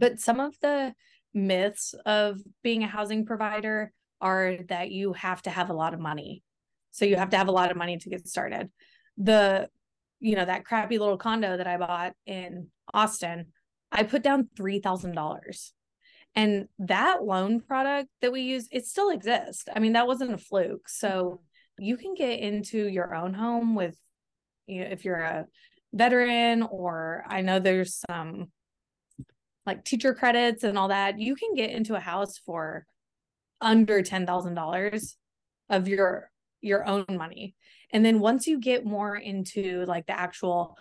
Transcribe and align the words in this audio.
But 0.00 0.18
some 0.18 0.40
of 0.40 0.58
the 0.62 0.94
myths 1.34 1.94
of 2.06 2.40
being 2.62 2.82
a 2.82 2.88
housing 2.88 3.26
provider 3.26 3.92
are 4.20 4.56
that 4.68 4.90
you 4.90 5.12
have 5.12 5.42
to 5.42 5.50
have 5.50 5.68
a 5.68 5.74
lot 5.74 5.94
of 5.94 6.00
money. 6.00 6.42
So 6.90 7.04
you 7.04 7.16
have 7.16 7.30
to 7.30 7.36
have 7.36 7.48
a 7.48 7.52
lot 7.52 7.70
of 7.70 7.76
money 7.76 7.98
to 7.98 8.08
get 8.08 8.26
started. 8.26 8.70
The, 9.18 9.68
you 10.18 10.36
know, 10.36 10.44
that 10.46 10.64
crappy 10.64 10.98
little 10.98 11.18
condo 11.18 11.56
that 11.56 11.66
I 11.66 11.76
bought 11.76 12.14
in 12.26 12.68
Austin, 12.92 13.46
I 13.92 14.02
put 14.02 14.22
down 14.22 14.48
$3,000. 14.58 15.70
And 16.34 16.68
that 16.78 17.22
loan 17.22 17.60
product 17.60 18.08
that 18.22 18.32
we 18.32 18.40
use, 18.42 18.68
it 18.72 18.86
still 18.86 19.10
exists. 19.10 19.64
I 19.74 19.80
mean, 19.80 19.92
that 19.92 20.06
wasn't 20.06 20.32
a 20.32 20.38
fluke. 20.38 20.88
So 20.88 21.42
you 21.78 21.96
can 21.96 22.14
get 22.14 22.40
into 22.40 22.88
your 22.88 23.14
own 23.14 23.34
home 23.34 23.74
with, 23.74 23.96
you 24.66 24.82
know, 24.82 24.90
if 24.90 25.04
you're 25.04 25.20
a 25.20 25.46
veteran 25.92 26.62
or 26.62 27.24
I 27.28 27.42
know 27.42 27.58
there's 27.58 28.02
some 28.08 28.50
like 29.70 29.84
teacher 29.84 30.12
credits 30.12 30.64
and 30.64 30.76
all 30.76 30.88
that, 30.88 31.20
you 31.20 31.36
can 31.36 31.54
get 31.54 31.70
into 31.70 31.94
a 31.94 32.00
house 32.00 32.38
for 32.38 32.84
under 33.60 34.02
$10,000 34.02 35.14
of 35.68 35.88
your 35.88 36.30
your 36.60 36.84
own 36.86 37.06
money. 37.08 37.54
And 37.92 38.04
then 38.04 38.18
once 38.18 38.46
you 38.46 38.58
get 38.60 38.84
more 38.84 39.16
into 39.16 39.84
like 39.86 40.06
the 40.06 40.18
actual 40.18 40.76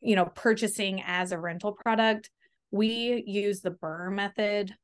you 0.00 0.16
know 0.16 0.24
purchasing 0.24 1.02
as 1.06 1.32
a 1.32 1.38
rental 1.38 1.72
product, 1.72 2.30
we 2.70 3.22
use 3.26 3.60
the 3.60 3.70
BRRRR 3.70 4.12
method. 4.12 4.74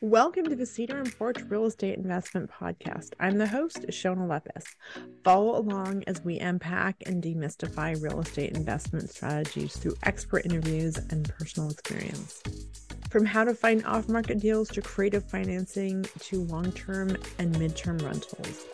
Welcome 0.00 0.44
to 0.46 0.56
the 0.56 0.66
Cedar 0.66 0.98
and 0.98 1.16
Porch 1.16 1.40
Real 1.48 1.64
Estate 1.64 1.96
Investment 1.96 2.50
Podcast. 2.50 3.12
I'm 3.20 3.38
the 3.38 3.46
host, 3.46 3.86
Shona 3.88 4.26
Lepis. 4.26 4.64
Follow 5.22 5.58
along 5.58 6.02
as 6.08 6.20
we 6.22 6.38
unpack 6.40 6.96
and 7.06 7.22
demystify 7.22 8.00
real 8.02 8.20
estate 8.20 8.56
investment 8.56 9.10
strategies 9.10 9.76
through 9.76 9.94
expert 10.02 10.44
interviews 10.44 10.96
and 11.10 11.28
personal 11.28 11.70
experience. 11.70 12.42
From 13.10 13.24
how 13.24 13.44
to 13.44 13.54
find 13.54 13.84
off 13.86 14.08
market 14.08 14.40
deals 14.40 14.68
to 14.70 14.82
creative 14.82 15.28
financing 15.30 16.04
to 16.20 16.42
long 16.42 16.72
term 16.72 17.16
and 17.38 17.56
mid 17.58 17.76
term 17.76 17.98
rentals. 17.98 18.66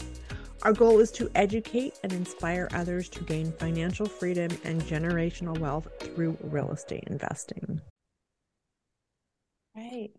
Our 0.62 0.72
goal 0.72 0.98
is 0.98 1.10
to 1.12 1.30
educate 1.34 1.98
and 2.02 2.12
inspire 2.12 2.68
others 2.72 3.08
to 3.10 3.24
gain 3.24 3.52
financial 3.52 4.06
freedom 4.06 4.50
and 4.64 4.80
generational 4.82 5.58
wealth 5.58 5.88
through 6.00 6.38
real 6.42 6.70
estate 6.70 7.04
investing. 7.06 7.80
Right. 9.76 10.12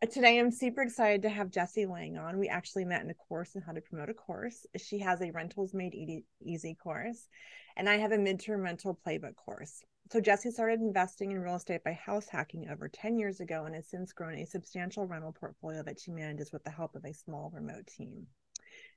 Today, 0.00 0.38
I'm 0.38 0.52
super 0.52 0.82
excited 0.82 1.22
to 1.22 1.28
have 1.28 1.50
Jessie 1.50 1.84
Lang 1.84 2.18
on. 2.18 2.38
We 2.38 2.46
actually 2.46 2.84
met 2.84 3.02
in 3.02 3.10
a 3.10 3.14
course 3.14 3.56
on 3.56 3.62
how 3.62 3.72
to 3.72 3.80
promote 3.80 4.08
a 4.08 4.14
course. 4.14 4.64
She 4.76 5.00
has 5.00 5.20
a 5.20 5.32
Rentals 5.32 5.74
Made 5.74 6.22
Easy 6.40 6.74
course, 6.74 7.26
and 7.76 7.88
I 7.88 7.96
have 7.96 8.12
a 8.12 8.16
midterm 8.16 8.62
rental 8.62 8.96
playbook 9.04 9.34
course. 9.34 9.82
So, 10.12 10.20
Jessie 10.20 10.52
started 10.52 10.80
investing 10.80 11.32
in 11.32 11.40
real 11.40 11.56
estate 11.56 11.82
by 11.82 11.94
house 11.94 12.28
hacking 12.28 12.68
over 12.68 12.88
10 12.88 13.18
years 13.18 13.40
ago 13.40 13.64
and 13.64 13.74
has 13.74 13.88
since 13.88 14.12
grown 14.12 14.38
a 14.38 14.46
substantial 14.46 15.04
rental 15.04 15.32
portfolio 15.32 15.82
that 15.82 15.98
she 15.98 16.12
manages 16.12 16.52
with 16.52 16.62
the 16.62 16.70
help 16.70 16.94
of 16.94 17.04
a 17.04 17.12
small 17.12 17.50
remote 17.52 17.88
team. 17.88 18.28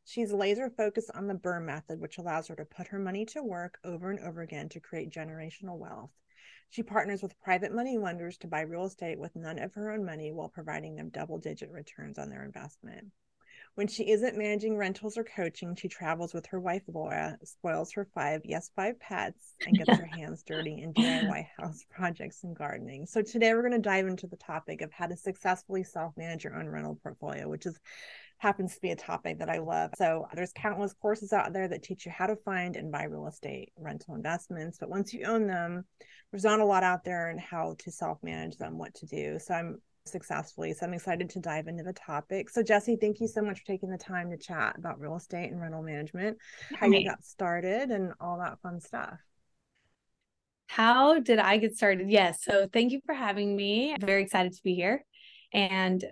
She's 0.05 0.31
laser 0.31 0.69
focused 0.69 1.09
on 1.15 1.25
the 1.25 1.33
BRRRR 1.33 1.65
method, 1.65 1.99
which 1.99 2.19
allows 2.19 2.47
her 2.47 2.55
to 2.55 2.65
put 2.65 2.89
her 2.89 2.99
money 2.99 3.25
to 3.25 3.41
work 3.41 3.79
over 3.83 4.11
and 4.11 4.19
over 4.19 4.41
again 4.41 4.69
to 4.69 4.79
create 4.79 5.09
generational 5.09 5.79
wealth. 5.79 6.11
She 6.71 6.83
partners 6.83 7.21
with 7.21 7.39
private 7.41 7.73
money 7.73 7.97
lenders 7.97 8.37
to 8.37 8.47
buy 8.47 8.61
real 8.61 8.85
estate 8.85 9.19
with 9.19 9.35
none 9.35 9.59
of 9.59 9.73
her 9.73 9.91
own 9.91 10.05
money 10.05 10.31
while 10.31 10.47
providing 10.47 10.95
them 10.95 11.09
double 11.09 11.37
digit 11.37 11.69
returns 11.69 12.17
on 12.17 12.29
their 12.29 12.45
investment. 12.45 13.11
When 13.75 13.87
she 13.87 14.09
isn't 14.09 14.37
managing 14.37 14.77
rentals 14.77 15.17
or 15.17 15.25
coaching, 15.25 15.75
she 15.75 15.89
travels 15.89 16.33
with 16.33 16.45
her 16.45 16.61
wife 16.61 16.83
Laura, 16.87 17.37
spoils 17.43 17.91
her 17.91 18.05
five, 18.13 18.41
yes, 18.45 18.71
five 18.73 18.97
pets, 19.01 19.55
and 19.65 19.77
gets 19.77 19.97
her 19.97 20.05
hands 20.05 20.43
dirty 20.43 20.81
in 20.81 20.93
DIY 20.93 21.47
house 21.57 21.83
projects 21.89 22.45
and 22.45 22.55
gardening. 22.55 23.05
So 23.05 23.21
today 23.21 23.53
we're 23.53 23.67
going 23.67 23.73
to 23.73 23.79
dive 23.79 24.07
into 24.07 24.27
the 24.27 24.37
topic 24.37 24.81
of 24.81 24.93
how 24.93 25.07
to 25.07 25.17
successfully 25.17 25.83
self-manage 25.83 26.45
your 26.45 26.55
own 26.55 26.69
rental 26.69 26.99
portfolio, 27.03 27.49
which 27.49 27.65
is 27.65 27.77
happens 28.41 28.73
to 28.73 28.81
be 28.81 28.89
a 28.89 28.95
topic 28.95 29.37
that 29.37 29.49
I 29.49 29.59
love. 29.59 29.91
So 29.97 30.27
there's 30.33 30.51
countless 30.51 30.93
courses 30.99 31.31
out 31.31 31.53
there 31.53 31.67
that 31.67 31.83
teach 31.83 32.07
you 32.07 32.11
how 32.11 32.25
to 32.25 32.35
find 32.35 32.75
and 32.75 32.91
buy 32.91 33.03
real 33.03 33.27
estate 33.27 33.71
rental 33.77 34.15
investments. 34.15 34.79
But 34.79 34.89
once 34.89 35.13
you 35.13 35.25
own 35.25 35.45
them, 35.45 35.85
there's 36.31 36.43
not 36.43 36.59
a 36.59 36.65
lot 36.65 36.83
out 36.83 37.03
there 37.03 37.29
and 37.29 37.39
how 37.39 37.75
to 37.79 37.91
self-manage 37.91 38.57
them, 38.57 38.79
what 38.79 38.95
to 38.95 39.05
do. 39.05 39.37
So 39.37 39.53
I'm 39.53 39.81
successfully. 40.07 40.73
So 40.73 40.87
I'm 40.87 40.93
excited 40.95 41.29
to 41.29 41.39
dive 41.39 41.67
into 41.67 41.83
the 41.83 41.93
topic. 41.93 42.49
So 42.49 42.63
Jessie, 42.63 42.97
thank 42.99 43.19
you 43.19 43.27
so 43.27 43.43
much 43.43 43.59
for 43.59 43.65
taking 43.65 43.91
the 43.91 43.97
time 43.97 44.31
to 44.31 44.37
chat 44.37 44.75
about 44.75 44.99
real 44.99 45.15
estate 45.15 45.51
and 45.51 45.61
rental 45.61 45.83
management, 45.83 46.37
how 46.75 46.87
you 46.87 47.07
got 47.07 47.23
started 47.23 47.91
and 47.91 48.13
all 48.19 48.39
that 48.39 48.59
fun 48.63 48.81
stuff. 48.81 49.19
How 50.65 51.19
did 51.19 51.37
I 51.37 51.57
get 51.57 51.75
started? 51.75 52.09
Yes. 52.09 52.43
So 52.43 52.67
thank 52.73 52.91
you 52.91 53.01
for 53.05 53.13
having 53.13 53.55
me. 53.55 53.93
I'm 53.93 54.01
very 54.01 54.23
excited 54.23 54.53
to 54.53 54.63
be 54.63 54.73
here. 54.73 55.05
And 55.53 56.03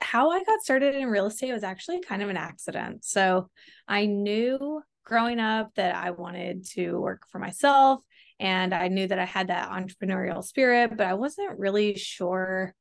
how 0.00 0.30
I 0.30 0.42
got 0.44 0.60
started 0.60 0.94
in 0.94 1.08
real 1.08 1.26
estate 1.26 1.52
was 1.52 1.64
actually 1.64 2.00
kind 2.00 2.22
of 2.22 2.28
an 2.28 2.36
accident. 2.36 3.04
So 3.04 3.50
I 3.86 4.06
knew 4.06 4.82
growing 5.04 5.40
up 5.40 5.74
that 5.74 5.94
I 5.94 6.10
wanted 6.10 6.66
to 6.70 6.98
work 7.00 7.22
for 7.30 7.38
myself 7.38 8.02
and 8.38 8.72
I 8.72 8.88
knew 8.88 9.06
that 9.06 9.18
I 9.18 9.24
had 9.24 9.48
that 9.48 9.70
entrepreneurial 9.70 10.42
spirit, 10.42 10.96
but 10.96 11.06
I 11.06 11.14
wasn't 11.14 11.58
really 11.58 11.96
sure 11.96 12.74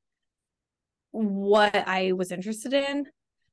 what 1.11 1.75
I 1.75 2.13
was 2.13 2.31
interested 2.31 2.73
in. 2.73 3.05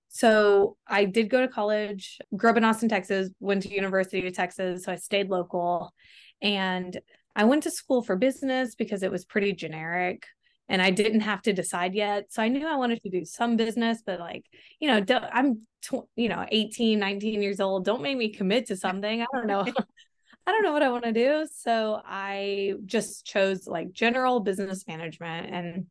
So 0.08 0.76
I 0.86 1.04
did 1.04 1.30
go 1.30 1.40
to 1.40 1.48
college, 1.48 2.18
grew 2.36 2.50
up 2.50 2.56
in 2.56 2.64
Austin, 2.64 2.88
Texas, 2.88 3.30
went 3.40 3.62
to 3.62 3.74
University 3.74 4.26
of 4.26 4.34
Texas, 4.34 4.84
so 4.84 4.92
I 4.92 4.96
stayed 4.96 5.28
local 5.28 5.92
and 6.40 6.98
I 7.34 7.44
went 7.44 7.64
to 7.64 7.70
school 7.70 8.02
for 8.02 8.16
business 8.16 8.74
because 8.74 9.02
it 9.02 9.10
was 9.10 9.24
pretty 9.24 9.52
generic 9.52 10.26
and 10.68 10.82
I 10.82 10.90
didn't 10.90 11.20
have 11.20 11.42
to 11.42 11.52
decide 11.52 11.94
yet. 11.94 12.32
So 12.32 12.42
I 12.42 12.48
knew 12.48 12.66
I 12.66 12.76
wanted 12.76 13.02
to 13.02 13.10
do 13.10 13.24
some 13.24 13.56
business, 13.56 14.02
but 14.04 14.18
like, 14.18 14.44
you 14.80 14.88
know, 14.88 15.04
I'm, 15.32 15.66
tw- 15.82 16.08
you 16.16 16.28
know, 16.28 16.44
18, 16.48 16.98
19 16.98 17.42
years 17.42 17.60
old. 17.60 17.84
Don't 17.84 18.02
make 18.02 18.16
me 18.16 18.32
commit 18.32 18.66
to 18.66 18.76
something. 18.76 19.22
I 19.22 19.26
don't 19.32 19.46
know. 19.46 19.64
I 20.46 20.52
don't 20.52 20.62
know 20.62 20.72
what 20.72 20.82
I 20.82 20.90
want 20.90 21.04
to 21.04 21.12
do. 21.12 21.46
So 21.52 22.00
I 22.04 22.74
just 22.84 23.24
chose 23.24 23.66
like 23.66 23.92
general 23.92 24.40
business 24.40 24.86
management 24.86 25.52
and 25.52 25.86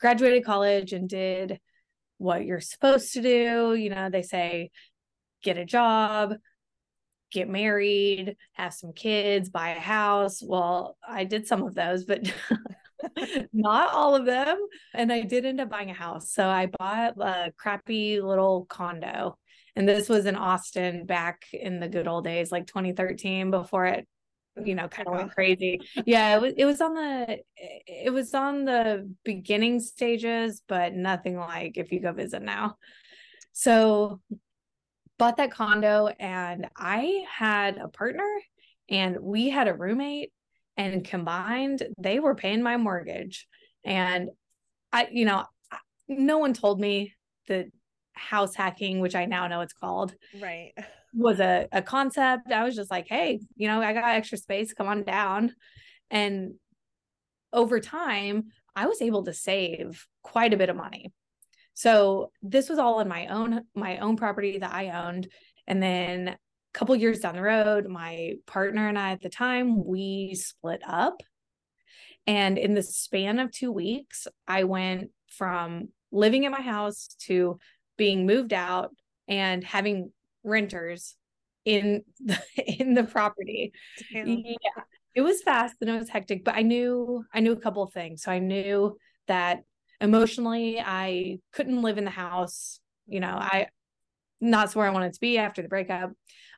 graduated 0.00 0.44
college 0.44 0.92
and 0.92 1.08
did 1.08 1.58
what 2.18 2.44
you're 2.44 2.60
supposed 2.60 3.12
to 3.14 3.22
do. 3.22 3.74
You 3.74 3.90
know, 3.90 4.08
they 4.08 4.22
say 4.22 4.70
get 5.42 5.58
a 5.58 5.64
job, 5.64 6.34
get 7.32 7.48
married, 7.48 8.36
have 8.52 8.72
some 8.72 8.92
kids, 8.92 9.48
buy 9.50 9.70
a 9.70 9.80
house. 9.80 10.40
Well, 10.42 10.96
I 11.06 11.24
did 11.24 11.48
some 11.48 11.64
of 11.64 11.74
those, 11.74 12.04
but 12.04 12.32
not 13.52 13.92
all 13.92 14.14
of 14.14 14.26
them. 14.26 14.58
And 14.94 15.12
I 15.12 15.22
did 15.22 15.44
end 15.44 15.60
up 15.60 15.70
buying 15.70 15.90
a 15.90 15.94
house. 15.94 16.32
So 16.32 16.48
I 16.48 16.66
bought 16.66 17.14
a 17.20 17.52
crappy 17.56 18.20
little 18.20 18.66
condo. 18.66 19.38
And 19.74 19.88
this 19.88 20.08
was 20.08 20.26
in 20.26 20.36
Austin 20.36 21.06
back 21.06 21.44
in 21.52 21.80
the 21.80 21.88
good 21.88 22.06
old 22.06 22.24
days, 22.24 22.52
like 22.52 22.66
2013, 22.66 23.50
before 23.50 23.86
it, 23.86 24.06
you 24.62 24.74
know, 24.74 24.86
kind 24.88 25.08
of 25.08 25.14
went 25.14 25.32
crazy. 25.32 25.80
Yeah, 26.04 26.36
it 26.36 26.42
was 26.42 26.52
it 26.58 26.64
was 26.66 26.80
on 26.82 26.94
the 26.94 27.38
it 27.56 28.12
was 28.12 28.34
on 28.34 28.66
the 28.66 29.10
beginning 29.24 29.80
stages, 29.80 30.62
but 30.68 30.92
nothing 30.92 31.38
like 31.38 31.78
if 31.78 31.90
you 31.90 32.00
go 32.00 32.12
visit 32.12 32.42
now. 32.42 32.76
So 33.52 34.20
bought 35.18 35.36
that 35.36 35.52
condo 35.52 36.08
and 36.18 36.68
I 36.76 37.24
had 37.30 37.78
a 37.78 37.88
partner 37.88 38.28
and 38.88 39.18
we 39.20 39.50
had 39.50 39.68
a 39.68 39.74
roommate 39.74 40.32
and 40.76 41.04
combined 41.04 41.82
they 41.98 42.20
were 42.20 42.34
paying 42.34 42.62
my 42.62 42.76
mortgage. 42.76 43.46
And 43.84 44.30
i 44.92 45.08
you 45.10 45.24
know 45.24 45.44
no 46.08 46.38
one 46.38 46.52
told 46.52 46.80
me 46.80 47.14
that 47.48 47.66
house 48.14 48.54
hacking 48.54 49.00
which 49.00 49.14
i 49.14 49.24
now 49.24 49.48
know 49.48 49.62
it's 49.62 49.72
called 49.72 50.14
right. 50.38 50.72
was 51.14 51.40
a, 51.40 51.68
a 51.72 51.82
concept. 51.82 52.50
I 52.50 52.64
was 52.64 52.74
just 52.74 52.90
like 52.90 53.08
hey 53.08 53.40
you 53.56 53.68
know 53.68 53.82
i 53.82 53.92
got 53.92 54.08
extra 54.08 54.38
space 54.38 54.72
come 54.72 54.86
on 54.86 55.02
down. 55.02 55.54
And 56.10 56.54
over 57.52 57.80
time 57.80 58.44
i 58.76 58.86
was 58.86 59.02
able 59.02 59.24
to 59.24 59.32
save 59.32 60.06
quite 60.22 60.54
a 60.54 60.56
bit 60.56 60.70
of 60.70 60.76
money. 60.76 61.12
So 61.74 62.30
this 62.42 62.68
was 62.68 62.78
all 62.78 63.00
in 63.00 63.08
my 63.08 63.26
own 63.26 63.62
my 63.74 63.98
own 63.98 64.16
property 64.16 64.58
that 64.58 64.72
i 64.72 64.90
owned. 64.90 65.28
And 65.66 65.82
then 65.82 66.36
couple 66.72 66.96
years 66.96 67.20
down 67.20 67.34
the 67.34 67.42
road, 67.42 67.86
my 67.86 68.34
partner 68.46 68.88
and 68.88 68.98
I 68.98 69.12
at 69.12 69.20
the 69.20 69.28
time, 69.28 69.84
we 69.84 70.34
split 70.34 70.82
up. 70.86 71.22
And 72.26 72.56
in 72.56 72.74
the 72.74 72.82
span 72.82 73.38
of 73.38 73.50
two 73.50 73.72
weeks, 73.72 74.26
I 74.46 74.64
went 74.64 75.10
from 75.28 75.88
living 76.10 76.44
in 76.44 76.52
my 76.52 76.60
house 76.60 77.16
to 77.26 77.58
being 77.96 78.26
moved 78.26 78.52
out 78.52 78.94
and 79.28 79.64
having 79.64 80.12
renters 80.44 81.16
in 81.64 82.02
the 82.20 82.40
in 82.56 82.94
the 82.94 83.04
property. 83.04 83.72
Damn. 84.12 84.28
Yeah. 84.28 84.82
It 85.14 85.20
was 85.20 85.42
fast 85.42 85.76
and 85.80 85.90
it 85.90 85.98
was 85.98 86.08
hectic, 86.08 86.44
but 86.44 86.54
I 86.54 86.62
knew 86.62 87.24
I 87.34 87.40
knew 87.40 87.52
a 87.52 87.60
couple 87.60 87.82
of 87.82 87.92
things. 87.92 88.22
So 88.22 88.32
I 88.32 88.38
knew 88.38 88.96
that 89.28 89.60
emotionally 90.00 90.80
I 90.80 91.38
couldn't 91.52 91.82
live 91.82 91.98
in 91.98 92.04
the 92.04 92.10
house. 92.10 92.80
You 93.06 93.20
know, 93.20 93.36
I 93.38 93.66
not 94.40 94.74
where 94.74 94.86
I 94.86 94.90
wanted 94.90 95.12
to 95.12 95.20
be 95.20 95.38
after 95.38 95.62
the 95.62 95.68
breakup. 95.68 96.12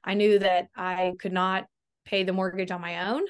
I 0.05 0.15
knew 0.15 0.39
that 0.39 0.69
I 0.77 1.15
could 1.19 1.33
not 1.33 1.67
pay 2.05 2.23
the 2.25 2.33
mortgage 2.33 2.71
on 2.71 2.81
my 2.81 3.11
own 3.11 3.23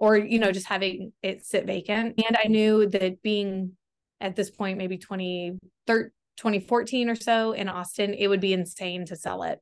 or 0.00 0.16
you 0.16 0.38
know 0.38 0.50
just 0.50 0.66
having 0.66 1.12
it 1.22 1.44
sit 1.44 1.66
vacant. 1.66 2.20
And 2.26 2.36
i 2.42 2.48
knew 2.48 2.88
that 2.88 3.22
being 3.22 3.72
at 4.20 4.34
this 4.34 4.50
point 4.50 4.78
maybe 4.78 4.98
20 4.98 5.58
2014 5.86 7.10
or 7.10 7.14
so 7.14 7.52
in 7.52 7.68
austin 7.68 8.14
it 8.14 8.26
would 8.28 8.40
be 8.40 8.52
insane 8.52 9.04
to 9.06 9.16
sell 9.16 9.42
it. 9.44 9.60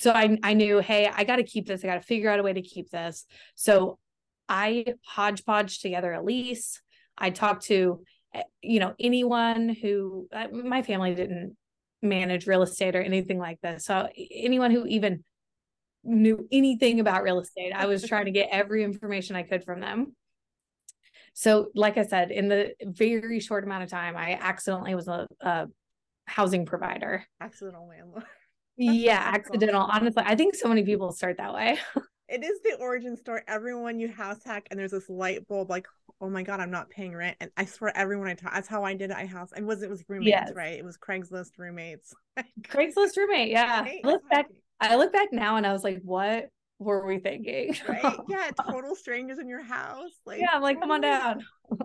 So 0.00 0.12
i 0.12 0.38
i 0.42 0.54
knew 0.54 0.80
hey 0.80 1.08
i 1.12 1.24
got 1.24 1.36
to 1.36 1.44
keep 1.44 1.66
this. 1.66 1.82
I 1.84 1.86
got 1.86 1.94
to 1.94 2.00
figure 2.02 2.30
out 2.30 2.40
a 2.40 2.42
way 2.42 2.52
to 2.52 2.62
keep 2.62 2.90
this. 2.90 3.26
So 3.54 3.98
i 4.48 4.84
hodgepodge 5.06 5.80
together 5.80 6.12
a 6.12 6.22
lease. 6.22 6.82
I 7.16 7.30
talked 7.30 7.66
to 7.66 8.02
eh, 8.34 8.42
you 8.60 8.80
know 8.80 8.94
anyone 8.98 9.68
who 9.68 10.28
uh, 10.32 10.48
my 10.52 10.82
family 10.82 11.14
didn't 11.14 11.56
manage 12.04 12.46
real 12.46 12.62
estate 12.62 12.94
or 12.94 13.02
anything 13.02 13.38
like 13.38 13.60
this 13.60 13.86
so 13.86 14.08
anyone 14.30 14.70
who 14.70 14.86
even 14.86 15.24
knew 16.04 16.46
anything 16.52 17.00
about 17.00 17.22
real 17.22 17.40
estate. 17.40 17.72
I 17.72 17.86
was 17.86 18.06
trying 18.06 18.26
to 18.26 18.30
get 18.30 18.48
every 18.50 18.84
information 18.84 19.36
I 19.36 19.42
could 19.42 19.64
from 19.64 19.80
them. 19.80 20.14
So, 21.32 21.70
like 21.74 21.98
I 21.98 22.04
said, 22.04 22.30
in 22.30 22.48
the 22.48 22.74
very 22.82 23.40
short 23.40 23.64
amount 23.64 23.82
of 23.82 23.90
time, 23.90 24.16
I 24.16 24.38
accidentally 24.40 24.94
was 24.94 25.08
a, 25.08 25.26
a 25.40 25.66
housing 26.26 26.64
provider. 26.64 27.24
Accidental 27.40 27.88
landlord. 27.88 28.24
yeah, 28.76 29.18
accidental. 29.34 29.82
Honestly, 29.82 30.22
I 30.24 30.36
think 30.36 30.54
so 30.54 30.68
many 30.68 30.84
people 30.84 31.10
start 31.10 31.38
that 31.38 31.54
way. 31.54 31.78
it 32.34 32.44
is 32.44 32.60
the 32.62 32.76
origin 32.80 33.16
story. 33.16 33.42
Everyone 33.48 33.98
you 33.98 34.08
house 34.08 34.42
hack, 34.44 34.66
and 34.70 34.78
there's 34.78 34.90
this 34.90 35.08
light 35.08 35.46
bulb 35.48 35.70
like, 35.70 35.86
oh 36.20 36.28
my 36.28 36.42
god, 36.42 36.60
I'm 36.60 36.70
not 36.70 36.90
paying 36.90 37.14
rent. 37.14 37.36
And 37.40 37.50
I 37.56 37.64
swear, 37.64 37.96
everyone 37.96 38.28
I 38.28 38.34
talk, 38.34 38.52
that's 38.52 38.68
how 38.68 38.84
I 38.84 38.94
did 38.94 39.10
it. 39.10 39.16
I 39.16 39.26
house. 39.26 39.50
I 39.56 39.60
was 39.62 39.82
it 39.82 39.90
was 39.90 40.04
roommates, 40.08 40.28
yes. 40.28 40.52
right? 40.54 40.78
It 40.78 40.84
was 40.84 40.98
Craigslist 40.98 41.58
roommates. 41.58 42.12
Craigslist 42.62 43.16
roommate, 43.16 43.50
yeah. 43.50 43.82
Right? 43.82 44.04
Look 44.04 44.22
back 44.28 44.46
I 44.80 44.96
look 44.96 45.12
back 45.12 45.32
now 45.32 45.56
and 45.56 45.66
I 45.66 45.72
was 45.72 45.84
like, 45.84 46.00
what 46.02 46.48
were 46.78 47.06
we 47.06 47.18
thinking? 47.18 47.76
right? 47.88 48.16
Yeah, 48.28 48.50
total 48.68 48.94
strangers 48.94 49.38
in 49.38 49.48
your 49.48 49.62
house. 49.62 50.10
Like, 50.26 50.40
yeah, 50.40 50.50
I'm 50.52 50.62
like, 50.62 50.80
come 50.80 50.90
on 50.90 51.00
down. 51.00 51.44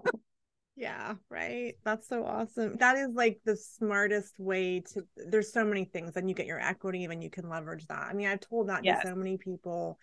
yeah, 0.76 1.16
right. 1.30 1.76
That's 1.86 2.08
so 2.08 2.26
awesome. 2.26 2.78
That 2.78 2.98
is 2.98 3.10
like 3.14 3.40
the 3.46 3.56
smartest 3.56 4.40
way 4.40 4.82
to. 4.94 5.04
There's 5.16 5.54
so 5.54 5.64
many 5.64 5.86
things, 5.86 6.16
and 6.16 6.28
you 6.28 6.36
get 6.36 6.48
your 6.48 6.60
equity, 6.60 7.06
and 7.06 7.24
you 7.24 7.30
can 7.30 7.50
leverage 7.50 7.86
that. 7.88 8.08
I 8.10 8.14
mean, 8.14 8.28
I've 8.28 8.42
told 8.42 8.70
that 8.70 8.84
yes. 8.84 9.02
to 9.02 9.10
so 9.10 9.16
many 9.16 9.38
people 9.38 9.98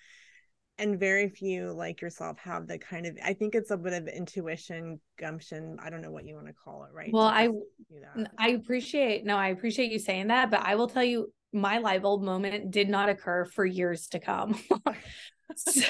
and 0.79 1.01
very 1.01 1.29
few 1.29 1.73
like 1.73 2.01
yourself 2.01 2.39
have 2.39 2.67
the 2.67 2.79
kind 2.79 3.07
of 3.07 3.17
i 3.25 3.33
think 3.33 3.55
it's 3.55 3.71
a 3.71 3.77
bit 3.77 3.93
of 3.93 4.09
intuition 4.09 5.01
gumption 5.19 5.77
i 5.83 5.89
don't 5.89 6.03
know 6.03 6.11
what 6.11 6.27
you 6.27 6.35
want 6.35 6.47
to 6.47 6.53
call 6.53 6.85
it 6.85 6.91
right 6.93 7.11
well 7.13 7.27
i 7.27 7.49
i 8.39 8.51
appreciate 8.51 9.25
no 9.25 9.37
i 9.37 9.49
appreciate 9.49 9.91
you 9.91 9.99
saying 9.99 10.27
that 10.27 10.51
but 10.51 10.61
i 10.61 10.75
will 10.75 10.89
tell 10.89 11.05
you 11.05 11.33
my 11.57 11.79
light 11.79 12.03
bulb 12.03 12.23
moment 12.23 12.71
did 12.71 12.89
not 12.89 13.09
occur 13.09 13.45
for 13.45 13.65
years 13.65 14.09
to 14.09 14.21
come. 14.21 14.61
so 15.57 15.83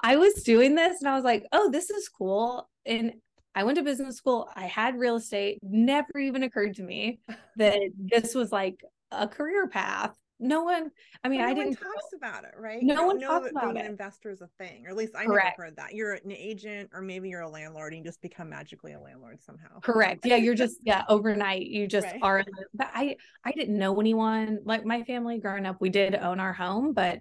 I 0.00 0.16
was 0.16 0.34
doing 0.42 0.74
this 0.74 1.00
and 1.00 1.08
I 1.08 1.14
was 1.14 1.24
like, 1.24 1.46
oh, 1.52 1.70
this 1.70 1.90
is 1.90 2.08
cool. 2.08 2.68
And 2.84 3.12
I 3.54 3.64
went 3.64 3.78
to 3.78 3.84
business 3.84 4.16
school. 4.16 4.48
I 4.54 4.66
had 4.66 4.98
real 4.98 5.16
estate. 5.16 5.58
Never 5.62 6.18
even 6.18 6.42
occurred 6.42 6.76
to 6.76 6.82
me 6.82 7.20
that 7.56 7.78
this 7.96 8.34
was 8.34 8.50
like 8.50 8.82
a 9.10 9.28
career 9.28 9.68
path 9.68 10.16
no 10.42 10.62
one 10.62 10.90
i 11.24 11.28
mean 11.28 11.40
no 11.40 11.46
i 11.46 11.54
didn't 11.54 11.76
talks 11.76 12.12
about 12.14 12.44
it 12.44 12.52
right 12.58 12.82
no 12.82 13.06
one 13.06 13.20
talks 13.20 13.50
about 13.50 13.64
being 13.64 13.76
it. 13.76 13.80
an 13.80 13.86
investor 13.86 14.30
is 14.30 14.42
a 14.42 14.48
thing 14.58 14.84
or 14.86 14.90
at 14.90 14.96
least 14.96 15.14
i 15.16 15.24
Correct. 15.24 15.56
never 15.58 15.68
heard 15.68 15.76
that 15.76 15.94
you're 15.94 16.12
an 16.12 16.32
agent 16.32 16.90
or 16.92 17.00
maybe 17.00 17.28
you're 17.28 17.42
a 17.42 17.48
landlord 17.48 17.92
and 17.92 18.04
you 18.04 18.08
just 18.08 18.20
become 18.20 18.50
magically 18.50 18.92
a 18.92 19.00
landlord 19.00 19.42
somehow 19.42 19.80
Correct. 19.80 20.24
Yeah, 20.24 20.36
you're 20.36 20.54
just 20.54 20.78
yeah, 20.82 21.04
overnight 21.08 21.66
you 21.66 21.86
just 21.86 22.06
right. 22.06 22.20
are 22.22 22.44
but 22.74 22.90
I 22.94 23.16
I 23.44 23.52
didn't 23.52 23.78
know 23.78 23.98
anyone 24.00 24.60
like 24.64 24.84
my 24.84 25.02
family 25.04 25.38
growing 25.38 25.66
up 25.66 25.76
we 25.80 25.90
did 25.90 26.14
own 26.14 26.40
our 26.40 26.52
home, 26.52 26.92
but 26.92 27.20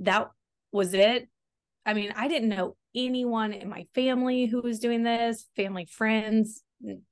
that 0.00 0.30
was 0.70 0.94
it. 0.94 1.28
I 1.84 1.94
mean, 1.94 2.12
I 2.14 2.28
didn't 2.28 2.48
know 2.48 2.76
anyone 2.94 3.52
in 3.52 3.68
my 3.68 3.86
family 3.94 4.46
who 4.46 4.62
was 4.62 4.78
doing 4.78 5.02
this, 5.02 5.48
family 5.56 5.86
friends. 5.86 6.62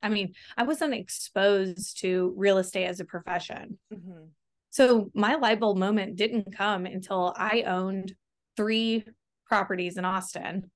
I 0.03 0.09
mean, 0.09 0.35
I 0.57 0.65
wasn't 0.65 0.95
exposed 0.95 2.01
to 2.01 2.35
real 2.37 2.59
estate 2.59 2.87
as 2.87 3.01
a 3.01 3.05
profession. 3.05 3.79
Mm-hmm. 3.93 4.25
So 4.71 5.11
my 5.15 5.35
light 5.35 5.61
bulb 5.61 5.77
moment 5.77 6.17
didn't 6.17 6.57
come 6.57 6.87
until 6.87 7.35
I 7.37 7.63
owned 7.63 8.15
three 8.57 9.05
properties 9.47 9.97
in 9.97 10.05
Austin, 10.05 10.71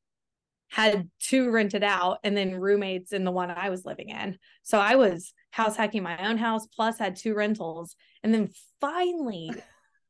had 0.68 1.08
two 1.20 1.50
rented 1.50 1.84
out, 1.84 2.18
and 2.24 2.36
then 2.36 2.56
roommates 2.56 3.12
in 3.12 3.24
the 3.24 3.30
one 3.30 3.50
I 3.50 3.70
was 3.70 3.84
living 3.84 4.10
in. 4.10 4.38
So 4.62 4.78
I 4.78 4.96
was 4.96 5.32
house 5.52 5.76
hacking 5.76 6.02
my 6.02 6.28
own 6.28 6.36
house, 6.36 6.66
plus 6.66 6.98
had 6.98 7.16
two 7.16 7.34
rentals. 7.34 7.94
And 8.24 8.34
then 8.34 8.50
finally, 8.80 9.52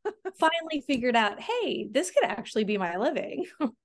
finally 0.39 0.83
figured 0.87 1.17
out, 1.17 1.41
hey, 1.41 1.87
this 1.91 2.11
could 2.11 2.25
actually 2.25 2.65
be 2.65 2.79
my 2.79 2.97
living. 2.97 3.45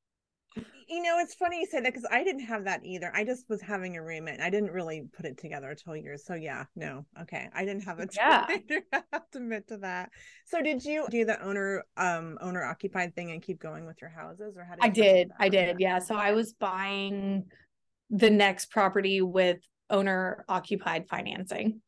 you 0.89 1.03
know, 1.03 1.17
it's 1.19 1.35
funny 1.35 1.59
you 1.59 1.67
say 1.67 1.79
that 1.79 1.93
because 1.93 2.07
I 2.11 2.23
didn't 2.23 2.45
have 2.45 2.65
that 2.65 2.81
either. 2.83 3.11
I 3.13 3.23
just 3.23 3.47
was 3.47 3.61
having 3.61 3.95
a 3.95 4.03
roommate. 4.03 4.41
I 4.41 4.49
didn't 4.49 4.71
really 4.71 5.03
put 5.15 5.25
it 5.25 5.37
together 5.37 5.69
until 5.69 5.95
years. 5.95 6.25
So 6.25 6.33
yeah, 6.33 6.65
no, 6.75 7.05
okay, 7.21 7.47
I 7.53 7.63
didn't 7.63 7.83
have 7.83 7.99
a 7.99 8.07
yeah. 8.15 8.45
I 8.47 9.03
have 9.13 9.29
to 9.31 9.37
admit 9.37 9.67
to 9.67 9.77
that. 9.77 10.09
So 10.45 10.61
did 10.61 10.83
you 10.83 11.05
do 11.09 11.25
the 11.25 11.41
owner 11.43 11.83
um 11.95 12.37
owner 12.41 12.63
occupied 12.63 13.15
thing 13.15 13.31
and 13.31 13.41
keep 13.41 13.59
going 13.59 13.85
with 13.85 14.01
your 14.01 14.09
houses, 14.09 14.57
or 14.57 14.63
how 14.63 14.75
did 14.75 14.83
I 14.83 14.89
did? 14.89 15.31
I 15.39 15.49
did. 15.49 15.77
Yeah. 15.79 15.99
So 15.99 16.15
I 16.15 16.31
was 16.31 16.53
buying 16.53 17.45
the 18.09 18.29
next 18.29 18.71
property 18.71 19.21
with 19.21 19.59
owner 19.89 20.43
occupied 20.49 21.07
financing. 21.07 21.81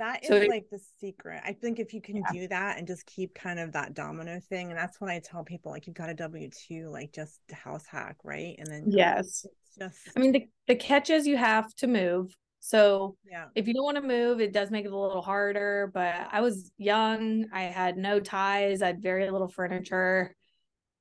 That 0.00 0.22
is 0.22 0.28
so 0.28 0.38
like 0.48 0.64
the 0.70 0.80
secret. 0.98 1.42
I 1.44 1.52
think 1.52 1.78
if 1.78 1.92
you 1.92 2.00
can 2.00 2.16
yeah. 2.16 2.32
do 2.32 2.48
that 2.48 2.78
and 2.78 2.86
just 2.86 3.04
keep 3.04 3.34
kind 3.34 3.60
of 3.60 3.72
that 3.72 3.92
domino 3.92 4.40
thing, 4.48 4.70
and 4.70 4.78
that's 4.78 4.98
what 4.98 5.10
I 5.10 5.18
tell 5.18 5.44
people 5.44 5.70
like 5.70 5.86
you've 5.86 5.94
got 5.94 6.08
a 6.08 6.14
W 6.14 6.48
two, 6.48 6.88
like 6.88 7.12
just 7.12 7.38
house 7.52 7.84
hack, 7.86 8.16
right? 8.24 8.56
And 8.58 8.66
then 8.66 8.84
yes, 8.88 9.44
just 9.78 9.98
I 10.16 10.20
mean 10.20 10.32
the 10.32 10.48
the 10.66 10.74
catch 10.74 11.10
is 11.10 11.26
you 11.26 11.36
have 11.36 11.74
to 11.76 11.86
move. 11.86 12.34
So 12.60 13.18
yeah, 13.30 13.48
if 13.54 13.68
you 13.68 13.74
don't 13.74 13.84
want 13.84 13.98
to 13.98 14.02
move, 14.02 14.40
it 14.40 14.54
does 14.54 14.70
make 14.70 14.86
it 14.86 14.92
a 14.92 14.98
little 14.98 15.20
harder. 15.20 15.90
But 15.92 16.28
I 16.32 16.40
was 16.40 16.72
young, 16.78 17.48
I 17.52 17.64
had 17.64 17.98
no 17.98 18.20
ties, 18.20 18.80
I 18.80 18.86
had 18.86 19.02
very 19.02 19.30
little 19.30 19.48
furniture. 19.48 20.34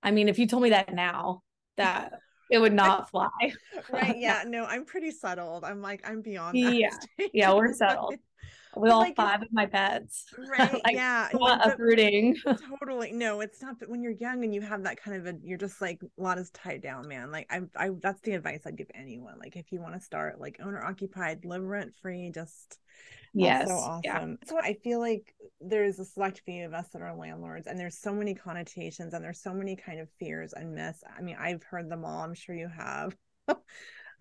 I 0.03 0.11
mean, 0.11 0.27
if 0.27 0.37
you 0.37 0.45
told 0.45 0.63
me 0.63 0.71
that 0.71 0.93
now, 0.93 1.41
that 1.77 2.19
it 2.51 2.59
would 2.59 2.73
not 2.73 3.09
fly. 3.09 3.29
right. 3.93 4.15
Yeah. 4.17 4.43
No, 4.45 4.65
I'm 4.65 4.83
pretty 4.83 5.11
settled. 5.11 5.63
I'm 5.63 5.81
like, 5.81 6.01
I'm 6.05 6.21
beyond 6.21 6.57
that. 6.61 6.73
Yeah. 6.73 6.97
Yeah. 7.33 7.53
We're 7.53 7.73
settled 7.73 8.15
with 8.75 8.91
all 8.91 8.99
like, 8.99 9.15
five 9.15 9.41
of 9.41 9.51
my 9.51 9.65
pets. 9.65 10.25
Right. 10.37 10.81
like, 10.83 10.93
yeah. 10.93 11.29
uprooting. 11.33 12.35
totally. 12.79 13.11
No, 13.11 13.41
it's 13.41 13.61
not. 13.61 13.79
But 13.79 13.89
when 13.89 14.01
you're 14.01 14.13
young 14.13 14.43
and 14.43 14.53
you 14.53 14.61
have 14.61 14.83
that 14.83 15.01
kind 15.01 15.17
of 15.17 15.27
a, 15.27 15.37
you're 15.43 15.57
just 15.57 15.81
like 15.81 16.01
a 16.03 16.21
lot 16.21 16.37
is 16.37 16.49
tied 16.51 16.81
down, 16.81 17.07
man. 17.07 17.31
Like 17.31 17.47
I, 17.49 17.61
I, 17.75 17.89
that's 18.01 18.21
the 18.21 18.33
advice 18.33 18.61
I'd 18.65 18.77
give 18.77 18.89
anyone. 18.93 19.37
Like 19.39 19.55
if 19.55 19.71
you 19.71 19.79
want 19.81 19.95
to 19.95 19.99
start 19.99 20.39
like 20.39 20.57
owner 20.63 20.83
occupied, 20.83 21.45
live 21.45 21.63
rent 21.63 21.93
free, 22.01 22.31
just. 22.33 22.79
Yes. 23.33 23.67
So 23.67 23.75
awesome. 23.75 24.01
Yeah. 24.03 24.25
So 24.45 24.59
I 24.59 24.73
feel 24.83 24.99
like 24.99 25.35
there's 25.61 25.99
a 25.99 26.05
select 26.05 26.41
few 26.45 26.65
of 26.65 26.73
us 26.73 26.87
that 26.93 27.01
are 27.01 27.15
landlords, 27.15 27.67
and 27.67 27.79
there's 27.79 27.97
so 27.97 28.11
many 28.11 28.33
connotations, 28.33 29.13
and 29.13 29.23
there's 29.23 29.41
so 29.41 29.53
many 29.53 29.75
kind 29.75 29.99
of 29.99 30.09
fears 30.19 30.53
and 30.53 30.73
myths. 30.73 31.03
I 31.15 31.21
mean, 31.21 31.37
I've 31.39 31.63
heard 31.63 31.89
them 31.89 32.05
all. 32.05 32.23
I'm 32.23 32.33
sure 32.33 32.55
you 32.55 32.69
have. 32.75 33.15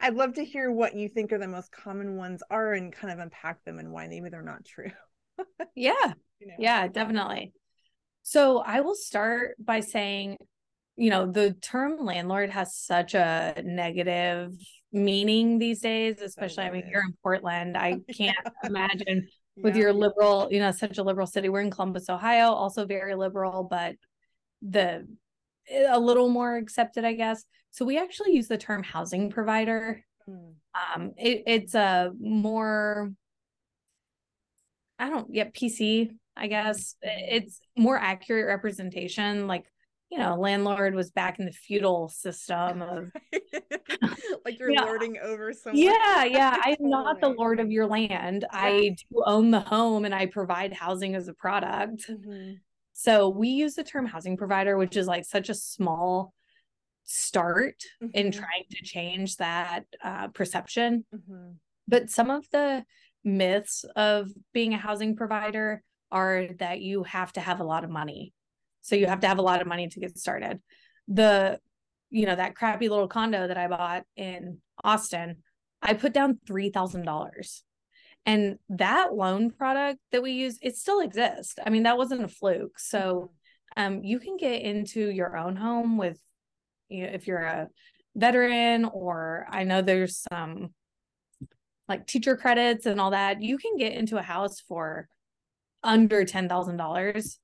I'd 0.01 0.15
love 0.15 0.35
to 0.35 0.45
hear 0.45 0.71
what 0.71 0.95
you 0.95 1.09
think 1.09 1.33
are 1.33 1.39
the 1.39 1.49
most 1.49 1.73
common 1.73 2.17
ones 2.17 2.43
are 2.51 2.73
and 2.73 2.93
kind 2.93 3.13
of 3.13 3.19
unpack 3.19 3.65
them 3.65 3.79
and 3.79 3.93
why 3.93 4.07
maybe 4.07 4.29
they're 4.29 4.43
not 4.43 4.65
true. 4.65 4.91
yeah. 5.75 6.13
You 6.41 6.47
know? 6.47 6.55
Yeah, 6.59 6.87
definitely. 6.89 7.53
So 8.23 8.59
I 8.59 8.81
will 8.81 8.95
start 8.95 9.57
by 9.59 9.81
saying, 9.81 10.37
you 10.97 11.11
know, 11.11 11.31
the 11.31 11.53
term 11.53 12.05
landlord 12.05 12.51
has 12.51 12.77
such 12.77 13.15
a 13.15 13.55
negative 13.65 14.53
meaning 14.93 15.59
these 15.59 15.81
days, 15.81 16.21
especially 16.21 16.65
I, 16.65 16.69
I 16.69 16.71
mean, 16.71 16.83
it. 16.83 16.91
you're 16.91 17.03
in 17.03 17.15
Portland. 17.23 17.77
I 17.77 18.01
can't 18.17 18.37
yeah. 18.45 18.51
imagine 18.65 19.29
with 19.57 19.75
yeah. 19.75 19.83
your 19.83 19.93
liberal, 19.93 20.49
you 20.51 20.61
know, 20.61 20.71
such 20.71 20.99
a 20.99 21.03
liberal 21.03 21.27
city. 21.27 21.49
We're 21.49 21.61
in 21.61 21.71
Columbus, 21.71 22.09
Ohio, 22.09 22.53
also 22.53 22.87
very 22.87 23.15
liberal, 23.15 23.65
but 23.65 23.97
the 24.63 25.07
a 25.71 25.99
little 25.99 26.29
more 26.29 26.57
accepted, 26.57 27.05
I 27.05 27.15
guess. 27.15 27.45
So 27.71 27.85
we 27.85 27.99
actually 27.99 28.33
use 28.35 28.49
the 28.49 28.59
term 28.59 28.83
housing 28.83 29.31
provider. 29.31 30.05
Mm. 30.29 30.55
Um, 30.75 31.13
it, 31.17 31.45
it's 31.47 31.75
a 31.75 32.13
more, 32.19 33.13
I 34.99 35.11
don't 35.11 35.33
get 35.33 35.53
yeah, 35.55 35.69
PC, 35.69 36.11
I 36.37 36.47
guess. 36.47 36.97
It's 37.03 37.61
more 37.77 37.99
accurate 37.99 38.47
representation. 38.47 39.47
Like, 39.47 39.67
you 40.11 40.19
know, 40.19 40.37
landlord 40.37 40.95
was 40.95 41.11
back 41.11 41.39
in 41.39 41.45
the 41.45 41.53
feudal 41.53 42.09
system 42.09 42.81
of 42.81 43.13
like 44.45 44.59
you're 44.59 44.75
lording 44.75 45.19
over 45.23 45.53
someone. 45.53 45.83
Yeah, 45.83 46.25
yeah. 46.25 46.57
I'm 46.63 46.77
not 46.81 47.21
the 47.21 47.29
lord 47.39 47.61
of 47.61 47.71
your 47.71 47.87
land. 47.87 48.47
Yeah. 48.51 48.59
I 48.59 48.97
do 48.97 49.23
own 49.27 49.51
the 49.51 49.61
home 49.61 50.07
and 50.07 50.15
I 50.15 50.27
provide 50.27 50.73
housing 50.73 51.15
as 51.15 51.29
a 51.29 51.35
product. 51.35 52.07
Mm-hmm. 52.09 52.55
So 53.01 53.29
we 53.29 53.51
use 53.51 53.77
the 53.77 53.85
term 53.85 54.07
housing 54.07 54.37
provider, 54.37 54.77
which 54.77 54.97
is 54.97 55.07
like 55.07 55.25
such 55.25 55.51
a 55.51 55.55
small 55.55 56.35
start 57.05 57.77
mm-hmm. 58.03 58.11
in 58.13 58.33
trying 58.33 58.65
to 58.73 58.83
change 58.83 59.37
that 59.37 59.85
uh, 60.03 60.27
perception. 60.35 61.05
Mm-hmm. 61.15 61.53
But 61.87 62.11
some 62.11 62.29
of 62.29 62.51
the 62.51 62.85
myths 63.23 63.85
of 63.95 64.31
being 64.53 64.75
a 64.75 64.79
housing 64.79 65.15
provider 65.15 65.81
are 66.11 66.49
that 66.59 66.81
you 66.81 67.05
have 67.05 67.33
to 67.35 67.41
have 67.41 67.61
a 67.61 67.65
lot 67.65 67.85
of 67.85 67.91
money. 67.91 68.33
So 68.83 68.97
you 68.97 69.07
have 69.07 69.21
to 69.21 69.29
have 69.29 69.39
a 69.39 69.43
lot 69.43 69.61
of 69.61 69.69
money 69.69 69.87
to 69.87 70.01
get 70.01 70.19
started. 70.19 70.59
The 71.07 71.61
you 72.11 72.27
know, 72.27 72.35
that 72.35 72.57
crappy 72.57 72.89
little 72.89 73.07
condo 73.07 73.47
that 73.47 73.59
I 73.59 73.69
bought 73.69 74.03
in 74.17 74.59
Austin, 74.83 75.37
I 75.81 75.95
put 75.95 76.13
down 76.13 76.41
$3,000. 76.49 77.63
And 78.29 78.59
that 78.69 79.15
loan 79.15 79.51
product 79.51 80.01
that 80.13 80.23
we 80.23 80.33
use, 80.33 80.59
it 80.61 80.77
still 80.77 81.01
exists. 81.01 81.55
I 81.65 81.71
mean, 81.71 81.85
that 81.85 81.97
wasn't 81.97 82.25
a 82.25 82.29
fluke. 82.29 82.79
So 82.79 83.31
um, 83.75 84.05
you 84.05 84.19
can 84.19 84.37
get 84.37 84.61
into 84.61 85.09
your 85.09 85.39
own 85.39 85.57
home 85.57 85.97
with, 85.97 86.21
you 86.91 87.05
know, 87.05 87.11
if 87.15 87.27
you're 87.27 87.41
a 87.41 87.69
veteran 88.15 88.85
or 88.85 89.47
I 89.49 89.65
know 89.65 89.81
there's 89.81 90.23
some 90.31 90.75
like 91.89 92.07
teacher 92.07 92.37
credits 92.37 92.85
and 92.85 93.01
all 93.01 93.13
that, 93.13 93.41
you 93.41 93.57
can 93.57 93.79
get 93.79 93.95
into 93.95 94.19
a 94.19 94.23
house 94.23 94.61
for 94.61 95.09
under 95.83 96.27
$10,000 96.27 97.39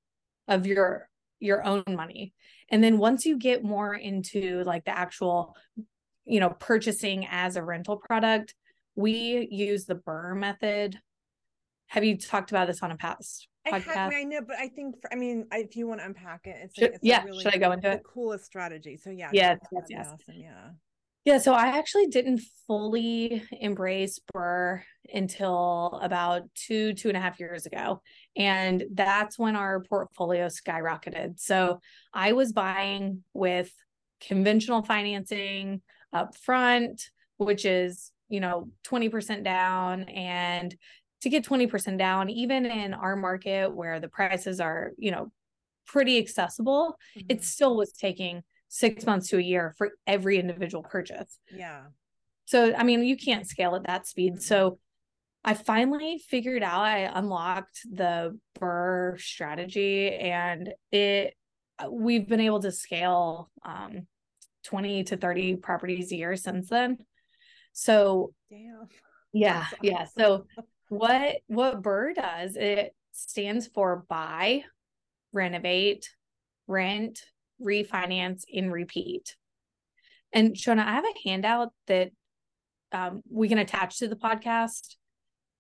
of 0.49 0.67
your 0.67 1.09
your 1.41 1.64
own 1.64 1.85
money. 1.88 2.35
And 2.71 2.85
then 2.85 2.99
once 2.99 3.25
you 3.25 3.38
get 3.38 3.64
more 3.64 3.95
into 3.95 4.62
like 4.64 4.85
the 4.85 4.97
actual 4.97 5.57
you 6.26 6.41
know 6.41 6.50
purchasing 6.50 7.26
as 7.31 7.57
a 7.57 7.64
rental 7.64 7.97
product, 7.97 8.55
we 8.97 9.49
use 9.51 9.85
the 9.85 9.95
BRRRR 9.95 10.37
method. 10.37 10.99
Have 11.89 12.05
you 12.05 12.17
talked 12.17 12.51
about 12.51 12.67
this 12.67 12.83
on 12.83 12.91
a 12.91 12.97
past 12.97 13.49
podcast? 13.67 13.89
I, 13.89 13.93
have, 13.93 14.13
I 14.13 14.23
know, 14.25 14.41
but 14.47 14.57
I 14.57 14.69
think 14.69 15.01
for, 15.01 15.13
I 15.13 15.17
mean, 15.17 15.47
if 15.53 15.77
you 15.77 15.87
want 15.87 16.01
to 16.01 16.07
unpack 16.07 16.47
it, 16.47 16.57
it's, 16.63 16.75
should, 16.75 16.95
it's 16.95 16.99
yeah. 17.03 17.23
Really 17.25 17.43
should 17.43 17.55
I 17.55 17.59
go 17.59 17.73
into 17.73 17.91
it? 17.91 18.03
Coolest 18.05 18.45
strategy. 18.45 18.97
So 18.97 19.11
yeah, 19.11 19.31
yeah, 19.33 19.57
yes, 19.73 19.85
yes. 19.89 20.07
Awesome. 20.07 20.41
Yeah. 20.41 20.71
Yeah, 21.25 21.39
so 21.39 21.55
I 21.55 21.79
actually 21.79 22.09
didn't 22.09 22.43
fully 22.67 23.43
embrace 23.51 24.19
BRRRR 24.35 24.83
until 25.13 25.99
about 26.03 26.43
two, 26.55 26.93
two 26.93 27.09
and 27.09 27.17
a 27.17 27.21
half 27.21 27.41
years 27.41 27.65
ago. 27.65 28.03
And 28.37 28.85
that's 28.93 29.39
when 29.39 29.57
our 29.57 29.81
portfolio 29.81 30.49
skyrocketed. 30.49 31.41
So 31.41 31.81
I 32.13 32.33
was 32.33 32.53
buying 32.53 33.25
with 33.33 33.73
conventional 34.21 34.83
financing 34.83 35.81
up 36.13 36.37
front, 36.37 37.09
which 37.39 37.65
is, 37.65 38.11
you 38.35 38.41
know, 38.41 38.69
20% 38.88 39.45
down. 39.45 40.03
And 40.05 40.75
to 41.23 41.31
get 41.31 41.45
20% 41.45 41.97
down, 41.97 42.29
even 42.29 42.67
in 42.67 42.93
our 42.93 43.14
market 43.14 43.73
where 43.73 44.00
the 44.00 44.09
prices 44.09 44.61
are, 44.61 44.91
you 44.99 45.12
know, 45.12 45.31
pretty 45.87 46.19
accessible, 46.19 46.97
mm-hmm. 47.17 47.26
it 47.29 47.45
still 47.45 47.76
was 47.76 47.93
taking 47.93 48.43
six 48.69 49.07
months 49.07 49.29
to 49.29 49.38
a 49.38 49.41
year 49.41 49.73
for 49.79 49.93
every 50.05 50.38
individual 50.41 50.83
purchase. 50.83 51.38
Yeah. 51.55 51.83
So, 52.47 52.75
I 52.75 52.83
mean, 52.83 53.05
you 53.05 53.17
can't 53.17 53.49
scale 53.49 53.76
at 53.76 53.87
that 53.87 54.09
speed. 54.09 54.43
So, 54.43 54.79
I 55.47 55.53
finally 55.53 56.23
figured 56.26 56.62
out 56.62 56.81
I 56.81 57.00
unlocked 57.00 57.81
the 57.93 58.38
BRRRR 58.59 59.21
strategy 59.21 60.11
and 60.11 60.73
it 60.91 61.35
we've 61.91 62.26
been 62.26 62.41
able 62.41 62.62
to 62.62 62.73
scale 62.73 63.50
um 63.62 64.07
20 64.64 65.05
to 65.05 65.17
30 65.17 65.57
properties 65.57 66.11
a 66.12 66.17
year 66.17 66.37
since 66.37 66.69
then. 66.69 66.99
So 67.75 68.33
Damn. 68.50 68.88
Yeah, 69.33 69.64
awesome. 69.66 69.78
yeah. 69.83 70.04
So 70.16 70.47
what 70.88 71.37
what 71.49 71.83
BRRRR 71.83 72.14
does, 72.14 72.57
it 72.57 72.95
stands 73.12 73.66
for 73.66 74.04
buy, 74.09 74.64
renovate, 75.33 76.09
rent, 76.66 77.21
refinance, 77.61 78.45
and 78.54 78.73
repeat. 78.73 79.37
And 80.33 80.54
Shona, 80.54 80.87
I 80.87 80.93
have 80.93 81.04
a 81.04 81.28
handout 81.28 81.73
that 81.87 82.11
um, 82.93 83.23
we 83.31 83.49
can 83.49 83.59
attach 83.59 83.99
to 83.99 84.09
the 84.09 84.16
podcast 84.16 84.97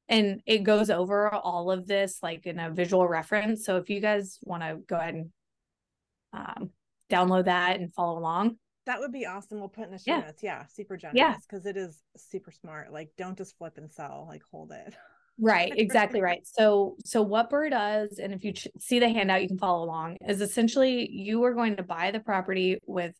and 0.08 0.40
it 0.46 0.62
goes 0.62 0.90
over 0.90 1.32
all 1.32 1.70
of 1.70 1.86
this 1.86 2.18
like 2.22 2.46
in 2.46 2.58
a 2.58 2.70
visual 2.70 3.06
reference. 3.08 3.64
So 3.64 3.76
if 3.76 3.90
you 3.90 4.00
guys 4.00 4.38
want 4.42 4.62
to 4.62 4.78
go 4.86 4.96
ahead 4.96 5.14
and 5.14 5.30
um, 6.32 6.70
download 7.10 7.46
that 7.46 7.80
and 7.80 7.92
follow 7.92 8.18
along. 8.18 8.56
That 8.86 9.00
would 9.00 9.12
be 9.12 9.26
awesome. 9.26 9.60
We'll 9.60 9.68
put 9.68 9.86
in 9.86 9.92
the 9.92 9.98
show 9.98 10.16
yeah. 10.16 10.20
notes. 10.20 10.42
Yeah, 10.42 10.66
super 10.66 10.96
generous. 10.96 11.18
Yeah, 11.18 11.36
because 11.40 11.64
it 11.66 11.76
is 11.76 12.02
super 12.16 12.50
smart. 12.50 12.92
Like, 12.92 13.10
don't 13.16 13.36
just 13.36 13.56
flip 13.56 13.78
and 13.78 13.90
sell. 13.90 14.26
Like, 14.28 14.42
hold 14.50 14.72
it. 14.72 14.94
right 15.40 15.72
exactly 15.76 16.20
right 16.30 16.46
so 16.46 16.94
so 17.04 17.20
what 17.20 17.50
BRRRR 17.50 17.70
does 17.70 18.18
and 18.20 18.32
if 18.32 18.44
you 18.44 18.52
ch- 18.52 18.68
see 18.78 19.00
the 19.00 19.08
handout 19.08 19.42
you 19.42 19.48
can 19.48 19.58
follow 19.58 19.84
along 19.84 20.16
is 20.28 20.40
essentially 20.40 21.10
you 21.10 21.42
are 21.42 21.54
going 21.54 21.74
to 21.76 21.82
buy 21.82 22.12
the 22.12 22.20
property 22.20 22.78
with 22.86 23.14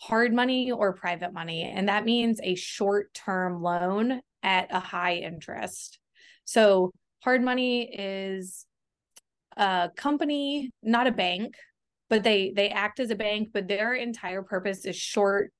hard 0.00 0.32
money 0.32 0.72
or 0.72 0.94
private 0.94 1.34
money 1.34 1.64
and 1.64 1.88
that 1.88 2.06
means 2.06 2.40
a 2.42 2.54
short 2.54 3.12
term 3.12 3.62
loan 3.62 4.22
at 4.42 4.68
a 4.70 4.80
high 4.80 5.16
interest 5.16 5.98
so 6.46 6.92
hard 7.22 7.42
money 7.42 7.82
is 7.82 8.64
a 9.58 9.90
company 9.96 10.70
not 10.82 11.06
a 11.06 11.12
bank 11.12 11.54
but 12.10 12.22
they 12.22 12.52
they 12.54 12.68
act 12.68 13.00
as 13.00 13.10
a 13.10 13.16
bank 13.16 13.48
but 13.54 13.68
their 13.68 13.94
entire 13.94 14.42
purpose 14.42 14.84
is 14.84 14.96
short 14.96 15.52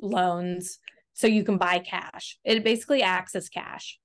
loans 0.00 0.78
so 1.12 1.26
you 1.26 1.44
can 1.44 1.58
buy 1.58 1.78
cash 1.78 2.38
it 2.44 2.64
basically 2.64 3.02
acts 3.02 3.34
as 3.34 3.48
cash 3.50 3.98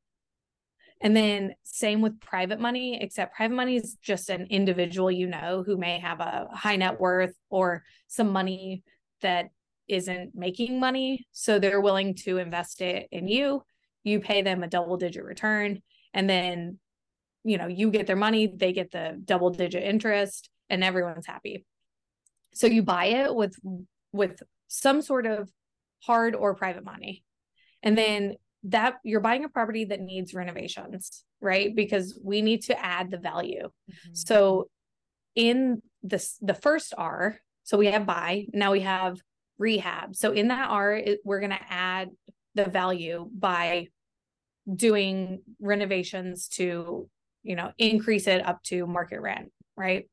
and 1.01 1.15
then 1.15 1.55
same 1.63 2.01
with 2.01 2.19
private 2.19 2.59
money, 2.59 3.01
except 3.01 3.35
private 3.35 3.55
money 3.55 3.77
is 3.77 3.95
just 4.01 4.29
an 4.29 4.47
individual 4.49 5.09
you 5.09 5.27
know 5.27 5.63
who 5.65 5.77
may 5.77 5.99
have 5.99 6.19
a 6.19 6.47
high 6.51 6.75
net 6.75 6.99
worth 6.99 7.33
or 7.49 7.83
some 8.07 8.31
money 8.31 8.83
that 9.21 9.49
isn't 9.87 10.35
making 10.35 10.79
money. 10.79 11.25
So 11.31 11.57
they're 11.57 11.81
willing 11.81 12.15
to 12.25 12.37
invest 12.37 12.81
it 12.81 13.07
in 13.11 13.27
you. 13.27 13.63
You 14.03 14.19
pay 14.19 14.41
them 14.41 14.61
a 14.61 14.67
double 14.67 14.97
digit 14.97 15.23
return. 15.23 15.81
And 16.13 16.29
then, 16.29 16.79
you 17.43 17.57
know, 17.57 17.67
you 17.67 17.91
get 17.91 18.05
their 18.05 18.15
money, 18.15 18.47
they 18.53 18.73
get 18.73 18.91
the 18.91 19.19
double 19.23 19.51
digit 19.51 19.83
interest, 19.83 20.49
and 20.69 20.83
everyone's 20.83 21.27
happy. 21.27 21.65
So 22.53 22.67
you 22.67 22.83
buy 22.83 23.05
it 23.05 23.33
with 23.33 23.55
with 24.11 24.41
some 24.67 25.01
sort 25.01 25.25
of 25.25 25.49
hard 26.03 26.35
or 26.35 26.55
private 26.55 26.83
money. 26.83 27.23
And 27.83 27.97
then 27.97 28.35
that 28.63 28.95
you're 29.03 29.21
buying 29.21 29.45
a 29.45 29.49
property 29.49 29.85
that 29.85 30.01
needs 30.01 30.33
renovations, 30.33 31.23
right? 31.41 31.73
Because 31.75 32.19
we 32.23 32.41
need 32.41 32.63
to 32.63 32.85
add 32.85 33.11
the 33.11 33.17
value. 33.17 33.69
Mm-hmm. 33.89 34.13
So 34.13 34.69
in 35.35 35.81
this 36.03 36.37
the 36.41 36.53
first 36.53 36.93
R, 36.97 37.37
so 37.63 37.77
we 37.77 37.87
have 37.87 38.05
buy, 38.05 38.47
now 38.53 38.71
we 38.71 38.81
have 38.81 39.19
rehab. 39.57 40.15
So 40.15 40.31
in 40.31 40.47
that 40.49 40.69
R, 40.69 40.93
it, 40.95 41.19
we're 41.23 41.39
going 41.39 41.51
to 41.51 41.65
add 41.69 42.09
the 42.55 42.65
value 42.65 43.29
by 43.31 43.87
doing 44.73 45.41
renovations 45.59 46.47
to, 46.49 47.07
you 47.43 47.55
know, 47.55 47.71
increase 47.77 48.27
it 48.27 48.45
up 48.45 48.63
to 48.63 48.87
market 48.87 49.21
rent, 49.21 49.51
right? 49.75 50.09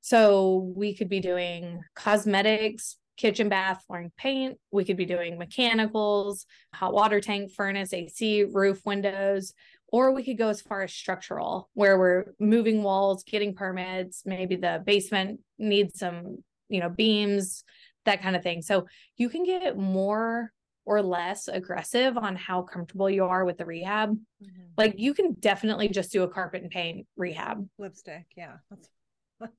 So 0.00 0.72
we 0.76 0.94
could 0.94 1.08
be 1.08 1.20
doing 1.20 1.80
cosmetics, 1.94 2.96
kitchen, 3.16 3.48
bath, 3.48 3.82
flooring, 3.86 4.12
paint. 4.16 4.58
We 4.70 4.84
could 4.84 4.96
be 4.96 5.04
doing 5.04 5.38
mechanicals, 5.38 6.46
hot 6.72 6.94
water 6.94 7.20
tank, 7.20 7.52
furnace, 7.52 7.92
AC, 7.92 8.44
roof, 8.44 8.80
windows, 8.86 9.52
or 9.88 10.12
we 10.12 10.22
could 10.22 10.38
go 10.38 10.48
as 10.48 10.60
far 10.60 10.82
as 10.82 10.92
structural, 10.92 11.68
where 11.74 11.98
we're 11.98 12.34
moving 12.38 12.82
walls, 12.82 13.24
getting 13.24 13.54
permits, 13.54 14.22
maybe 14.24 14.56
the 14.56 14.82
basement 14.84 15.40
needs 15.58 15.98
some, 15.98 16.38
you 16.68 16.80
know, 16.80 16.88
beams, 16.88 17.64
that 18.04 18.22
kind 18.22 18.36
of 18.36 18.42
thing. 18.42 18.62
So 18.62 18.86
you 19.16 19.28
can 19.28 19.44
get 19.44 19.76
more 19.76 20.52
or 20.84 21.02
less 21.02 21.48
aggressive 21.48 22.16
on 22.16 22.36
how 22.36 22.62
comfortable 22.62 23.10
you 23.10 23.24
are 23.24 23.44
with 23.44 23.58
the 23.58 23.66
rehab. 23.66 24.10
Mm-hmm. 24.10 24.62
Like 24.76 24.94
you 24.96 25.12
can 25.12 25.34
definitely 25.34 25.88
just 25.88 26.12
do 26.12 26.22
a 26.22 26.28
carpet 26.28 26.62
and 26.62 26.70
paint 26.70 27.06
rehab. 27.16 27.68
Lipstick, 27.78 28.24
yeah. 28.36 28.56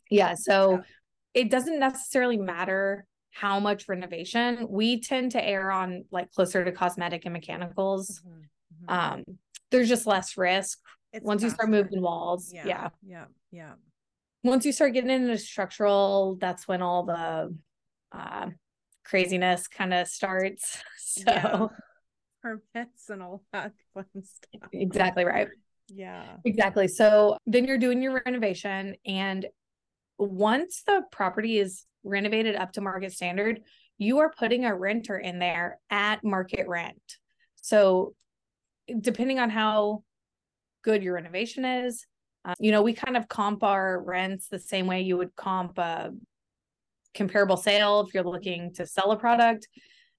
Yeah, 0.09 0.35
so 0.35 0.71
yeah. 0.71 0.81
it 1.33 1.51
doesn't 1.51 1.79
necessarily 1.79 2.37
matter 2.37 3.05
how 3.31 3.59
much 3.59 3.87
renovation 3.87 4.67
we 4.69 5.01
tend 5.01 5.31
to 5.31 5.43
err 5.43 5.71
on 5.71 6.03
like 6.11 6.31
closer 6.31 6.65
to 6.65 6.71
cosmetic 6.71 7.25
and 7.25 7.33
mechanicals 7.33 8.21
mm-hmm. 8.21 8.91
Mm-hmm. 8.91 9.17
um 9.17 9.23
there's 9.71 9.87
just 9.87 10.07
less 10.07 10.37
risk 10.37 10.79
it's 11.13 11.23
once 11.23 11.41
faster. 11.41 11.47
you 11.47 11.55
start 11.55 11.69
moving 11.69 12.01
walls 12.01 12.51
yeah 12.53 12.65
yeah 12.65 12.89
yeah, 13.05 13.25
yeah. 13.51 13.73
once 14.43 14.65
you 14.65 14.71
start 14.71 14.93
getting 14.93 15.09
into 15.09 15.37
structural 15.37 16.37
that's 16.39 16.67
when 16.67 16.81
all 16.81 17.03
the 17.03 17.55
uh, 18.11 18.49
craziness 19.05 19.67
kind 19.67 19.93
of 19.93 20.07
starts 20.07 20.81
so 20.97 21.23
yeah. 21.27 21.67
permits 22.41 23.09
and 23.09 23.21
all 23.21 23.43
that 23.53 23.73
fun 23.93 24.05
stuff 24.15 24.69
exactly 24.73 25.23
right 25.23 25.47
yeah 25.87 26.35
exactly 26.45 26.87
so 26.87 27.37
then 27.47 27.65
you're 27.65 27.77
doing 27.77 28.01
your 28.01 28.21
renovation 28.25 28.95
and 29.05 29.45
once 30.19 30.83
the 30.85 31.03
property 31.11 31.57
is 31.57 31.85
renovated 32.03 32.55
up 32.55 32.73
to 32.73 32.81
market 32.81 33.13
standard, 33.13 33.61
you 33.97 34.19
are 34.19 34.31
putting 34.37 34.65
a 34.65 34.75
renter 34.75 35.17
in 35.17 35.39
there 35.39 35.79
at 35.89 36.23
market 36.23 36.67
rent. 36.67 37.17
So, 37.55 38.13
depending 38.99 39.39
on 39.39 39.49
how 39.49 40.03
good 40.83 41.03
your 41.03 41.15
renovation 41.15 41.65
is, 41.65 42.05
uh, 42.45 42.55
you 42.59 42.71
know, 42.71 42.81
we 42.81 42.93
kind 42.93 43.17
of 43.17 43.27
comp 43.27 43.63
our 43.63 44.01
rents 44.01 44.47
the 44.47 44.59
same 44.59 44.87
way 44.87 45.01
you 45.01 45.17
would 45.17 45.35
comp 45.35 45.77
a 45.77 46.11
comparable 47.13 47.57
sale 47.57 48.01
if 48.01 48.13
you're 48.13 48.23
looking 48.23 48.73
to 48.73 48.85
sell 48.85 49.11
a 49.11 49.17
product. 49.17 49.67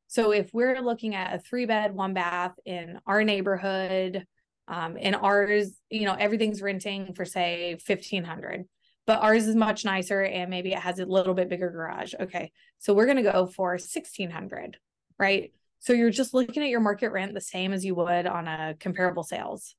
So, 0.06 0.32
if 0.32 0.50
we're 0.52 0.80
looking 0.80 1.14
at 1.14 1.34
a 1.34 1.38
three 1.38 1.66
bed, 1.66 1.94
one 1.94 2.14
bath 2.14 2.54
in 2.64 2.98
our 3.06 3.22
neighborhood, 3.22 4.24
um, 4.68 4.96
in 4.96 5.14
ours, 5.14 5.72
you 5.90 6.04
know, 6.04 6.14
everything's 6.14 6.62
renting 6.62 7.14
for 7.14 7.24
say 7.24 7.76
1500 7.86 8.66
but 9.10 9.22
ours 9.22 9.48
is 9.48 9.56
much 9.56 9.84
nicer 9.84 10.22
and 10.22 10.48
maybe 10.48 10.70
it 10.70 10.78
has 10.78 11.00
a 11.00 11.04
little 11.04 11.34
bit 11.34 11.48
bigger 11.48 11.68
garage. 11.68 12.14
Okay. 12.20 12.52
So 12.78 12.94
we're 12.94 13.06
going 13.06 13.16
to 13.16 13.24
go 13.24 13.48
for 13.48 13.70
1600, 13.70 14.76
right? 15.18 15.52
So 15.80 15.92
you're 15.92 16.10
just 16.10 16.32
looking 16.32 16.62
at 16.62 16.68
your 16.68 16.78
market 16.78 17.10
rent 17.10 17.34
the 17.34 17.40
same 17.40 17.72
as 17.72 17.84
you 17.84 17.96
would 17.96 18.28
on 18.28 18.46
a 18.46 18.76
comparable 18.78 19.24
sales. 19.24 19.74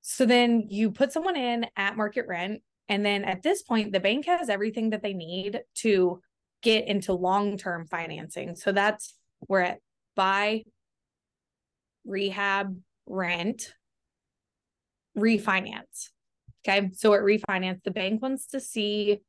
So 0.00 0.24
then 0.24 0.68
you 0.70 0.90
put 0.90 1.12
someone 1.12 1.36
in 1.36 1.66
at 1.76 1.98
market 1.98 2.24
rent. 2.26 2.62
And 2.88 3.04
then 3.04 3.24
at 3.24 3.42
this 3.42 3.62
point, 3.62 3.92
the 3.92 4.00
bank 4.00 4.24
has 4.24 4.48
everything 4.48 4.88
that 4.88 5.02
they 5.02 5.12
need 5.12 5.60
to 5.80 6.22
get 6.62 6.88
into 6.88 7.12
long 7.12 7.58
term 7.58 7.86
financing. 7.86 8.56
So 8.56 8.72
that's 8.72 9.16
where 9.40 9.64
it 9.64 9.82
buy, 10.16 10.62
rehab, 12.06 12.74
rent, 13.04 13.74
refinance. 15.14 16.08
Okay. 16.66 16.90
So 16.94 17.14
at 17.14 17.20
refinance, 17.20 17.82
the 17.84 17.90
bank 17.90 18.20
wants 18.20 18.46
to 18.48 18.60
see 18.60 19.20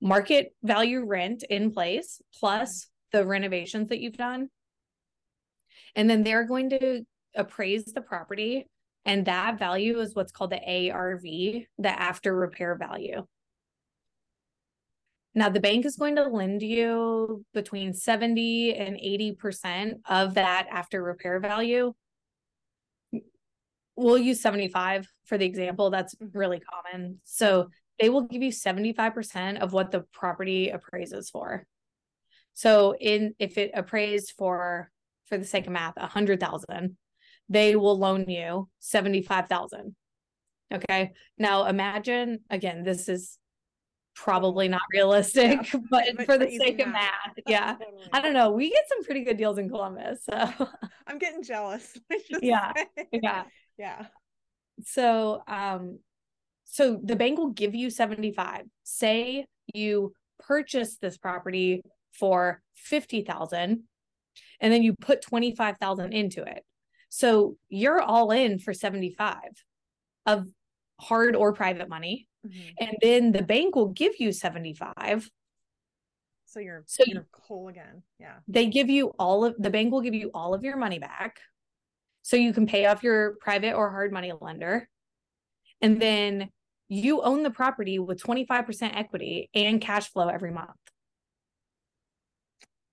market 0.00 0.54
value 0.62 1.04
rent 1.04 1.44
in 1.48 1.70
place 1.70 2.20
plus 2.38 2.88
the 3.12 3.24
renovations 3.24 3.88
that 3.88 4.00
you've 4.00 4.16
done. 4.16 4.48
And 5.96 6.10
then 6.10 6.24
they're 6.24 6.46
going 6.46 6.70
to 6.70 7.04
appraise 7.34 7.84
the 7.84 8.00
property. 8.00 8.66
And 9.04 9.26
that 9.26 9.58
value 9.58 10.00
is 10.00 10.14
what's 10.14 10.32
called 10.32 10.50
the 10.50 10.90
ARV, 10.90 11.22
the 11.22 11.88
after 11.88 12.34
repair 12.34 12.74
value. 12.74 13.26
Now, 15.34 15.48
the 15.48 15.60
bank 15.60 15.84
is 15.84 15.96
going 15.96 16.16
to 16.16 16.28
lend 16.28 16.62
you 16.62 17.44
between 17.52 17.92
70 17.92 18.74
and 18.74 18.96
80% 18.96 19.94
of 20.08 20.34
that 20.34 20.68
after 20.70 21.02
repair 21.02 21.40
value. 21.40 21.92
We'll 23.96 24.18
use 24.18 24.40
75 24.40 25.08
for 25.24 25.38
the 25.38 25.46
example. 25.46 25.90
That's 25.90 26.14
really 26.32 26.60
common. 26.60 27.20
So 27.24 27.68
they 28.00 28.08
will 28.08 28.22
give 28.22 28.42
you 28.42 28.50
75% 28.50 29.58
of 29.58 29.72
what 29.72 29.90
the 29.90 30.00
property 30.12 30.70
appraises 30.70 31.30
for. 31.30 31.66
So 32.54 32.94
in 32.94 33.34
if 33.38 33.58
it 33.58 33.72
appraised 33.74 34.34
for 34.38 34.90
for 35.26 35.38
the 35.38 35.44
sake 35.44 35.66
of 35.66 35.72
math, 35.72 35.94
a 35.96 36.06
hundred 36.06 36.40
thousand, 36.40 36.96
they 37.48 37.74
will 37.76 37.98
loan 37.98 38.28
you 38.28 38.68
seventy-five 38.78 39.48
thousand. 39.48 39.96
Okay. 40.72 41.12
Now 41.36 41.66
imagine 41.66 42.40
again, 42.48 42.84
this 42.84 43.08
is 43.08 43.38
probably 44.14 44.68
not 44.68 44.82
realistic, 44.92 45.72
yeah. 45.72 45.80
but, 45.90 46.04
but, 46.16 46.26
for 46.26 46.38
the 46.38 46.56
sake 46.56 46.78
of 46.80 46.88
math, 46.88 47.12
math 47.26 47.36
yeah. 47.48 47.74
Totally. 47.74 48.08
I 48.12 48.20
don't 48.20 48.34
know. 48.34 48.52
We 48.52 48.70
get 48.70 48.84
some 48.88 49.04
pretty 49.04 49.24
good 49.24 49.36
deals 49.36 49.58
in 49.58 49.68
Columbus. 49.68 50.24
So 50.24 50.68
I'm 51.06 51.18
getting 51.18 51.42
jealous. 51.42 51.98
yeah. 52.40 52.72
Yeah. 53.12 53.44
Yeah. 53.76 54.06
So 54.82 55.42
um 55.46 55.98
so 56.64 56.98
the 57.02 57.16
bank 57.16 57.38
will 57.38 57.50
give 57.50 57.74
you 57.74 57.90
75. 57.90 58.62
Say 58.82 59.46
you 59.72 60.12
purchase 60.40 60.96
this 60.96 61.16
property 61.16 61.82
for 62.12 62.60
50,000 62.74 63.84
and 64.60 64.72
then 64.72 64.82
you 64.82 64.94
put 64.94 65.22
25,000 65.22 66.12
into 66.12 66.42
it. 66.42 66.64
So 67.08 67.56
you're 67.68 68.00
all 68.00 68.30
in 68.30 68.58
for 68.58 68.72
75 68.72 69.36
of 70.26 70.48
hard 71.00 71.36
or 71.36 71.52
private 71.52 71.88
money. 71.88 72.26
Mm-hmm. 72.46 72.68
And 72.80 72.96
then 73.00 73.32
the 73.32 73.42
bank 73.42 73.76
will 73.76 73.88
give 73.88 74.14
you 74.18 74.32
75. 74.32 75.30
So 76.46 76.60
you're 76.60 76.84
so 76.86 77.04
you're 77.06 77.26
whole 77.32 77.68
again. 77.68 78.02
Yeah. 78.20 78.36
They 78.46 78.66
give 78.66 78.88
you 78.88 79.12
all 79.18 79.44
of 79.44 79.54
the 79.58 79.70
bank 79.70 79.92
will 79.92 80.02
give 80.02 80.14
you 80.14 80.30
all 80.34 80.54
of 80.54 80.62
your 80.62 80.76
money 80.76 80.98
back. 80.98 81.40
So 82.24 82.38
you 82.38 82.54
can 82.54 82.66
pay 82.66 82.86
off 82.86 83.02
your 83.02 83.36
private 83.40 83.74
or 83.74 83.90
hard 83.90 84.10
money 84.10 84.32
lender. 84.40 84.88
And 85.82 86.00
then 86.00 86.48
you 86.88 87.20
own 87.20 87.42
the 87.42 87.50
property 87.50 87.98
with 87.98 88.22
25% 88.22 88.96
equity 88.96 89.50
and 89.54 89.78
cash 89.78 90.10
flow 90.10 90.28
every 90.28 90.50
month. 90.50 90.70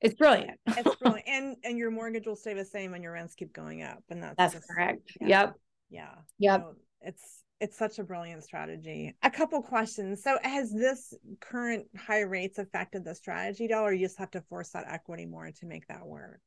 It's 0.02 0.16
brilliant. 0.16 0.60
it's 0.68 0.96
brilliant. 0.98 1.28
And 1.28 1.56
and 1.64 1.78
your 1.78 1.92
mortgage 1.92 2.26
will 2.28 2.36
stay 2.36 2.54
the 2.54 2.66
same 2.66 2.94
and 2.94 3.02
your 3.02 3.14
rents 3.14 3.34
keep 3.34 3.54
going 3.54 3.84
up. 3.84 4.04
And 4.10 4.22
that's 4.22 4.36
that's 4.38 4.54
just, 4.56 4.68
correct. 4.68 5.12
Yeah. 5.22 5.28
Yep. 5.28 5.56
Yeah. 5.92 6.16
Yep. 6.40 6.62
So 6.62 6.76
it's 7.02 7.44
it's 7.62 7.78
such 7.78 8.00
a 8.00 8.04
brilliant 8.04 8.44
strategy. 8.44 9.16
A 9.24 9.32
couple 9.32 9.62
questions. 9.62 10.24
So 10.24 10.38
has 10.44 10.74
this 10.74 11.14
current 11.40 11.86
high 11.96 12.22
rates 12.22 12.58
affected 12.58 13.06
the 13.06 13.16
strategy 13.16 13.66
at 13.66 13.72
all, 13.72 13.86
or 13.86 13.94
you 13.94 14.06
just 14.06 14.20
have 14.20 14.32
to 14.32 14.42
force 14.42 14.72
that 14.72 14.88
equity 14.90 15.26
more 15.26 15.52
to 15.52 15.66
make 15.66 15.88
that 15.88 16.06
work? 16.06 16.42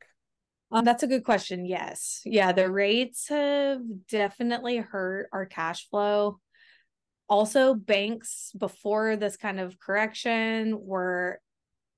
Um, 0.72 0.84
that's 0.84 1.02
a 1.02 1.06
good 1.06 1.24
question. 1.24 1.66
Yes. 1.66 2.20
Yeah, 2.24 2.52
the 2.52 2.70
rates 2.70 3.28
have 3.28 3.80
definitely 4.08 4.78
hurt 4.78 5.28
our 5.32 5.46
cash 5.46 5.88
flow. 5.88 6.40
Also, 7.28 7.74
banks 7.74 8.52
before 8.58 9.16
this 9.16 9.36
kind 9.36 9.60
of 9.60 9.78
correction 9.78 10.78
were 10.78 11.40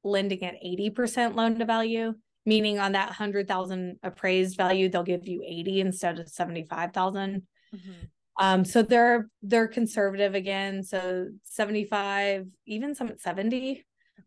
lending 0.05 0.44
at 0.44 0.62
80% 0.64 1.35
loan 1.35 1.59
to 1.59 1.64
value, 1.64 2.14
meaning 2.44 2.79
on 2.79 2.92
that 2.92 3.09
100,000 3.09 3.98
appraised 4.02 4.57
value, 4.57 4.88
they'll 4.88 5.02
give 5.02 5.26
you 5.26 5.42
80 5.44 5.81
instead 5.81 6.18
of 6.20 6.29
75,000. 6.29 7.42
Mm-hmm. 7.74 7.90
Um, 8.38 8.64
so 8.64 8.83
they're 8.83 9.29
they're 9.42 9.66
conservative 9.66 10.35
again. 10.35 10.83
So 10.83 11.29
75, 11.44 12.46
even 12.66 12.94
some 12.94 13.09
at 13.09 13.20
70. 13.20 13.85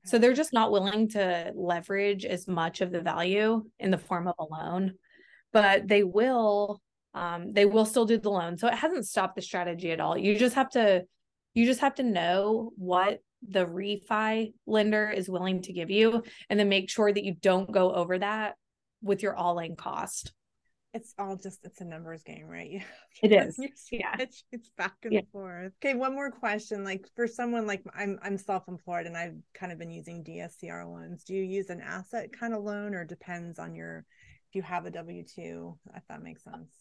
So 0.10 0.18
they're 0.18 0.34
just 0.34 0.54
not 0.54 0.72
willing 0.72 1.10
to 1.10 1.52
leverage 1.56 2.26
as 2.26 2.48
much 2.48 2.82
of 2.82 2.92
the 2.92 3.02
value 3.02 3.64
in 3.80 3.92
the 3.92 3.98
form 3.98 4.28
of 4.28 4.36
a 4.40 4.44
loan, 4.44 4.94
but 5.54 5.88
they 5.88 6.04
will 6.04 6.82
um, 7.14 7.54
they 7.54 7.66
will 7.66 7.86
still 7.86 8.06
do 8.06 8.18
the 8.18 8.30
loan. 8.30 8.58
So 8.58 8.68
it 8.68 8.76
hasn't 8.76 9.08
stopped 9.08 9.36
the 9.36 9.42
strategy 9.42 9.92
at 9.92 10.00
all. 10.00 10.18
You 10.18 10.38
just 10.38 10.56
have 10.56 10.70
to 10.72 11.04
you 11.54 11.66
just 11.66 11.82
have 11.82 11.96
to 11.96 12.04
know 12.04 12.72
what 12.76 13.20
the 13.48 13.66
refi 13.66 14.54
lender 14.66 15.10
is 15.10 15.30
willing 15.30 15.62
to 15.64 15.74
give 15.74 15.90
you 15.90 16.24
and 16.50 16.60
then 16.60 16.70
make 16.70 16.90
sure 16.90 17.12
that 17.12 17.24
you 17.24 17.34
don't 17.34 17.72
go 17.72 17.94
over 17.94 18.20
that 18.20 18.56
with 19.02 19.24
your 19.24 19.36
all-in 19.36 19.76
cost 19.76 20.34
it's 20.94 21.14
all 21.20 21.36
just 21.36 21.60
it's 21.64 21.82
a 21.82 21.86
numbers 21.86 22.24
game 22.24 22.48
right? 22.48 22.84
It 23.22 23.34
is. 23.34 23.60
yeah. 23.92 24.16
it's, 24.18 24.44
it's 24.52 24.70
back 24.78 24.94
and 25.04 25.14
yeah. 25.14 25.22
forth. 25.32 25.74
Okay 25.84 25.94
one 25.94 26.14
more 26.14 26.32
question 26.32 26.84
like 26.84 27.06
for 27.16 27.28
someone 27.28 27.68
like 27.68 27.84
i'm 27.94 28.18
i'm 28.24 28.38
self-employed 28.38 29.06
and 29.06 29.18
i've 29.18 29.36
kind 29.54 29.72
of 29.72 29.78
been 29.78 29.92
using 29.92 30.24
dscr 30.24 30.86
loans. 30.86 31.24
Do 31.24 31.34
you 31.34 31.44
use 31.44 31.70
an 31.70 31.82
asset 31.82 32.32
kind 32.32 32.54
of 32.54 32.64
loan 32.64 32.96
or 32.96 33.06
depends 33.06 33.60
on 33.60 33.76
your 33.76 34.06
if 34.50 34.56
you 34.56 34.62
have 34.62 34.86
a 34.86 34.92
w2 34.92 35.78
if 35.96 36.04
that 36.08 36.24
makes 36.24 36.44
sense? 36.44 36.72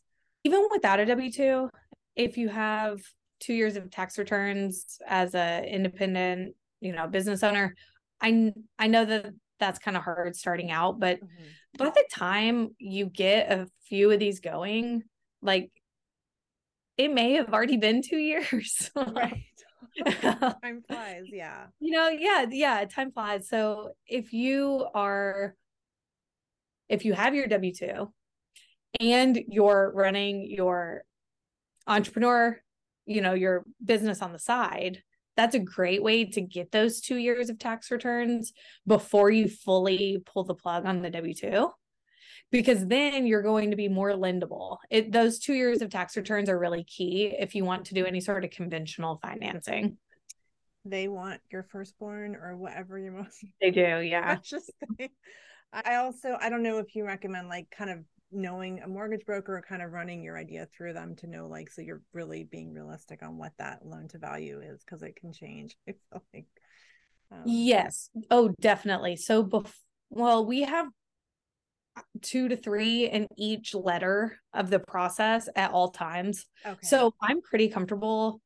Even 0.45 0.67
without 0.71 1.01
a 1.01 1.05
w2 1.05 1.69
if 2.17 2.37
you 2.37 2.49
have 2.49 3.01
two 3.41 3.55
years 3.55 3.77
of 3.77 3.91
tax 3.91 4.19
returns 4.19 4.99
as 5.07 5.35
a 5.35 5.65
independent 5.65 6.55
you 6.81 6.93
know 6.93 7.07
business 7.07 7.43
owner 7.43 7.75
i 8.21 8.53
i 8.79 8.87
know 8.87 9.05
that 9.05 9.27
that's 9.59 9.79
kind 9.79 9.97
of 9.97 10.03
hard 10.03 10.35
starting 10.37 10.71
out 10.71 10.99
but 10.99 11.17
mm-hmm. 11.17 11.45
by 11.77 11.91
the 11.91 12.05
time 12.13 12.75
you 12.79 13.07
get 13.07 13.51
a 13.51 13.67
few 13.89 14.11
of 14.11 14.19
these 14.19 14.41
going 14.41 15.03
like 15.43 15.71
it 16.99 17.15
may 17.15 17.35
have 17.35 17.55
already 17.55 17.77
been 17.77 18.03
two 18.03 18.19
years. 18.19 18.91
Right. 18.95 19.45
Time 20.05 20.83
flies 20.87 21.25
yeah. 21.27 21.67
You 21.81 21.93
know 21.93 22.09
yeah 22.09 22.47
yeah 22.51 22.85
time 22.85 23.11
flies. 23.11 23.49
So 23.49 23.93
if 24.07 24.33
you 24.33 24.87
are 24.95 25.57
if 26.89 27.05
you 27.05 27.15
have 27.15 27.35
your 27.35 27.49
w2 27.49 28.09
and 29.01 29.41
you're 29.49 29.91
running 29.95 30.49
your 30.49 31.03
entrepreneur 31.87 32.61
you 33.07 33.21
know 33.21 33.35
your 33.35 33.65
business 33.85 34.23
on 34.23 34.33
the 34.33 34.39
side 34.39 35.03
that's 35.39 35.55
a 35.55 35.61
great 35.61 36.03
way 36.03 36.25
to 36.25 36.41
get 36.41 36.73
those 36.73 37.01
two 37.01 37.17
years 37.17 37.49
of 37.49 37.61
tax 37.61 37.93
returns 37.93 38.53
before 38.89 39.31
you 39.31 39.49
fully 39.49 40.21
pull 40.27 40.43
the 40.43 40.55
plug 40.55 40.85
on 40.85 41.01
the 41.01 41.11
w2 41.11 41.71
because 42.51 42.85
then 42.89 43.25
you're 43.25 43.43
going 43.43 43.71
to 43.71 43.77
be 43.77 43.89
more 43.89 44.13
lendable. 44.13 44.79
It 44.91 45.13
those 45.13 45.39
two 45.39 45.55
years 45.55 45.81
of 45.81 45.91
tax 45.91 46.17
returns 46.17 46.49
are 46.49 46.59
really 46.59 46.83
key 46.83 47.35
if 47.39 47.55
you 47.55 47.65
want 47.65 47.85
to 47.87 47.95
do 47.95 48.05
any 48.05 48.21
sort 48.21 48.45
of 48.45 48.51
conventional 48.51 49.21
financing. 49.23 49.99
They 50.85 51.07
want 51.07 51.41
your 51.53 51.63
firstborn 51.63 52.35
or 52.35 52.57
whatever 52.57 52.99
you 52.99 53.13
most 53.13 53.45
they 53.61 53.71
do 53.71 54.01
yeah. 54.01 54.39
i 55.73 55.97
also 55.97 56.37
i 56.41 56.49
don't 56.49 56.63
know 56.63 56.79
if 56.79 56.95
you 56.95 57.05
recommend 57.05 57.49
like 57.49 57.69
kind 57.71 57.91
of 57.91 57.99
knowing 58.31 58.81
a 58.81 58.89
mortgage 58.89 59.25
broker 59.25 59.57
or 59.57 59.63
kind 59.63 59.83
of 59.83 59.93
running 59.93 60.23
your 60.23 60.37
idea 60.37 60.67
through 60.67 60.93
them 60.93 61.17
to 61.17 61.27
know 61.27 61.47
like 61.47 61.71
so 61.71 61.81
you're 61.81 62.03
really 62.13 62.45
being 62.45 62.75
realistic 62.75 63.23
on 63.23 63.39
what 63.39 63.53
that 63.59 63.85
loan 63.87 64.07
to 64.07 64.19
value 64.19 64.61
is 64.61 64.85
because 64.85 65.03
it 65.03 65.17
can 65.17 65.33
change 65.33 65.77
i 65.89 65.93
feel 65.93 66.23
like 66.35 66.47
um, 67.31 67.43
yes. 67.45 68.11
Oh 68.31 68.55
definitely. 68.61 69.17
So 69.17 69.65
well 70.11 70.47
we 70.47 70.63
have 70.63 70.87
two 72.23 72.49
to 72.49 72.57
three 72.57 73.09
in 73.09 73.27
each 73.37 73.75
letter 73.75 74.39
of 74.55 74.71
the 74.71 74.79
process 74.79 75.49
at 75.57 75.73
all 75.73 75.91
times. 75.91 76.47
Okay. 76.65 76.87
so 76.87 77.13
i'm 77.21 77.41
pretty 77.43 77.69
comfortable 77.69 78.41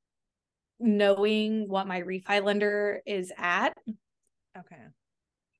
knowing 0.80 1.68
what 1.68 1.86
my 1.86 2.00
refi 2.00 2.42
lender 2.42 3.00
is 3.06 3.30
at. 3.36 3.76
Okay. 4.58 4.82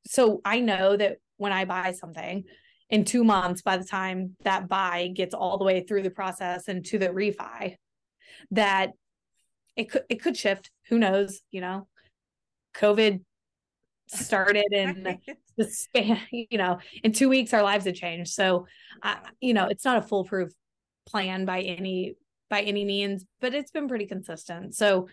So 0.06 0.40
i 0.44 0.60
know 0.60 0.96
that 0.96 1.18
when 1.36 1.52
i 1.52 1.64
buy 1.64 1.92
something 1.92 2.44
in 2.92 3.06
two 3.06 3.24
months 3.24 3.62
by 3.62 3.78
the 3.78 3.84
time 3.84 4.36
that 4.44 4.68
buy 4.68 5.10
gets 5.12 5.34
all 5.34 5.56
the 5.56 5.64
way 5.64 5.80
through 5.80 6.02
the 6.02 6.10
process 6.10 6.68
and 6.68 6.84
to 6.84 6.98
the 6.98 7.08
refi 7.08 7.74
that 8.50 8.92
it 9.76 9.90
could 9.90 10.04
it 10.10 10.22
could 10.22 10.36
shift. 10.36 10.70
Who 10.88 10.98
knows? 10.98 11.40
You 11.50 11.62
know, 11.62 11.88
COVID 12.76 13.22
started 14.08 14.66
in 14.72 15.18
the 15.56 15.64
span, 15.64 16.20
you 16.30 16.58
know, 16.58 16.78
in 17.02 17.12
two 17.12 17.30
weeks 17.30 17.54
our 17.54 17.62
lives 17.62 17.86
have 17.86 17.94
changed. 17.94 18.32
So, 18.32 18.66
I, 19.02 19.18
you 19.40 19.54
know, 19.54 19.66
it's 19.68 19.86
not 19.86 19.96
a 19.96 20.02
foolproof 20.02 20.52
plan 21.06 21.46
by 21.46 21.62
any 21.62 22.14
by 22.50 22.60
any 22.60 22.84
means, 22.84 23.24
but 23.40 23.54
it's 23.54 23.70
been 23.70 23.88
pretty 23.88 24.06
consistent. 24.06 24.74
So, 24.74 25.08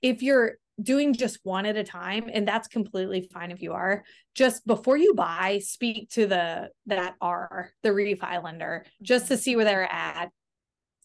if 0.00 0.22
you're 0.22 0.58
doing 0.82 1.12
just 1.14 1.38
one 1.42 1.66
at 1.66 1.76
a 1.76 1.84
time 1.84 2.30
and 2.32 2.46
that's 2.46 2.68
completely 2.68 3.28
fine 3.32 3.50
if 3.50 3.62
you 3.62 3.72
are. 3.72 4.04
Just 4.34 4.66
before 4.66 4.96
you 4.96 5.14
buy 5.14 5.60
speak 5.62 6.10
to 6.10 6.26
the 6.26 6.70
that 6.86 7.14
are 7.20 7.70
the 7.82 7.90
refi 7.90 8.42
lender 8.42 8.84
just 9.02 9.28
to 9.28 9.36
see 9.36 9.56
where 9.56 9.64
they're 9.64 9.90
at. 9.90 10.30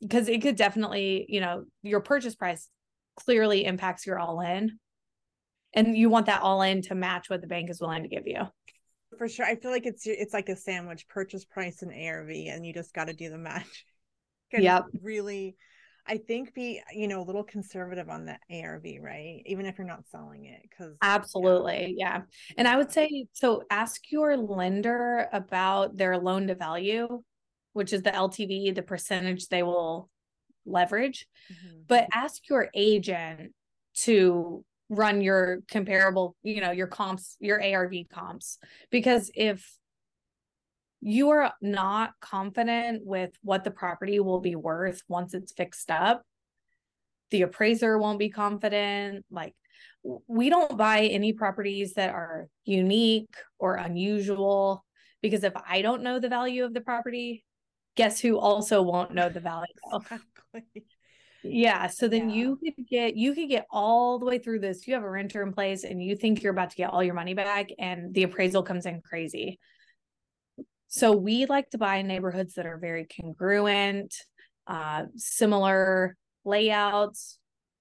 Because 0.01 0.27
it 0.27 0.41
could 0.41 0.55
definitely 0.55 1.25
you 1.29 1.41
know 1.41 1.65
your 1.81 2.01
purchase 2.01 2.35
price 2.35 2.67
clearly 3.15 3.65
impacts 3.65 4.05
your 4.05 4.19
all 4.19 4.41
in 4.41 4.77
and 5.73 5.97
you 5.97 6.09
want 6.09 6.27
that 6.27 6.41
all 6.41 6.61
in 6.61 6.81
to 6.83 6.95
match 6.95 7.29
what 7.29 7.41
the 7.41 7.47
bank 7.47 7.69
is 7.69 7.81
willing 7.81 8.03
to 8.03 8.09
give 8.09 8.27
you. 8.27 8.41
For 9.17 9.27
sure. 9.29 9.45
I 9.45 9.55
feel 9.55 9.71
like 9.71 9.85
it's 9.85 10.05
it's 10.05 10.33
like 10.33 10.49
a 10.49 10.55
sandwich 10.55 11.07
purchase 11.07 11.45
price 11.45 11.81
and 11.81 11.91
arv 11.91 12.29
and 12.29 12.65
you 12.65 12.73
just 12.73 12.93
got 12.93 13.07
to 13.07 13.13
do 13.13 13.29
the 13.29 13.37
match. 13.37 13.85
Yep. 14.57 14.85
really 15.01 15.57
I 16.07 16.17
think 16.17 16.53
be 16.53 16.81
you 16.93 17.07
know 17.07 17.21
a 17.21 17.25
little 17.25 17.43
conservative 17.43 18.09
on 18.09 18.25
the 18.25 18.37
ARV, 18.51 18.83
right? 19.01 19.41
Even 19.45 19.65
if 19.65 19.77
you're 19.77 19.87
not 19.87 20.07
selling 20.09 20.45
it, 20.45 20.61
because 20.63 20.95
absolutely, 21.01 21.95
yeah. 21.97 22.17
yeah. 22.17 22.21
And 22.57 22.67
I 22.67 22.77
would 22.77 22.91
say 22.91 23.27
so. 23.33 23.63
Ask 23.69 24.11
your 24.11 24.37
lender 24.37 25.27
about 25.33 25.97
their 25.97 26.17
loan 26.17 26.47
to 26.47 26.55
value, 26.55 27.23
which 27.73 27.93
is 27.93 28.03
the 28.03 28.11
LTV, 28.11 28.75
the 28.75 28.83
percentage 28.83 29.47
they 29.47 29.63
will 29.63 30.09
leverage. 30.65 31.27
Mm-hmm. 31.51 31.77
But 31.87 32.07
ask 32.13 32.47
your 32.49 32.69
agent 32.73 33.53
to 33.99 34.63
run 34.89 35.21
your 35.21 35.61
comparable, 35.69 36.35
you 36.43 36.61
know, 36.61 36.71
your 36.71 36.87
comps, 36.87 37.37
your 37.39 37.63
ARV 37.63 37.93
comps, 38.13 38.59
because 38.91 39.31
if 39.33 39.67
you 41.07 41.29
are 41.29 41.53
not 41.61 42.13
confident 42.19 43.05
with 43.05 43.29
what 43.43 43.63
the 43.63 43.69
property 43.69 44.19
will 44.19 44.39
be 44.39 44.55
worth 44.55 45.03
once 45.07 45.35
it's 45.35 45.53
fixed 45.53 45.91
up, 45.91 46.23
the 47.29 47.43
appraiser 47.43 47.99
won't 47.99 48.17
be 48.17 48.29
confident. 48.29 49.23
Like, 49.29 49.53
we 50.27 50.49
don't 50.49 50.75
buy 50.75 51.01
any 51.01 51.31
properties 51.31 51.93
that 51.93 52.09
are 52.09 52.47
unique 52.63 53.35
or 53.59 53.75
unusual 53.75 54.83
because 55.21 55.43
if 55.43 55.53
I 55.67 55.83
don't 55.83 56.01
know 56.01 56.17
the 56.19 56.27
value 56.27 56.65
of 56.65 56.73
the 56.73 56.81
property, 56.81 57.43
guess 57.95 58.19
who 58.19 58.39
also 58.39 58.81
won't 58.81 59.13
know 59.13 59.29
the 59.29 59.39
value? 59.39 59.67
exactly. 59.93 60.85
Yeah. 61.43 61.85
So 61.85 62.07
then 62.07 62.31
yeah. 62.31 62.35
you 62.35 62.55
could 62.63 62.87
get 62.89 63.15
you 63.15 63.35
could 63.35 63.49
get 63.49 63.67
all 63.69 64.17
the 64.17 64.25
way 64.25 64.39
through 64.39 64.59
this. 64.59 64.87
You 64.87 64.95
have 64.95 65.03
a 65.03 65.09
renter 65.09 65.43
in 65.43 65.53
place 65.53 65.83
and 65.83 66.03
you 66.03 66.15
think 66.15 66.41
you're 66.41 66.51
about 66.51 66.71
to 66.71 66.75
get 66.75 66.89
all 66.89 67.03
your 67.03 67.13
money 67.13 67.35
back 67.35 67.69
and 67.77 68.11
the 68.11 68.23
appraisal 68.23 68.63
comes 68.63 68.87
in 68.87 69.01
crazy. 69.01 69.59
So 70.95 71.11
we 71.11 71.45
like 71.45 71.69
to 71.71 71.77
buy 71.77 71.97
in 71.97 72.07
neighborhoods 72.07 72.53
that 72.53 72.65
are 72.65 72.77
very 72.77 73.05
congruent, 73.05 74.15
uh, 74.65 75.07
similar 75.17 76.15
layouts, 76.45 77.37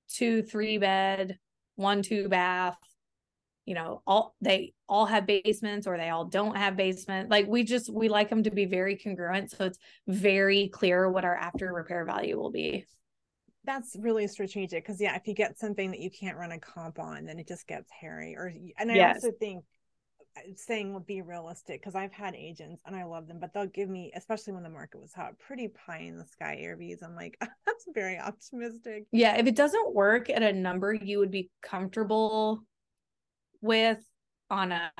two, 0.08 0.42
three 0.42 0.78
bed, 0.78 1.38
one, 1.76 2.02
two 2.02 2.28
bath. 2.28 2.76
You 3.66 3.76
know, 3.76 4.02
all 4.04 4.34
they 4.40 4.74
all 4.88 5.06
have 5.06 5.26
basements 5.26 5.86
or 5.86 5.96
they 5.96 6.10
all 6.10 6.24
don't 6.24 6.56
have 6.56 6.76
basement. 6.76 7.30
Like 7.30 7.46
we 7.46 7.62
just 7.62 7.88
we 7.88 8.08
like 8.08 8.30
them 8.30 8.42
to 8.42 8.50
be 8.50 8.66
very 8.66 8.96
congruent, 8.96 9.52
so 9.52 9.66
it's 9.66 9.78
very 10.08 10.68
clear 10.68 11.08
what 11.08 11.24
our 11.24 11.36
after 11.36 11.72
repair 11.72 12.04
value 12.04 12.36
will 12.36 12.50
be 12.50 12.84
that's 13.66 13.96
really 13.98 14.26
strategic 14.26 14.84
because 14.84 15.00
yeah 15.00 15.16
if 15.16 15.26
you 15.26 15.32
get 15.32 15.58
something 15.58 15.90
that 15.90 15.98
you 15.98 16.10
can't 16.10 16.36
run 16.36 16.52
a 16.52 16.58
comp 16.58 16.98
on 16.98 17.24
then 17.24 17.38
it 17.38 17.48
just 17.48 17.66
gets 17.66 17.90
hairy 17.90 18.36
or 18.36 18.52
and 18.78 18.92
i 18.92 18.94
yes. 18.94 19.24
also 19.24 19.34
think 19.40 19.64
saying 20.56 20.92
will 20.92 21.00
be 21.00 21.22
realistic 21.22 21.80
because 21.80 21.94
I've 21.94 22.12
had 22.12 22.34
agents 22.34 22.82
and 22.86 22.96
I 22.96 23.04
love 23.04 23.26
them, 23.26 23.38
but 23.40 23.52
they'll 23.52 23.66
give 23.66 23.88
me, 23.88 24.12
especially 24.14 24.52
when 24.52 24.62
the 24.62 24.70
market 24.70 25.00
was 25.00 25.12
hot, 25.12 25.38
pretty 25.38 25.68
pie 25.68 26.00
in 26.00 26.16
the 26.16 26.26
sky 26.26 26.60
ARVs. 26.62 27.02
I'm 27.02 27.14
like, 27.14 27.36
that's 27.66 27.86
very 27.94 28.18
optimistic. 28.18 29.06
Yeah. 29.12 29.36
If 29.36 29.46
it 29.46 29.56
doesn't 29.56 29.94
work 29.94 30.30
at 30.30 30.42
a 30.42 30.52
number 30.52 30.92
you 30.92 31.18
would 31.18 31.30
be 31.30 31.50
comfortable 31.62 32.60
with 33.60 33.98
on 34.50 34.72
a, 34.72 34.90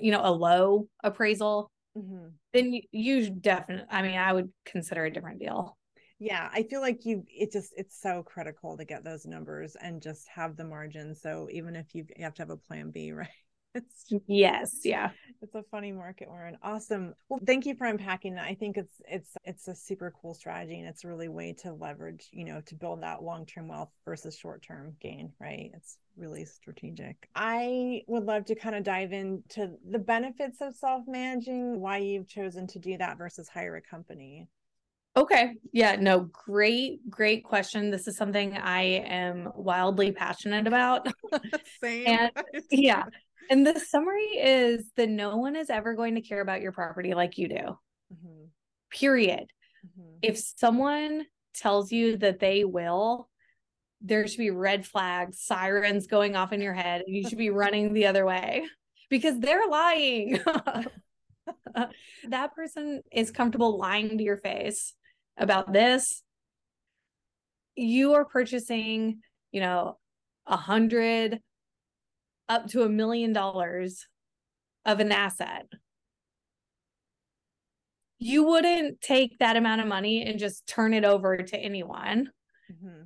you 0.00 0.10
know, 0.10 0.22
a 0.22 0.32
low 0.32 0.88
appraisal, 1.02 1.70
mm-hmm. 1.96 2.28
then 2.52 2.72
you, 2.72 2.82
you 2.92 3.30
definitely, 3.30 3.86
I 3.90 4.02
mean, 4.02 4.16
I 4.16 4.32
would 4.32 4.50
consider 4.64 5.04
a 5.04 5.12
different 5.12 5.40
deal. 5.40 5.76
Yeah, 6.18 6.50
I 6.52 6.64
feel 6.64 6.82
like 6.82 7.06
you 7.06 7.24
it 7.28 7.50
just 7.50 7.72
it's 7.78 7.98
so 7.98 8.22
critical 8.22 8.76
to 8.76 8.84
get 8.84 9.04
those 9.04 9.24
numbers 9.24 9.74
and 9.80 10.02
just 10.02 10.28
have 10.28 10.54
the 10.54 10.64
margin. 10.64 11.14
So 11.14 11.48
even 11.50 11.74
if 11.74 11.94
you, 11.94 12.04
you 12.14 12.24
have 12.24 12.34
to 12.34 12.42
have 12.42 12.50
a 12.50 12.58
plan 12.58 12.90
B, 12.90 13.10
right? 13.12 13.28
It's 13.74 14.04
yes 14.26 14.80
yeah 14.84 15.10
it's 15.42 15.54
a 15.54 15.62
funny 15.70 15.92
market 15.92 16.28
we're 16.30 16.46
in 16.46 16.56
awesome 16.62 17.14
well 17.28 17.40
thank 17.46 17.66
you 17.66 17.74
for 17.74 17.86
unpacking 17.86 18.34
that 18.34 18.44
i 18.44 18.54
think 18.54 18.76
it's 18.76 19.00
it's 19.08 19.36
it's 19.44 19.68
a 19.68 19.74
super 19.74 20.12
cool 20.20 20.34
strategy 20.34 20.78
and 20.78 20.88
it's 20.88 21.04
really 21.04 21.28
way 21.28 21.52
to 21.52 21.72
leverage 21.72 22.28
you 22.32 22.44
know 22.44 22.60
to 22.62 22.74
build 22.74 23.02
that 23.02 23.22
long-term 23.22 23.68
wealth 23.68 23.90
versus 24.04 24.36
short-term 24.36 24.94
gain 25.00 25.32
right 25.40 25.70
it's 25.74 25.98
really 26.16 26.44
strategic 26.44 27.28
i 27.34 28.02
would 28.06 28.24
love 28.24 28.44
to 28.44 28.54
kind 28.54 28.74
of 28.74 28.82
dive 28.82 29.12
into 29.12 29.70
the 29.90 29.98
benefits 29.98 30.60
of 30.60 30.74
self-managing 30.74 31.80
why 31.80 31.98
you've 31.98 32.28
chosen 32.28 32.66
to 32.66 32.78
do 32.78 32.96
that 32.98 33.16
versus 33.16 33.48
hire 33.48 33.76
a 33.76 33.80
company 33.80 34.48
Okay. 35.16 35.56
Yeah, 35.72 35.96
no, 35.96 36.20
great, 36.20 37.10
great 37.10 37.42
question. 37.42 37.90
This 37.90 38.06
is 38.06 38.16
something 38.16 38.56
I 38.56 38.82
am 38.82 39.50
wildly 39.56 40.12
passionate 40.12 40.68
about. 40.68 41.08
Same. 41.82 42.06
and 42.06 42.30
yeah, 42.70 43.04
and 43.50 43.66
the 43.66 43.80
summary 43.80 44.38
is 44.38 44.90
that 44.96 45.08
no 45.08 45.36
one 45.36 45.56
is 45.56 45.70
ever 45.70 45.94
going 45.94 46.14
to 46.14 46.20
care 46.20 46.40
about 46.40 46.60
your 46.60 46.70
property 46.70 47.14
like 47.14 47.36
you 47.36 47.48
do. 47.48 47.56
Mm-hmm. 47.56 48.44
Period. 48.92 49.50
Mm-hmm. 49.84 50.18
If 50.22 50.38
someone 50.38 51.26
tells 51.54 51.90
you 51.90 52.16
that 52.18 52.38
they 52.38 52.64
will, 52.64 53.28
there 54.00 54.26
should 54.28 54.38
be 54.38 54.50
red 54.50 54.86
flags, 54.86 55.40
sirens 55.40 56.06
going 56.06 56.36
off 56.36 56.52
in 56.52 56.60
your 56.60 56.74
head, 56.74 57.02
and 57.04 57.14
you 57.14 57.28
should 57.28 57.38
be 57.38 57.50
running 57.50 57.92
the 57.92 58.06
other 58.06 58.24
way 58.24 58.62
because 59.10 59.40
they're 59.40 59.66
lying. 59.66 60.38
that 62.28 62.54
person 62.54 63.02
is 63.10 63.32
comfortable 63.32 63.78
lying 63.78 64.16
to 64.16 64.24
your 64.24 64.36
face 64.36 64.94
about 65.36 65.72
this. 65.72 66.22
You 67.74 68.14
are 68.14 68.24
purchasing, 68.24 69.22
you 69.50 69.60
know, 69.60 69.98
a 70.46 70.56
hundred 70.56 71.40
up 72.50 72.66
to 72.66 72.82
a 72.82 72.88
million 72.88 73.32
dollars 73.32 74.08
of 74.84 74.98
an 74.98 75.12
asset, 75.12 75.66
you 78.18 78.44
wouldn't 78.44 79.00
take 79.00 79.38
that 79.38 79.56
amount 79.56 79.80
of 79.80 79.86
money 79.86 80.22
and 80.24 80.38
just 80.38 80.66
turn 80.66 80.92
it 80.92 81.04
over 81.04 81.38
to 81.38 81.56
anyone 81.56 82.30
mm-hmm. 82.70 83.02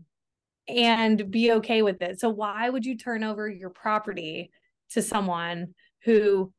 and 0.66 1.30
be 1.30 1.52
okay 1.52 1.82
with 1.82 2.00
it. 2.02 2.18
So, 2.18 2.30
why 2.30 2.68
would 2.68 2.86
you 2.86 2.96
turn 2.96 3.22
over 3.22 3.48
your 3.48 3.70
property 3.70 4.50
to 4.90 5.02
someone 5.02 5.74
who 6.04 6.52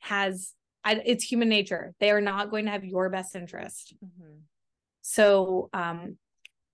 has 0.00 0.54
it's 0.84 1.24
human 1.24 1.50
nature? 1.50 1.94
They 2.00 2.10
are 2.10 2.22
not 2.22 2.50
going 2.50 2.64
to 2.64 2.72
have 2.72 2.84
your 2.84 3.10
best 3.10 3.36
interest. 3.36 3.94
Mm-hmm. 4.02 4.38
So, 5.02 5.68
um, 5.74 6.16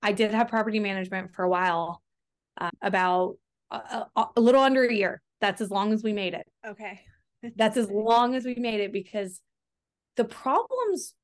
I 0.01 0.13
did 0.13 0.33
have 0.33 0.49
property 0.49 0.79
management 0.79 1.35
for 1.35 1.43
a 1.43 1.49
while, 1.49 2.03
uh, 2.61 2.71
about 2.81 3.37
a, 3.71 4.07
a, 4.15 4.41
little 4.41 4.61
under 4.61 4.85
a 4.85 4.95
year. 4.95 5.21
That's 5.41 5.61
as 5.61 5.71
long 5.71 5.93
as 5.93 6.03
we 6.03 6.13
made 6.13 6.35
it. 6.35 6.47
Okay. 6.67 7.01
That's 7.57 7.77
as 7.77 7.91
long 7.91 8.35
as 8.35 8.45
we 8.45 8.55
made 8.55 8.81
it 8.81 8.93
because 8.93 9.41
the 10.17 10.25
problems 10.25 11.15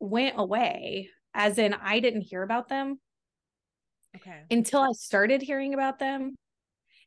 went 0.00 0.34
away, 0.38 1.10
as 1.34 1.58
in 1.58 1.74
I 1.74 2.00
didn't 2.00 2.22
hear 2.22 2.42
about 2.42 2.68
them. 2.68 2.98
Okay. 4.16 4.42
Until 4.50 4.80
I 4.80 4.92
started 4.92 5.42
hearing 5.42 5.74
about 5.74 5.98
them. 5.98 6.34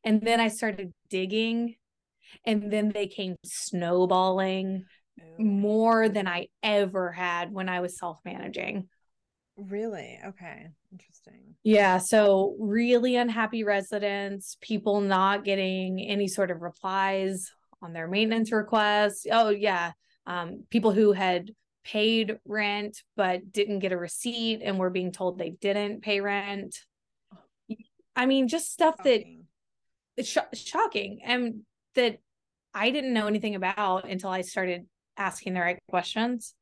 And 0.04 0.22
then 0.22 0.40
I 0.40 0.48
started 0.50 0.94
digging. 1.10 1.76
And 2.46 2.72
then 2.72 2.92
they 2.94 3.08
came 3.08 3.36
snowballing 3.44 4.86
Ooh. 5.20 5.44
more 5.44 6.08
than 6.08 6.28
I 6.28 6.48
ever 6.64 7.12
had 7.12 7.52
when 7.52 7.68
I 7.70 7.82
was 7.82 7.98
self 7.98 8.20
managing. 8.24 8.88
Really? 9.58 10.20
Okay. 10.26 10.68
Interesting. 10.92 11.56
Yeah. 11.64 11.98
So, 11.98 12.56
really 12.60 13.16
unhappy 13.16 13.64
residents, 13.64 14.58
people 14.62 15.02
not 15.02 15.44
getting 15.44 16.00
any 16.00 16.28
sort 16.28 16.52
of 16.52 16.62
replies 16.62 17.52
on 17.82 17.94
their 17.94 18.08
maintenance 18.08 18.52
requests. 18.52 19.26
Oh, 19.32 19.50
yeah. 19.50 19.92
Um, 20.26 20.64
people 20.70 20.92
who 20.92 21.12
had 21.12 21.52
paid 21.84 22.38
rent 22.46 23.02
but 23.16 23.52
didn't 23.52 23.80
get 23.80 23.92
a 23.92 23.98
receipt 23.98 24.62
and 24.64 24.78
were 24.78 24.90
being 24.90 25.12
told 25.12 25.38
they 25.38 25.50
didn't 25.50 26.02
pay 26.02 26.22
rent. 26.22 26.78
I 28.16 28.26
mean, 28.26 28.48
just 28.48 28.72
stuff 28.72 28.96
shocking. 28.98 29.46
that 30.16 30.22
it's 30.22 30.30
sh- 30.30 30.60
shocking 30.60 31.22
and 31.24 31.62
that 31.96 32.20
I 32.74 32.92
didn't 32.92 33.14
know 33.14 33.28
anything 33.28 33.56
about 33.56 34.10
until 34.10 34.30
I 34.30 34.42
started 34.42 34.86
asking 35.18 35.54
the 35.54 35.62
right 35.62 35.80
questions. 35.90 36.54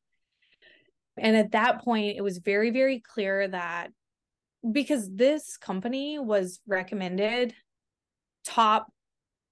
And 1.22 1.36
at 1.36 1.52
that 1.52 1.84
point, 1.84 2.18
it 2.18 2.22
was 2.22 2.38
very, 2.40 2.70
very 2.70 3.00
clear 3.00 3.48
that 3.48 3.92
because 4.70 5.10
this 5.14 5.58
company 5.58 6.20
was 6.20 6.60
recommended 6.68 7.54
top 8.46 8.92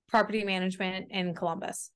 property 0.10 0.44
management 0.44 1.08
in 1.12 1.34
Columbus. 1.36 1.92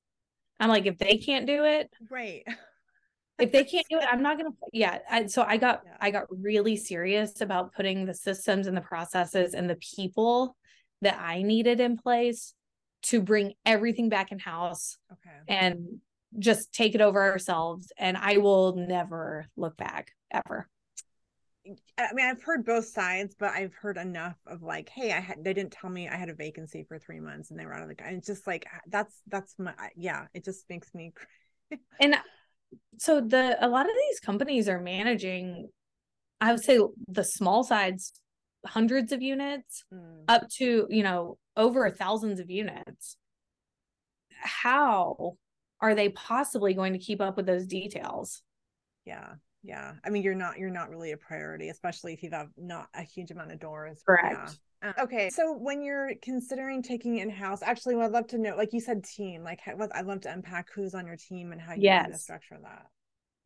I'm 0.60 0.68
like, 0.68 0.86
if 0.86 0.98
they 0.98 1.18
can't 1.18 1.46
do 1.46 1.64
it, 1.64 1.90
right. 2.10 2.42
if 3.38 3.50
they 3.52 3.64
can't 3.64 3.86
do 3.90 3.98
it, 3.98 4.06
I'm 4.10 4.22
not 4.22 4.38
gonna. 4.38 4.50
Yeah. 4.72 4.98
I, 5.10 5.26
so 5.26 5.42
I 5.42 5.56
got 5.56 5.82
Yeah. 5.84 5.96
I 6.00 6.10
got 6.10 6.24
really 6.30 6.76
serious 6.76 7.40
about 7.40 7.74
putting 7.74 8.06
the 8.06 8.14
systems 8.14 8.66
and 8.66 8.76
the 8.76 8.82
processes 8.82 9.54
and 9.54 9.68
the 9.68 9.76
people 9.96 10.56
that 11.00 11.18
I 11.20 11.42
needed 11.42 11.80
in 11.80 11.96
place 11.96 12.54
to 13.04 13.20
bring 13.20 13.54
everything 13.66 14.08
back 14.08 14.30
in 14.30 14.38
house 14.38 14.96
Okay. 15.10 15.36
and 15.48 16.00
just 16.38 16.72
take 16.72 16.94
it 16.94 17.00
over 17.00 17.22
ourselves. 17.22 17.92
And 17.98 18.16
I 18.16 18.38
will 18.38 18.74
never 18.76 19.46
look 19.56 19.76
back 19.76 20.12
ever. 20.30 20.68
I 21.96 22.12
mean, 22.12 22.26
I've 22.26 22.42
heard 22.42 22.64
both 22.64 22.86
sides, 22.86 23.36
but 23.38 23.50
I've 23.50 23.74
heard 23.74 23.96
enough 23.96 24.36
of 24.46 24.62
like, 24.62 24.88
hey, 24.88 25.12
I 25.12 25.20
had 25.20 25.44
they 25.44 25.52
didn't 25.54 25.72
tell 25.72 25.90
me 25.90 26.08
I 26.08 26.16
had 26.16 26.28
a 26.28 26.34
vacancy 26.34 26.84
for 26.88 26.98
three 26.98 27.20
months 27.20 27.50
and 27.50 27.58
they 27.58 27.66
were 27.66 27.74
out 27.74 27.82
of 27.82 27.88
the. 27.88 28.04
And 28.04 28.16
it's 28.16 28.26
just 28.26 28.46
like 28.46 28.66
that's 28.88 29.20
that's 29.28 29.54
my 29.58 29.74
yeah. 29.96 30.26
It 30.34 30.44
just 30.44 30.64
makes 30.68 30.92
me. 30.94 31.12
And 32.00 32.16
so 32.98 33.20
the 33.20 33.56
a 33.64 33.68
lot 33.68 33.86
of 33.86 33.92
these 34.08 34.20
companies 34.20 34.68
are 34.68 34.80
managing, 34.80 35.68
I 36.40 36.52
would 36.52 36.64
say 36.64 36.80
the 37.06 37.22
small 37.24 37.62
sides, 37.64 38.12
hundreds 38.66 39.12
of 39.12 39.22
units 39.22 39.84
Mm, 39.92 40.24
up 40.28 40.48
to, 40.58 40.86
you 40.90 41.02
know, 41.02 41.38
over 41.56 41.88
thousands 41.90 42.40
of 42.40 42.50
units. 42.50 43.16
How 44.40 45.36
are 45.82 45.94
they 45.94 46.08
possibly 46.10 46.72
going 46.72 46.94
to 46.94 46.98
keep 46.98 47.20
up 47.20 47.36
with 47.36 47.44
those 47.44 47.66
details? 47.66 48.42
yeah, 49.04 49.34
yeah. 49.62 49.94
I 50.04 50.10
mean, 50.10 50.22
you're 50.22 50.34
not 50.34 50.58
you're 50.58 50.70
not 50.70 50.90
really 50.90 51.12
a 51.12 51.16
priority, 51.16 51.68
especially 51.68 52.12
if 52.12 52.22
you 52.22 52.30
have 52.32 52.48
not 52.56 52.88
a 52.94 53.02
huge 53.02 53.30
amount 53.30 53.52
of 53.52 53.60
doors. 53.60 54.02
Correct. 54.06 54.58
Yeah. 54.82 54.92
Uh, 54.98 55.02
okay, 55.02 55.30
so 55.30 55.52
when 55.52 55.80
you're 55.80 56.12
considering 56.22 56.82
taking 56.82 57.18
in 57.18 57.30
house, 57.30 57.62
actually, 57.62 57.94
what 57.94 58.06
I'd 58.06 58.12
love 58.12 58.26
to 58.28 58.38
know, 58.38 58.56
like 58.56 58.72
you 58.72 58.80
said, 58.80 59.04
team. 59.04 59.44
Like, 59.44 59.60
I'd 59.66 60.06
love 60.06 60.22
to 60.22 60.32
unpack 60.32 60.68
who's 60.74 60.94
on 60.94 61.06
your 61.06 61.16
team 61.16 61.52
and 61.52 61.60
how 61.60 61.74
you 61.74 61.88
kind 61.88 62.12
of 62.12 62.20
structure 62.20 62.58
that. 62.60 62.86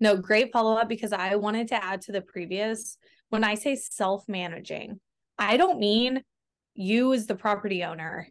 No, 0.00 0.16
great 0.16 0.52
follow 0.52 0.76
up 0.76 0.88
because 0.88 1.12
I 1.12 1.36
wanted 1.36 1.68
to 1.68 1.82
add 1.82 2.02
to 2.02 2.12
the 2.12 2.22
previous. 2.22 2.96
When 3.28 3.44
I 3.44 3.54
say 3.54 3.76
self 3.76 4.24
managing, 4.28 5.00
I 5.38 5.56
don't 5.56 5.78
mean 5.78 6.22
you 6.74 7.12
as 7.12 7.26
the 7.26 7.34
property 7.34 7.82
owner 7.82 8.28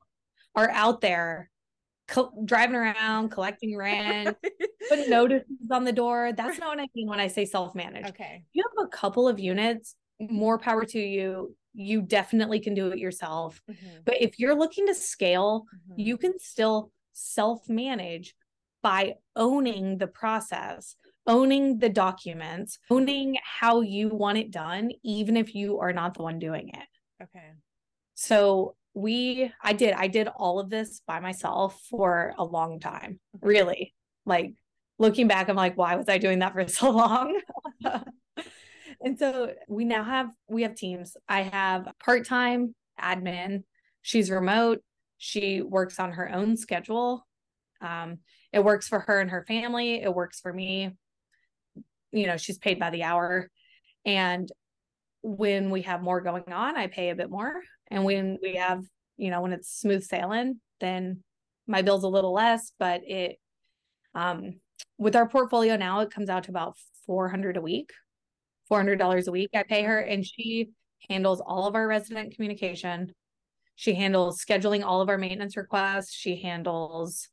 are 0.56 0.70
out 0.70 1.02
there 1.02 1.50
co- 2.08 2.32
driving 2.46 2.76
around 2.76 3.30
collecting 3.30 3.76
rent, 3.76 4.38
putting 4.90 5.10
notices 5.10 5.46
on 5.72 5.84
the 5.84 5.92
door. 5.92 6.32
That's 6.36 6.60
not 6.60 6.70
what 6.70 6.80
I 6.80 6.88
mean 6.96 7.08
when 7.08 7.20
I 7.20 7.28
say 7.28 7.46
self 7.46 7.76
manage. 7.76 8.08
okay. 8.08 8.44
You 8.54 8.64
have 8.78 8.86
a 8.86 8.90
couple 8.90 9.28
of 9.28 9.40
units, 9.40 9.96
more 10.20 10.58
power 10.58 10.86
to 10.86 11.00
you. 11.00 11.56
You 11.74 12.02
definitely 12.02 12.60
can 12.60 12.74
do 12.74 12.88
it 12.90 13.00
yourself. 13.00 13.62
Mhm, 13.70 14.06
But 14.06 14.22
if 14.22 14.40
you're 14.40 14.56
looking 14.56 14.88
to 14.88 14.94
scale, 14.96 15.66
mhm. 15.92 15.96
you 15.98 16.18
can 16.18 16.40
still 16.40 16.92
self 17.14 17.68
manage 17.70 18.36
by 18.82 19.16
owning 19.36 19.98
the 19.98 20.08
process, 20.08 20.96
owning 21.28 21.80
the 21.80 21.90
documents, 21.90 22.78
owning 22.90 23.38
how 23.44 23.82
you 23.82 24.10
want 24.10 24.38
it 24.38 24.52
done, 24.52 24.92
even 25.04 25.36
if 25.36 25.56
you 25.56 25.80
are 25.80 25.92
not 25.92 26.14
the 26.14 26.22
one 26.24 26.40
doing 26.40 26.70
it. 26.70 27.24
Okay. 27.24 27.52
So 28.14 28.76
we, 28.96 29.52
I 29.62 29.74
did, 29.74 29.94
I 29.94 30.08
did 30.08 30.30
all 30.30 30.60
of 30.60 30.70
this 30.70 31.02
by 31.06 31.20
myself 31.20 31.80
for 31.90 32.34
a 32.38 32.46
long 32.46 32.80
time, 32.80 33.20
really. 33.42 33.94
Like 34.26 34.54
looking 34.98 35.28
back, 35.28 35.50
I'm 35.50 35.58
like, 35.58 35.78
why 35.78 35.96
was 35.98 36.08
I 36.08 36.18
doing 36.18 36.40
that 36.40 36.54
for 36.54 36.68
so 36.70 36.90
long? 36.90 37.40
and 39.04 39.20
so 39.20 39.52
we 39.68 39.84
now 39.84 40.04
have, 40.04 40.30
we 40.48 40.64
have 40.64 40.76
teams. 40.76 41.18
I 41.28 41.42
have 41.42 41.90
part 42.04 42.26
time 42.26 42.74
admin. 43.00 43.64
She's 44.02 44.32
remote. 44.32 44.82
She 45.18 45.62
works 45.62 46.00
on 46.00 46.14
her 46.14 46.34
own 46.34 46.56
schedule. 46.56 47.28
Um, 47.82 48.20
it 48.54 48.64
works 48.64 48.88
for 48.88 49.02
her 49.02 49.20
and 49.20 49.30
her 49.30 49.44
family. 49.46 50.02
It 50.02 50.14
works 50.14 50.40
for 50.40 50.54
me. 50.54 50.92
You 52.14 52.28
know, 52.28 52.38
she's 52.38 52.58
paid 52.58 52.80
by 52.80 52.92
the 52.92 53.04
hour. 53.04 53.52
And 54.06 54.50
when 55.22 55.70
we 55.70 55.82
have 55.82 56.02
more 56.02 56.22
going 56.22 56.54
on, 56.54 56.78
I 56.78 56.88
pay 56.88 57.10
a 57.10 57.16
bit 57.16 57.30
more. 57.30 57.62
And 57.90 58.04
when 58.04 58.38
we 58.42 58.56
have, 58.56 58.84
you 59.18 59.30
know, 59.30 59.42
when 59.42 59.54
it's 59.54 59.80
smooth 59.80 60.04
sailing, 60.04 60.60
then 60.80 61.24
my 61.68 61.82
bill's 61.82 62.04
a 62.04 62.10
little 62.10 62.34
less, 62.34 62.72
but 62.80 63.02
it 63.06 63.38
um 64.14 64.60
with 64.98 65.16
our 65.16 65.28
portfolio 65.28 65.76
now 65.76 66.00
it 66.02 66.12
comes 66.12 66.30
out 66.30 66.44
to 66.44 66.52
about 66.52 66.78
400 67.06 67.58
a 67.58 67.62
week. 67.62 67.92
$400 68.72 69.28
a 69.28 69.32
week 69.32 69.50
I 69.54 69.64
pay 69.64 69.84
her 69.84 70.00
and 70.00 70.26
she 70.26 70.70
handles 71.10 71.42
all 71.46 71.68
of 71.68 71.76
our 71.76 71.88
resident 71.88 72.36
communication. 72.36 73.14
She 73.76 73.94
handles 73.94 74.44
scheduling 74.44 74.84
all 74.84 75.02
of 75.02 75.10
our 75.10 75.18
maintenance 75.18 75.58
requests. 75.58 76.14
She 76.14 76.42
handles 76.42 77.28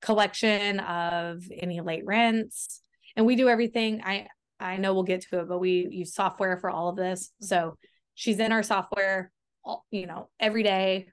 collection 0.00 0.80
of 0.80 1.42
any 1.56 1.80
late 1.80 2.04
rents. 2.06 2.80
And 3.16 3.26
we 3.26 3.36
do 3.36 3.48
everything. 3.48 4.02
I 4.04 4.28
I 4.60 4.76
know 4.76 4.94
we'll 4.94 5.04
get 5.04 5.22
to 5.22 5.40
it, 5.40 5.48
but 5.48 5.58
we 5.58 5.86
use 5.90 6.14
software 6.14 6.56
for 6.56 6.70
all 6.70 6.88
of 6.88 6.96
this. 6.96 7.32
So 7.40 7.76
she's 8.14 8.40
in 8.40 8.52
our 8.52 8.62
software, 8.62 9.30
you 9.90 10.06
know, 10.06 10.28
every 10.38 10.62
day, 10.62 11.08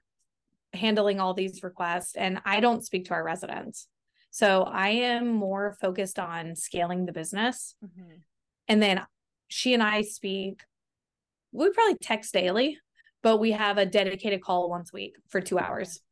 handling 0.72 1.20
all 1.20 1.34
these 1.34 1.62
requests. 1.62 2.14
And 2.16 2.40
I 2.44 2.60
don't 2.60 2.84
speak 2.84 3.06
to 3.06 3.14
our 3.14 3.24
residents. 3.24 3.88
So 4.30 4.64
I 4.64 4.88
am 4.88 5.28
more 5.28 5.76
focused 5.80 6.18
on 6.18 6.54
scaling 6.56 7.06
the 7.06 7.12
business. 7.12 7.74
Mhm. 7.82 8.20
And 8.68 8.82
then 8.82 9.06
she 9.48 9.72
and 9.72 9.82
I 9.82 10.02
speak, 10.02 10.62
we 11.52 11.70
probably 11.70 11.96
text 11.98 12.34
daily, 12.34 12.78
but 13.22 13.38
we 13.38 13.52
have 13.52 13.78
a 13.78 13.86
dedicated 13.86 14.42
call 14.42 14.68
once 14.68 14.92
a 14.92 14.96
week 14.96 15.16
for 15.28 15.40
two 15.40 15.58
hours. 15.58 16.02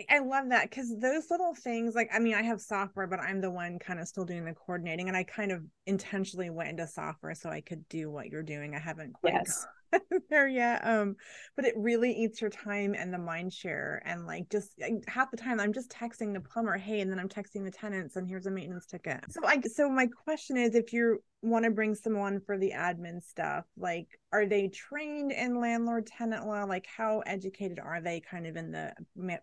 I- 0.00 0.16
I 0.16 0.18
love 0.20 0.48
that 0.48 0.70
because 0.70 0.96
those 0.98 1.30
little 1.30 1.54
things, 1.54 1.94
like, 1.94 2.08
I 2.12 2.18
mean, 2.18 2.34
I 2.34 2.42
have 2.42 2.60
software, 2.60 3.06
but 3.06 3.20
I'm 3.20 3.40
the 3.40 3.50
one 3.50 3.78
kind 3.78 4.00
of 4.00 4.08
still 4.08 4.24
doing 4.24 4.44
the 4.44 4.54
coordinating. 4.54 5.08
And 5.08 5.16
I 5.16 5.24
kind 5.24 5.52
of 5.52 5.64
intentionally 5.86 6.50
went 6.50 6.70
into 6.70 6.86
software 6.86 7.34
so 7.34 7.50
I 7.50 7.60
could 7.60 7.88
do 7.88 8.10
what 8.10 8.28
you're 8.28 8.42
doing. 8.42 8.74
I 8.74 8.78
haven't 8.78 9.12
quite 9.12 9.34
Yes. 9.34 9.66
there 10.30 10.48
yet. 10.48 10.86
Um, 10.86 11.16
but 11.56 11.64
it 11.64 11.74
really 11.76 12.12
eats 12.12 12.40
your 12.40 12.50
time 12.50 12.94
and 12.94 13.12
the 13.12 13.18
mind 13.18 13.52
share. 13.52 14.02
And 14.04 14.26
like, 14.26 14.48
just 14.50 14.72
like, 14.80 15.04
half 15.06 15.30
the 15.30 15.36
time, 15.36 15.60
I'm 15.60 15.72
just 15.72 15.90
texting 15.90 16.32
the 16.32 16.40
plumber, 16.40 16.76
hey, 16.76 17.00
and 17.00 17.10
then 17.10 17.18
I'm 17.18 17.28
texting 17.28 17.64
the 17.64 17.70
tenants, 17.70 18.16
and 18.16 18.28
here's 18.28 18.46
a 18.46 18.50
maintenance 18.50 18.86
ticket. 18.86 19.24
So, 19.30 19.40
I, 19.44 19.60
so 19.60 19.88
my 19.88 20.06
question 20.06 20.56
is 20.56 20.74
if 20.74 20.92
you 20.92 21.22
want 21.42 21.64
to 21.64 21.70
bring 21.70 21.94
someone 21.94 22.40
for 22.40 22.58
the 22.58 22.72
admin 22.74 23.22
stuff, 23.22 23.64
like, 23.76 24.08
are 24.32 24.46
they 24.46 24.68
trained 24.68 25.32
in 25.32 25.60
landlord 25.60 26.06
tenant 26.06 26.46
law? 26.46 26.64
Like, 26.64 26.86
how 26.86 27.20
educated 27.20 27.78
are 27.78 28.00
they 28.00 28.20
kind 28.20 28.46
of 28.46 28.56
in 28.56 28.72
the 28.72 28.92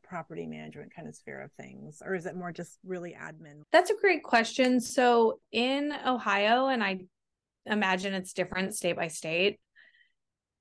property 0.04 0.46
management 0.46 0.94
kind 0.94 1.08
of 1.08 1.16
sphere 1.16 1.42
of 1.42 1.52
things? 1.54 2.02
Or 2.06 2.16
is 2.16 2.26
it 2.26 2.36
more 2.36 2.52
just 2.52 2.80
really 2.86 3.16
admin? 3.20 3.62
That's 3.72 3.90
a 3.90 3.96
great 4.00 4.24
question. 4.24 4.80
So 4.80 5.40
in 5.52 5.94
Ohio, 6.06 6.68
and 6.68 6.84
I 6.84 7.02
imagine 7.66 8.14
it's 8.14 8.34
different 8.34 8.76
state 8.76 8.96
by 8.96 9.08
state. 9.08 9.60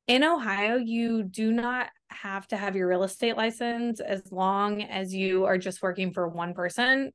In 0.07 0.23
Ohio, 0.23 0.77
you 0.77 1.23
do 1.23 1.51
not 1.51 1.89
have 2.09 2.47
to 2.49 2.57
have 2.57 2.77
your 2.77 2.89
real 2.89 3.05
estate 3.05 3.37
license 3.37 4.01
as 4.01 4.31
long 4.31 4.83
as 4.83 5.15
you 5.15 5.45
are 5.45 5.59
just 5.59 5.83
working 5.83 6.13
for 6.13 6.29
one 6.29 6.55
person. 6.55 7.11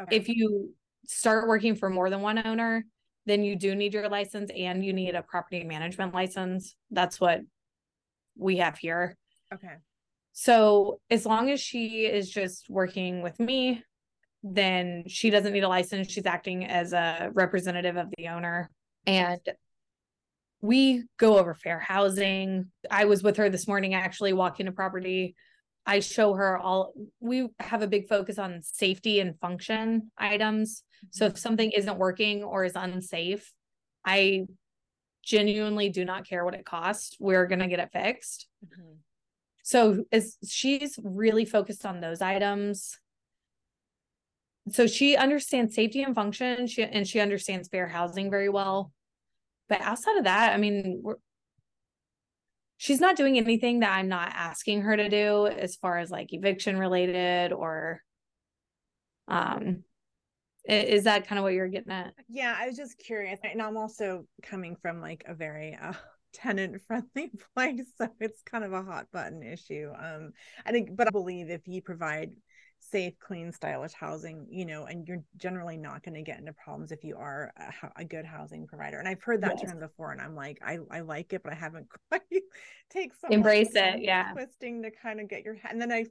Okay. 0.00 0.16
If 0.16 0.28
you 0.28 0.74
start 1.06 1.48
working 1.48 1.74
for 1.74 1.88
more 1.88 2.10
than 2.10 2.20
one 2.20 2.46
owner, 2.46 2.84
then 3.26 3.42
you 3.42 3.56
do 3.56 3.74
need 3.74 3.94
your 3.94 4.08
license 4.08 4.50
and 4.54 4.84
you 4.84 4.92
need 4.92 5.14
a 5.14 5.22
property 5.22 5.64
management 5.64 6.12
license. 6.12 6.76
That's 6.90 7.20
what 7.20 7.40
we 8.36 8.58
have 8.58 8.76
here. 8.76 9.16
okay. 9.52 9.76
So 10.32 11.00
as 11.10 11.24
long 11.24 11.48
as 11.50 11.60
she 11.60 12.06
is 12.06 12.28
just 12.28 12.68
working 12.68 13.22
with 13.22 13.38
me, 13.38 13.84
then 14.42 15.04
she 15.06 15.30
doesn't 15.30 15.52
need 15.52 15.62
a 15.62 15.68
license. 15.68 16.10
She's 16.10 16.26
acting 16.26 16.66
as 16.66 16.92
a 16.92 17.30
representative 17.32 17.96
of 17.96 18.08
the 18.18 18.28
owner. 18.28 18.68
And 19.06 19.40
we 20.64 21.02
go 21.18 21.38
over 21.38 21.52
fair 21.52 21.78
housing. 21.78 22.70
I 22.90 23.04
was 23.04 23.22
with 23.22 23.36
her 23.36 23.50
this 23.50 23.68
morning, 23.68 23.92
actually 23.92 24.32
walking 24.32 24.66
a 24.66 24.72
property. 24.72 25.36
I 25.84 26.00
show 26.00 26.32
her 26.32 26.56
all, 26.56 26.94
we 27.20 27.48
have 27.60 27.82
a 27.82 27.86
big 27.86 28.08
focus 28.08 28.38
on 28.38 28.62
safety 28.62 29.20
and 29.20 29.38
function 29.40 30.10
items. 30.16 30.82
So 31.10 31.26
if 31.26 31.36
something 31.36 31.70
isn't 31.70 31.98
working 31.98 32.44
or 32.44 32.64
is 32.64 32.76
unsafe, 32.76 33.52
I 34.06 34.46
genuinely 35.22 35.90
do 35.90 36.02
not 36.02 36.26
care 36.26 36.46
what 36.46 36.54
it 36.54 36.64
costs. 36.64 37.14
We're 37.20 37.46
going 37.46 37.58
to 37.58 37.68
get 37.68 37.80
it 37.80 37.92
fixed. 37.92 38.48
Mhm. 38.64 38.96
So 39.64 40.06
as 40.12 40.38
she's 40.48 40.98
really 41.04 41.44
focused 41.44 41.84
on 41.84 42.00
those 42.00 42.22
items. 42.22 42.98
So 44.70 44.86
she 44.86 45.14
understands 45.14 45.74
safety 45.74 46.02
and 46.02 46.14
function, 46.14 46.66
she 46.68 46.84
and 46.84 47.06
she 47.06 47.20
understands 47.20 47.68
fair 47.68 47.86
housing 47.86 48.30
very 48.30 48.48
well. 48.48 48.94
But 49.68 49.80
outside 49.80 50.16
of 50.18 50.24
that, 50.24 50.52
I 50.52 50.56
mean, 50.56 51.02
she's 52.76 53.00
not 53.00 53.16
doing 53.16 53.38
anything 53.38 53.80
that 53.80 53.92
I'm 53.92 54.08
not 54.08 54.32
asking 54.34 54.82
her 54.82 54.96
to 54.96 55.08
do 55.08 55.46
as 55.46 55.76
far 55.76 55.98
as 55.98 56.10
like 56.10 56.32
eviction 56.32 56.78
related 56.78 57.52
or 57.52 58.02
um 59.26 59.84
is 60.66 61.04
that 61.04 61.26
kind 61.26 61.38
of 61.38 61.42
what 61.42 61.52
you're 61.52 61.68
getting 61.68 61.92
at? 61.92 62.14
Yeah, 62.28 62.56
I 62.58 62.66
was 62.66 62.76
just 62.76 62.96
curious. 62.98 63.38
And 63.42 63.60
I'm 63.60 63.76
also 63.76 64.26
coming 64.42 64.76
from 64.80 65.02
like 65.02 65.22
a 65.26 65.34
very 65.34 65.76
uh, 65.80 65.92
tenant 66.34 66.80
friendly 66.86 67.30
place 67.54 67.84
so 67.96 68.08
it's 68.20 68.42
kind 68.42 68.64
of 68.64 68.72
a 68.72 68.82
hot 68.82 69.06
button 69.12 69.42
issue 69.44 69.88
um 69.96 70.32
i 70.66 70.72
think 70.72 70.90
but 70.96 71.06
i 71.06 71.10
believe 71.10 71.48
if 71.48 71.68
you 71.68 71.80
provide 71.80 72.32
safe 72.90 73.14
clean 73.18 73.52
stylish 73.52 73.92
housing 73.92 74.46
you 74.50 74.66
know 74.66 74.84
and 74.84 75.08
you're 75.08 75.22
generally 75.36 75.76
not 75.76 76.02
going 76.02 76.14
to 76.14 76.22
get 76.22 76.38
into 76.38 76.52
problems 76.52 76.92
if 76.92 77.02
you 77.02 77.16
are 77.16 77.52
a, 77.56 78.02
a 78.02 78.04
good 78.04 78.24
housing 78.24 78.66
provider 78.66 78.98
and 78.98 79.08
i've 79.08 79.22
heard 79.22 79.40
that 79.40 79.56
yes. 79.60 79.70
term 79.70 79.80
before 79.80 80.12
and 80.12 80.20
i'm 80.20 80.34
like 80.34 80.58
I, 80.64 80.78
I 80.90 81.00
like 81.00 81.32
it 81.32 81.42
but 81.42 81.52
i 81.52 81.56
haven't 81.56 81.86
quite 82.08 82.22
take 82.90 83.12
some 83.14 83.32
embrace 83.32 83.74
it 83.74 84.02
yeah 84.02 84.32
twisting 84.32 84.82
to 84.82 84.90
kind 84.90 85.20
of 85.20 85.28
get 85.28 85.44
your 85.44 85.54
head 85.54 85.72
and 85.72 85.80
then 85.80 85.92
i 85.92 86.04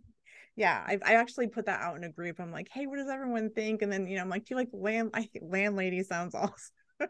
yeah 0.56 0.84
I, 0.86 1.00
I 1.06 1.14
actually 1.16 1.48
put 1.48 1.66
that 1.68 1.82
out 1.82 1.96
in 1.96 2.04
a 2.04 2.10
group 2.10 2.40
i'm 2.40 2.52
like 2.52 2.70
hey 2.72 2.88
what 2.88 2.98
does 2.98 3.10
everyone 3.10 3.52
think 3.52 3.82
and 3.82 3.92
then 3.92 4.08
you 4.08 4.16
know 4.16 4.24
i'm 4.24 4.30
like 4.30 4.46
do 4.46 4.54
you 4.54 4.56
like 4.56 4.70
land 4.74 5.12
i 5.14 5.24
think 5.24 5.46
landlady 5.48 6.04
sounds 6.04 6.36
awesome 6.36 6.54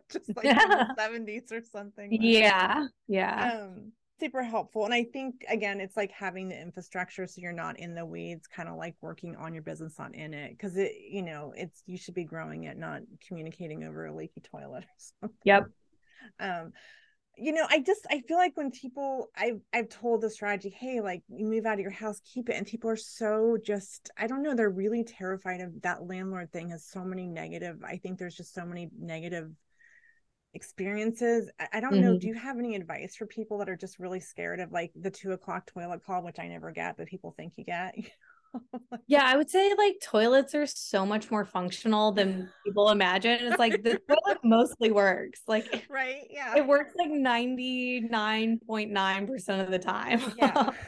just 0.09 0.35
like 0.35 0.45
yeah. 0.45 0.87
70s 0.97 1.51
or 1.51 1.61
something 1.61 2.09
yeah 2.11 2.87
yeah 3.07 3.61
um 3.63 3.91
super 4.23 4.41
helpful 4.41 4.85
and 4.85 4.93
i 4.93 5.03
think 5.03 5.43
again 5.49 5.81
it's 5.81 5.97
like 5.97 6.11
having 6.11 6.47
the 6.47 6.59
infrastructure 6.59 7.27
so 7.27 7.41
you're 7.41 7.51
not 7.51 7.77
in 7.77 7.93
the 7.93 8.05
weeds 8.05 8.47
kind 8.47 8.69
of 8.69 8.77
like 8.77 8.95
working 9.01 9.35
on 9.35 9.53
your 9.53 9.63
business 9.63 9.99
not 9.99 10.15
in 10.15 10.33
it 10.33 10.51
because 10.51 10.77
it 10.77 10.93
you 11.09 11.21
know 11.21 11.53
it's 11.57 11.83
you 11.85 11.97
should 11.97 12.13
be 12.13 12.23
growing 12.23 12.63
it 12.63 12.77
not 12.77 13.01
communicating 13.27 13.83
over 13.83 14.05
a 14.05 14.15
leaky 14.15 14.41
toilet 14.41 14.83
or 14.83 14.93
something. 14.97 15.37
Yep. 15.43 15.65
Um 16.39 16.71
you 17.35 17.51
know 17.51 17.65
i 17.69 17.79
just 17.79 18.05
i 18.11 18.21
feel 18.27 18.37
like 18.37 18.55
when 18.55 18.69
people 18.69 19.29
i've 19.35 19.59
i've 19.73 19.89
told 19.89 20.21
the 20.21 20.29
strategy 20.29 20.69
hey 20.69 21.01
like 21.01 21.23
you 21.27 21.45
move 21.45 21.65
out 21.65 21.73
of 21.73 21.79
your 21.79 21.89
house 21.89 22.21
keep 22.31 22.47
it 22.47 22.55
and 22.55 22.67
people 22.67 22.89
are 22.89 22.95
so 22.95 23.57
just 23.65 24.11
i 24.17 24.27
don't 24.27 24.43
know 24.43 24.55
they're 24.55 24.69
really 24.69 25.03
terrified 25.03 25.59
of 25.59 25.81
that 25.81 26.05
landlord 26.05 26.51
thing 26.51 26.69
has 26.69 26.85
so 26.85 27.03
many 27.03 27.25
negative 27.25 27.77
i 27.83 27.97
think 27.97 28.19
there's 28.19 28.35
just 28.35 28.53
so 28.53 28.63
many 28.63 28.87
negative 28.99 29.49
experiences 30.53 31.49
i 31.71 31.79
don't 31.79 31.93
mm-hmm. 31.93 32.01
know 32.01 32.17
do 32.17 32.27
you 32.27 32.33
have 32.33 32.59
any 32.59 32.75
advice 32.75 33.15
for 33.15 33.25
people 33.25 33.57
that 33.57 33.69
are 33.69 33.75
just 33.75 33.97
really 33.99 34.19
scared 34.19 34.59
of 34.59 34.71
like 34.71 34.91
the 34.95 35.09
two 35.09 35.31
o'clock 35.31 35.65
toilet 35.65 36.03
call 36.05 36.21
which 36.23 36.37
i 36.39 36.47
never 36.47 36.71
get 36.71 36.95
but 36.97 37.07
people 37.07 37.33
think 37.35 37.53
you 37.57 37.63
get? 37.63 37.95
Yeah 39.07 39.23
i 39.25 39.35
would 39.35 39.49
say 39.49 39.73
like 39.75 39.95
toilets 40.03 40.53
are 40.53 40.67
so 40.67 41.07
much 41.07 41.31
more 41.31 41.43
functional 41.43 42.11
than 42.11 42.51
people 42.63 42.91
imagine. 42.91 43.39
It's 43.41 43.57
like 43.57 43.81
the 43.81 43.99
toilet 44.07 44.37
mostly 44.43 44.91
works 44.91 45.41
like 45.47 45.87
right 45.89 46.27
yeah. 46.29 46.55
it 46.55 46.67
works 46.67 46.93
like 46.95 47.09
99.9% 47.09 49.63
of 49.63 49.71
the 49.71 49.79
time. 49.79 50.21
Yeah. 50.37 50.69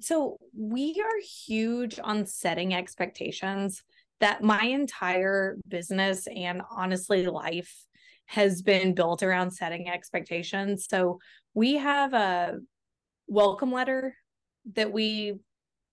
So 0.00 0.38
we 0.56 1.02
are 1.02 1.20
huge 1.46 1.98
on 2.02 2.26
setting 2.26 2.74
expectations 2.74 3.82
that 4.20 4.42
my 4.42 4.64
entire 4.64 5.56
business 5.66 6.26
and 6.26 6.62
honestly 6.70 7.26
life 7.26 7.74
has 8.26 8.62
been 8.62 8.94
built 8.94 9.22
around 9.22 9.50
setting 9.52 9.88
expectations. 9.88 10.86
So 10.88 11.18
we 11.54 11.76
have 11.76 12.12
a 12.12 12.58
welcome 13.28 13.72
letter 13.72 14.14
that 14.74 14.92
we 14.92 15.38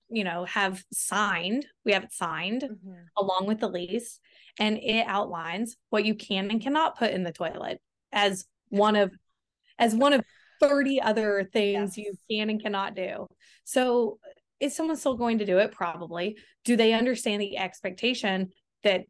you 0.10 0.24
know 0.24 0.46
have 0.46 0.84
signed 0.92 1.66
we 1.86 1.94
have 1.94 2.04
it 2.04 2.14
signed 2.14 2.62
mm-hmm. 2.64 2.94
along 3.18 3.46
with 3.48 3.60
the 3.60 3.68
lease 3.68 4.20
and 4.60 4.78
it 4.78 5.06
outlines 5.08 5.76
what 5.90 6.06
you 6.06 6.14
can 6.14 6.52
and 6.52 6.62
cannot 6.62 6.98
put 6.98 7.12
in 7.12 7.24
the 7.24 7.32
toilet 7.32 7.80
as 8.12 8.46
one 8.70 8.96
of 8.96 9.12
as 9.80 9.96
one 9.96 10.14
of 10.14 10.22
30 10.60 11.02
other 11.02 11.50
things 11.52 11.98
yes. 11.98 12.06
you 12.06 12.14
can 12.30 12.50
and 12.50 12.62
cannot 12.62 12.96
do 12.96 13.28
so 13.64 14.20
is 14.60 14.76
someone 14.76 14.96
still 14.96 15.18
going 15.18 15.40
to 15.40 15.46
do 15.46 15.58
it 15.58 15.72
probably 15.72 16.38
do 16.64 16.76
they 16.76 16.94
understand 16.94 17.42
the 17.42 17.58
expectation 17.58 18.50
that 18.84 19.06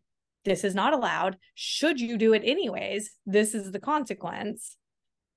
this 0.46 0.64
is 0.64 0.76
not 0.76 0.94
allowed. 0.94 1.38
Should 1.56 2.00
you 2.00 2.18
do 2.18 2.34
it 2.34 2.44
anyways, 2.46 3.12
this 3.26 3.56
is 3.56 3.72
the 3.72 3.80
consequence. 3.80 4.78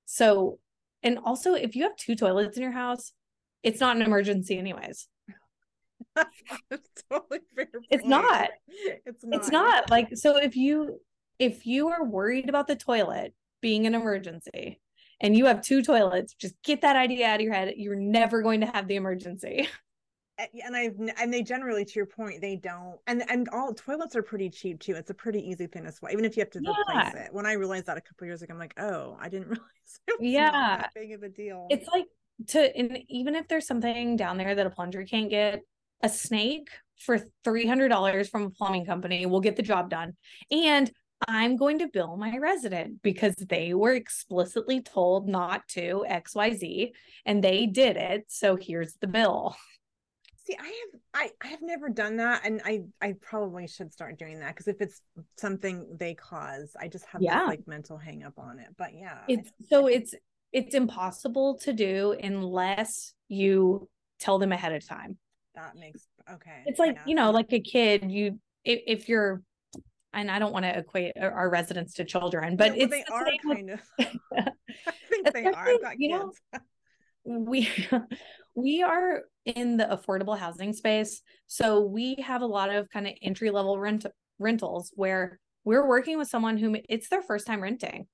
So, 0.05 0.59
and 1.03 1.19
also, 1.25 1.55
if 1.55 1.77
you 1.77 1.85
have 1.85 1.97
two 1.97 2.17
toilets 2.17 2.57
in 2.57 2.63
your 2.63 2.73
house, 2.73 3.13
it's 3.63 3.81
not 3.81 3.97
an 3.97 4.03
emergency, 4.03 4.59
anyways. 4.59 5.09
totally 7.11 7.41
it's 7.91 8.07
not. 8.07 8.51
It's 9.05 9.25
not. 9.25 9.37
It's 9.37 9.51
not. 9.51 9.91
Like, 9.91 10.17
so 10.17 10.37
if 10.37 10.57
you 10.57 11.01
if 11.39 11.67
you 11.67 11.89
are 11.89 12.05
worried 12.05 12.49
about 12.49 12.67
the 12.67 12.77
toilet 12.77 13.35
being 13.61 13.87
an 13.87 13.95
emergency 13.95 14.81
and 15.21 15.37
you 15.37 15.47
have 15.47 15.63
two 15.63 15.83
toilets, 15.83 16.35
just 16.35 16.55
get 16.63 16.83
that 16.83 16.97
idea 16.97 17.27
out 17.27 17.41
of 17.41 17.43
your 17.43 17.53
head. 17.53 17.75
You're 17.77 17.97
never 17.97 18.43
going 18.43 18.61
to 18.61 18.67
have 18.67 18.89
the 18.89 18.97
emergency. 18.97 19.69
and 20.39 20.77
I've 20.77 20.97
and 21.19 21.33
they 21.33 21.43
generally, 21.43 21.85
to 21.85 21.93
your 21.95 22.07
point, 22.07 22.41
they 22.41 22.57
don't. 22.57 22.99
And 23.07 23.23
and 23.31 23.49
all 23.53 23.73
toilets 23.73 24.15
are 24.17 24.23
pretty 24.23 24.51
cheap 24.51 24.81
too. 24.81 24.95
It's 24.95 25.11
a 25.11 25.15
pretty 25.15 25.41
easy 25.41 25.67
thing 25.67 25.85
to 25.85 25.93
swap, 25.93 26.13
even 26.13 26.25
if 26.25 26.37
you 26.37 26.43
have 26.43 26.51
to 26.51 26.61
yeah. 26.63 26.71
replace 26.71 27.27
it. 27.27 27.29
When 27.33 27.47
I 27.47 27.53
realized 27.53 27.87
that 27.87 27.97
a 27.97 28.01
couple 28.01 28.27
years 28.27 28.43
ago, 28.43 28.53
I'm 28.53 28.61
like, 28.61 28.75
oh, 28.79 29.17
I 29.21 29.29
didn't 29.29 29.49
realize 29.49 30.01
it 30.07 30.21
was 30.21 30.29
yeah. 30.29 30.51
that 30.51 30.91
big 30.95 31.13
of 31.13 31.23
a 31.23 31.29
deal. 31.29 31.67
It's 31.71 31.89
like 31.93 32.07
to 32.49 32.77
and 32.77 32.99
even 33.09 33.35
if 33.35 33.49
there's 33.49 33.67
something 33.67 34.17
down 34.17 34.37
there 34.37 34.55
that 34.55 34.67
a 34.67 34.71
plunger 34.71 35.05
can't 35.05 35.31
get, 35.31 35.63
a 36.03 36.09
snake 36.09 36.69
for 36.99 37.19
three 37.45 37.67
hundred 37.67 37.89
dollars 37.89 38.29
from 38.29 38.43
a 38.45 38.51
plumbing 38.51 38.85
company 38.85 39.27
will 39.27 39.41
get 39.41 39.57
the 39.57 39.63
job 39.63 39.91
done. 39.91 40.15
And 40.51 40.91
I'm 41.27 41.57
going 41.57 41.79
to 41.79 41.89
bill 41.89 42.17
my 42.17 42.37
resident 42.37 43.03
because 43.03 43.35
they 43.37 43.73
were 43.73 43.95
explicitly 43.95 44.83
told 44.83 45.29
not 45.29 45.67
to 45.69 46.05
XYZ 46.09 46.93
and 47.25 47.43
they 47.43 47.67
did 47.67 47.97
it. 47.97 48.27
So 48.29 48.57
here's 48.57 48.95
the 49.01 49.07
bill. 49.07 49.57
See, 50.47 50.57
I 50.59 50.65
have 50.65 51.01
I 51.13 51.31
I 51.43 51.47
have 51.49 51.63
never 51.63 51.89
done 51.89 52.17
that, 52.17 52.43
and 52.45 52.61
I 52.65 52.83
I 53.01 53.15
probably 53.21 53.67
should 53.67 53.93
start 53.93 54.19
doing 54.19 54.39
that 54.41 54.55
because 54.55 54.69
if 54.69 54.81
it's 54.81 55.03
something 55.37 55.97
they 55.99 56.15
cause, 56.15 56.77
I 56.79 56.87
just 56.89 57.05
have 57.07 57.21
yeah. 57.21 57.41
this 57.41 57.49
like 57.49 57.67
mental 57.67 57.99
hang 57.99 58.23
up 58.23 58.39
on 58.39 58.61
it. 58.61 58.69
But 58.79 58.95
yeah, 58.95 59.19
it's 59.29 59.51
so 59.69 59.89
it's 59.89 60.15
it's 60.53 60.75
impossible 60.75 61.59
to 61.59 61.73
do 61.73 62.17
unless 62.23 63.13
you 63.29 63.89
tell 64.21 64.39
them 64.39 64.53
ahead 64.53 64.73
of 64.73 64.87
time. 64.87 65.19
That 65.57 65.75
makes 65.77 66.07
okay. 66.33 66.63
It's 66.67 66.79
like 66.79 66.95
yeah. 66.95 67.03
you 67.07 67.15
know, 67.17 67.33
like 67.33 67.53
a 67.53 67.61
kid. 67.61 68.11
You 68.11 68.39
if, 68.65 68.83
if 68.87 69.09
you're 69.09 69.43
and 70.17 70.31
I 70.31 70.39
don't 70.39 70.53
want 70.53 70.65
to 70.65 70.79
equate 70.79 71.13
our 71.21 71.51
residents 71.51 71.95
to 71.95 72.05
children, 72.05 72.57
but 72.57 72.77
it's 72.77 72.91
they 72.91 73.05
are 73.11 73.27
kind 73.45 73.71
of. 73.71 73.81
I 73.99 74.93
think 75.11 75.33
they 75.33 75.45
are. 75.45 75.69
I've 75.69 75.83
got 75.83 75.99
you 75.99 76.19
kids. 76.19 76.41
Know, 76.53 77.39
we 77.47 77.69
we 78.55 78.83
are 78.83 79.23
in 79.47 79.77
the 79.77 79.85
affordable 79.85 80.39
housing 80.39 80.73
space 80.73 81.23
so 81.47 81.81
we 81.81 82.17
have 82.17 82.43
a 82.43 82.47
lot 82.47 82.71
of 82.71 82.89
kind 82.91 83.07
of 83.07 83.15
entry 83.23 83.51
level 83.51 83.79
rent 83.79 84.05
rentals 84.39 84.93
where 84.95 85.39
we're 85.65 85.87
working 85.87 86.19
with 86.19 86.29
someone 86.29 86.57
who 86.57 86.77
it's 86.89 87.09
their 87.09 87.23
first 87.23 87.47
time 87.47 87.63
renting 87.63 88.07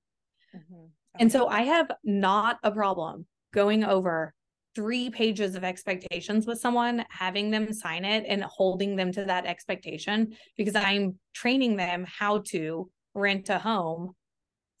mm-hmm. 0.55 0.73
okay. 0.73 0.89
and 1.19 1.31
so 1.31 1.47
i 1.47 1.61
have 1.61 1.89
not 2.03 2.57
a 2.63 2.71
problem 2.71 3.25
going 3.53 3.83
over 3.83 4.33
three 4.75 5.09
pages 5.09 5.55
of 5.55 5.63
expectations 5.63 6.47
with 6.47 6.59
someone 6.59 7.05
having 7.09 7.51
them 7.51 7.71
sign 7.73 8.05
it 8.05 8.25
and 8.27 8.43
holding 8.43 8.95
them 8.95 9.11
to 9.11 9.25
that 9.25 9.45
expectation 9.45 10.33
because 10.57 10.75
i'm 10.75 11.17
training 11.33 11.75
them 11.75 12.05
how 12.07 12.39
to 12.39 12.89
rent 13.13 13.49
a 13.49 13.59
home 13.59 14.11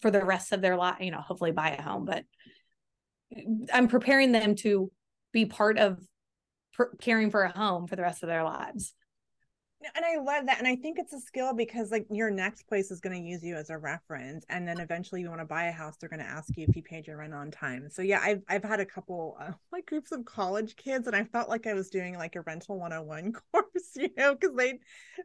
for 0.01 0.09
the 0.11 0.23
rest 0.23 0.51
of 0.51 0.61
their 0.61 0.77
life 0.77 0.97
you 0.99 1.11
know 1.11 1.21
hopefully 1.21 1.51
buy 1.51 1.71
a 1.71 1.81
home 1.81 2.05
but 2.05 2.23
I'm 3.71 3.87
preparing 3.87 4.31
them 4.31 4.55
to 4.57 4.91
be 5.31 5.45
part 5.45 5.77
of 5.77 5.99
per- 6.73 6.91
caring 6.99 7.31
for 7.31 7.43
a 7.43 7.51
home 7.51 7.87
for 7.87 7.95
the 7.95 8.01
rest 8.01 8.23
of 8.23 8.29
their 8.29 8.43
lives. 8.43 8.93
And 9.95 10.05
I 10.05 10.17
love 10.17 10.45
that. 10.45 10.59
And 10.59 10.67
I 10.67 10.75
think 10.75 10.97
it's 10.97 11.13
a 11.13 11.19
skill 11.19 11.53
because 11.53 11.91
like 11.91 12.05
your 12.09 12.31
next 12.31 12.67
place 12.67 12.89
is 12.91 12.99
going 12.99 13.21
to 13.21 13.27
use 13.27 13.43
you 13.43 13.55
as 13.55 13.69
a 13.69 13.77
reference. 13.77 14.45
And 14.49 14.67
then 14.67 14.79
eventually 14.79 15.21
you 15.21 15.29
want 15.29 15.41
to 15.41 15.45
buy 15.45 15.65
a 15.65 15.71
house, 15.71 15.97
they're 15.97 16.09
going 16.09 16.21
to 16.21 16.25
ask 16.25 16.55
you 16.55 16.65
if 16.67 16.75
you 16.75 16.81
paid 16.81 17.07
your 17.07 17.17
rent 17.17 17.33
on 17.33 17.51
time. 17.51 17.89
So 17.89 18.01
yeah, 18.01 18.21
I've, 18.23 18.41
I've 18.47 18.63
had 18.63 18.79
a 18.79 18.85
couple 18.85 19.37
uh, 19.39 19.51
like 19.71 19.85
groups 19.85 20.11
of 20.11 20.25
college 20.25 20.75
kids 20.75 21.07
and 21.07 21.15
I 21.15 21.23
felt 21.25 21.49
like 21.49 21.67
I 21.67 21.73
was 21.73 21.89
doing 21.89 22.17
like 22.17 22.35
a 22.35 22.41
rental 22.41 22.79
101 22.79 23.33
course, 23.51 23.65
you 23.95 24.09
know, 24.17 24.35
because 24.35 24.55
they 24.55 24.79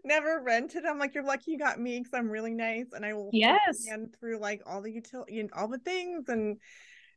never 0.05 0.43
rented. 0.45 0.85
I'm 0.85 0.99
like, 0.99 1.15
you're 1.15 1.25
lucky 1.25 1.53
you 1.53 1.59
got 1.59 1.81
me 1.81 1.99
because 1.99 2.15
I'm 2.15 2.29
really 2.29 2.55
nice. 2.55 2.87
And 2.93 3.05
I 3.05 3.15
will 3.15 3.31
yes 3.33 3.87
through 4.19 4.39
like 4.39 4.63
all 4.67 4.83
the 4.83 4.91
utility, 4.91 5.41
and 5.41 5.53
all 5.53 5.69
the 5.69 5.79
things 5.79 6.29
and 6.29 6.59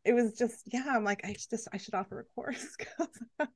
it 0.03 0.13
was 0.13 0.33
just 0.37 0.63
yeah 0.71 0.85
i'm 0.89 1.03
like 1.03 1.21
i 1.23 1.33
just 1.33 1.67
i 1.73 1.77
should 1.77 1.93
offer 1.93 2.19
a 2.19 2.23
course. 2.35 2.75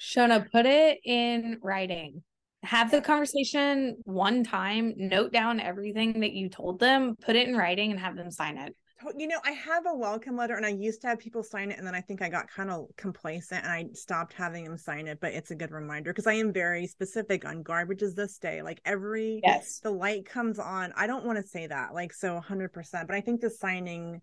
Shona 0.00 0.50
put 0.50 0.64
it 0.64 0.98
in 1.04 1.58
writing. 1.62 2.22
Have 2.62 2.90
the 2.90 3.00
conversation 3.00 3.98
one 4.04 4.44
time 4.44 4.94
note 4.96 5.32
down 5.32 5.60
everything 5.60 6.20
that 6.20 6.32
you 6.32 6.48
told 6.48 6.78
them 6.78 7.16
put 7.20 7.36
it 7.36 7.48
in 7.48 7.56
writing 7.56 7.90
and 7.90 8.00
have 8.00 8.16
them 8.16 8.30
sign 8.30 8.58
it. 8.58 8.74
You 9.16 9.28
know 9.28 9.40
i 9.44 9.52
have 9.52 9.86
a 9.86 9.94
welcome 9.94 10.36
letter 10.36 10.56
and 10.56 10.66
i 10.66 10.68
used 10.68 11.00
to 11.00 11.06
have 11.06 11.18
people 11.18 11.42
sign 11.42 11.70
it 11.70 11.78
and 11.78 11.86
then 11.86 11.94
i 11.94 12.02
think 12.02 12.20
i 12.20 12.28
got 12.28 12.50
kind 12.50 12.70
of 12.70 12.84
complacent 12.98 13.64
and 13.64 13.72
i 13.72 13.86
stopped 13.94 14.34
having 14.34 14.64
them 14.64 14.76
sign 14.76 15.06
it 15.06 15.20
but 15.22 15.32
it's 15.32 15.50
a 15.50 15.54
good 15.54 15.70
reminder 15.70 16.12
because 16.12 16.26
i 16.26 16.34
am 16.34 16.52
very 16.52 16.86
specific 16.86 17.46
on 17.46 17.62
garbage 17.62 18.02
is 18.02 18.14
this 18.14 18.36
day. 18.36 18.60
Like 18.60 18.78
every 18.84 19.40
yes. 19.42 19.80
the 19.82 19.90
light 19.90 20.26
comes 20.26 20.58
on. 20.58 20.92
I 20.96 21.06
don't 21.06 21.24
want 21.24 21.38
to 21.38 21.46
say 21.46 21.66
that 21.66 21.94
like 21.94 22.12
so 22.12 22.38
100% 22.38 23.06
but 23.06 23.16
i 23.16 23.22
think 23.22 23.40
the 23.40 23.48
signing 23.48 24.20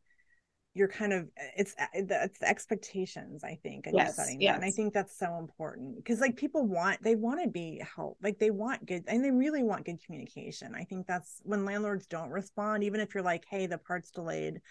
you're 0.77 0.87
kind 0.87 1.11
of 1.11 1.27
it's 1.55 1.75
uh, 1.79 1.85
it's 1.93 2.41
expectations 2.41 3.43
i 3.43 3.57
think 3.63 3.87
and 3.87 3.95
yes, 3.95 4.15
setting 4.15 4.39
yes. 4.39 4.55
and 4.55 4.63
i 4.63 4.69
think 4.69 4.93
that's 4.93 5.17
so 5.17 5.37
important 5.37 5.95
because 5.95 6.19
like 6.19 6.35
people 6.35 6.65
want 6.65 7.01
they 7.01 7.15
want 7.15 7.41
to 7.41 7.49
be 7.49 7.81
helped 7.95 8.23
like 8.23 8.37
they 8.39 8.51
want 8.51 8.85
good 8.85 9.03
and 9.07 9.23
they 9.23 9.31
really 9.31 9.63
want 9.63 9.85
good 9.85 9.97
communication 10.05 10.73
i 10.75 10.83
think 10.83 11.07
that's 11.07 11.41
when 11.43 11.65
landlords 11.65 12.05
don't 12.05 12.29
respond 12.29 12.83
even 12.83 12.99
if 12.99 13.13
you're 13.13 13.23
like 13.23 13.43
hey 13.49 13.65
the 13.65 13.77
part's 13.77 14.11
delayed 14.11 14.61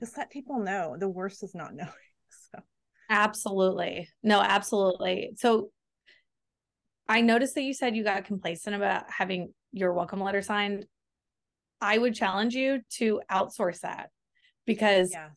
just 0.00 0.16
let 0.16 0.30
people 0.30 0.58
know. 0.60 0.96
The 0.98 1.08
worst 1.08 1.42
is 1.42 1.54
not 1.54 1.74
knowing. 1.74 1.90
So 2.52 2.60
Absolutely. 3.10 4.08
No, 4.22 4.40
absolutely. 4.40 5.30
So 5.36 5.70
I 7.08 7.22
noticed 7.22 7.54
that 7.54 7.62
you 7.62 7.72
said 7.72 7.96
you 7.96 8.04
got 8.04 8.26
complacent 8.26 8.76
about 8.76 9.10
having 9.10 9.54
your 9.72 9.92
welcome 9.94 10.20
letter 10.20 10.42
signed. 10.42 10.84
I 11.80 11.96
would 11.96 12.14
challenge 12.14 12.54
you 12.54 12.80
to 12.96 13.22
outsource 13.30 13.80
that 13.80 14.10
because 14.66 15.12
yes. 15.12 15.30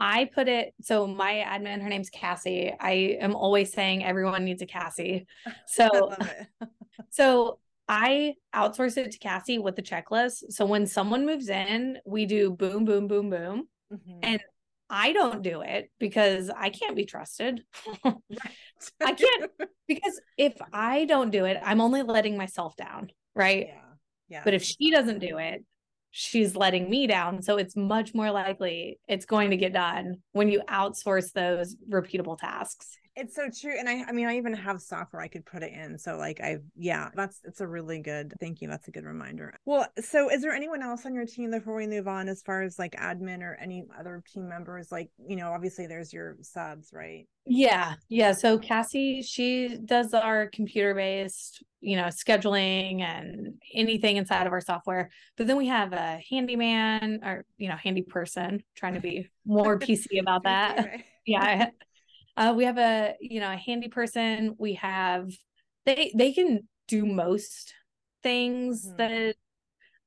I 0.00 0.30
put 0.32 0.48
it 0.48 0.74
so 0.80 1.06
my 1.06 1.44
admin, 1.46 1.82
her 1.82 1.88
name's 1.88 2.10
Cassie. 2.10 2.72
I 2.78 3.18
am 3.20 3.34
always 3.34 3.72
saying 3.72 4.04
everyone 4.04 4.44
needs 4.44 4.62
a 4.62 4.66
Cassie. 4.66 5.26
So 5.66 6.14
so 7.10 7.58
I 7.88 8.34
outsource 8.54 8.96
it 8.96 9.12
to 9.12 9.18
Cassie 9.18 9.58
with 9.58 9.76
the 9.76 9.82
checklist. 9.82 10.52
So 10.52 10.66
when 10.66 10.86
someone 10.86 11.24
moves 11.24 11.48
in, 11.48 11.98
we 12.04 12.26
do 12.26 12.50
boom, 12.50 12.84
boom, 12.84 13.08
boom, 13.08 13.30
boom. 13.30 13.68
Mm-hmm. 13.92 14.18
And 14.22 14.40
I 14.90 15.12
don't 15.12 15.42
do 15.42 15.62
it 15.62 15.90
because 15.98 16.50
I 16.50 16.70
can't 16.70 16.96
be 16.96 17.04
trusted. 17.04 17.62
I 18.04 19.12
can't 19.12 19.50
because 19.86 20.20
if 20.36 20.54
I 20.72 21.04
don't 21.06 21.30
do 21.30 21.44
it, 21.44 21.58
I'm 21.62 21.80
only 21.80 22.02
letting 22.02 22.36
myself 22.36 22.76
down, 22.76 23.10
right? 23.34 23.66
Yeah. 23.68 23.80
Yeah. 24.28 24.42
But 24.44 24.54
if 24.54 24.62
she 24.62 24.90
doesn't 24.90 25.20
do 25.20 25.38
it, 25.38 25.64
she's 26.10 26.56
letting 26.56 26.88
me 26.88 27.06
down. 27.06 27.42
So 27.42 27.56
it's 27.56 27.76
much 27.76 28.14
more 28.14 28.30
likely 28.30 28.98
it's 29.08 29.26
going 29.26 29.50
to 29.50 29.56
get 29.56 29.72
done 29.72 30.18
when 30.32 30.48
you 30.48 30.62
outsource 30.68 31.32
those 31.32 31.76
repeatable 31.90 32.38
tasks. 32.38 32.98
It's 33.18 33.34
so 33.34 33.48
true. 33.50 33.74
And 33.76 33.88
I 33.88 34.04
I 34.06 34.12
mean 34.12 34.26
I 34.26 34.36
even 34.36 34.54
have 34.54 34.80
software 34.80 35.20
I 35.20 35.26
could 35.26 35.44
put 35.44 35.64
it 35.64 35.72
in. 35.72 35.98
So 35.98 36.16
like 36.16 36.40
I 36.40 36.58
yeah, 36.76 37.10
that's 37.16 37.40
it's 37.44 37.60
a 37.60 37.66
really 37.66 38.00
good 38.00 38.32
thank 38.38 38.62
you. 38.62 38.68
That's 38.68 38.86
a 38.86 38.92
good 38.92 39.04
reminder. 39.04 39.58
Well, 39.64 39.88
so 40.00 40.30
is 40.30 40.40
there 40.40 40.52
anyone 40.52 40.82
else 40.82 41.04
on 41.04 41.14
your 41.14 41.26
team 41.26 41.50
before 41.50 41.74
we 41.74 41.88
move 41.88 42.06
on 42.06 42.28
as 42.28 42.42
far 42.42 42.62
as 42.62 42.78
like 42.78 42.92
admin 42.92 43.42
or 43.42 43.58
any 43.60 43.84
other 43.98 44.22
team 44.32 44.48
members? 44.48 44.92
Like, 44.92 45.10
you 45.28 45.34
know, 45.34 45.52
obviously 45.52 45.88
there's 45.88 46.12
your 46.12 46.36
subs, 46.42 46.90
right? 46.92 47.26
Yeah. 47.44 47.94
Yeah. 48.08 48.32
So 48.32 48.56
Cassie, 48.58 49.22
she 49.22 49.78
does 49.84 50.14
our 50.14 50.46
computer 50.46 50.94
based, 50.94 51.64
you 51.80 51.96
know, 51.96 52.04
scheduling 52.04 53.00
and 53.00 53.54
anything 53.74 54.16
inside 54.16 54.46
of 54.46 54.52
our 54.52 54.60
software. 54.60 55.10
But 55.36 55.48
then 55.48 55.56
we 55.56 55.66
have 55.66 55.92
a 55.92 56.20
handyman 56.30 57.20
or, 57.24 57.44
you 57.56 57.68
know, 57.68 57.76
handy 57.76 58.02
person 58.02 58.62
trying 58.76 58.94
to 58.94 59.00
be 59.00 59.28
more 59.44 59.76
PC 59.78 60.20
about 60.20 60.44
that. 60.44 61.00
yeah 61.26 61.70
uh, 62.38 62.54
we 62.56 62.64
have 62.64 62.78
a 62.78 63.14
you 63.20 63.40
know 63.40 63.52
a 63.52 63.56
handy 63.56 63.88
person. 63.88 64.54
We 64.58 64.74
have 64.74 65.30
they 65.84 66.12
they 66.14 66.32
can 66.32 66.68
do 66.86 67.04
most 67.04 67.74
things 68.22 68.86
mm-hmm. 68.86 68.96
that 68.96 69.36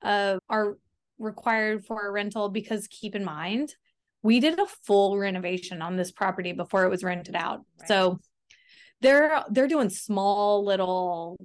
uh, 0.02 0.40
are 0.50 0.78
required 1.20 1.86
for 1.86 2.08
a 2.08 2.12
rental 2.12 2.50
because 2.50 2.88
keep 2.88 3.14
in 3.14 3.24
mind 3.24 3.76
we 4.24 4.40
did 4.40 4.60
a 4.60 4.66
full 4.86 5.18
renovation 5.18 5.82
on 5.82 5.98
this 5.98 6.12
property 6.12 6.54
before 6.54 6.86
it 6.86 6.90
was 6.90 7.04
rented 7.04 7.36
out. 7.36 7.62
Right. 7.80 7.88
So 7.88 8.20
they're 9.02 9.44
they're 9.50 9.68
doing 9.68 9.90
small 9.90 10.64
little 10.64 11.38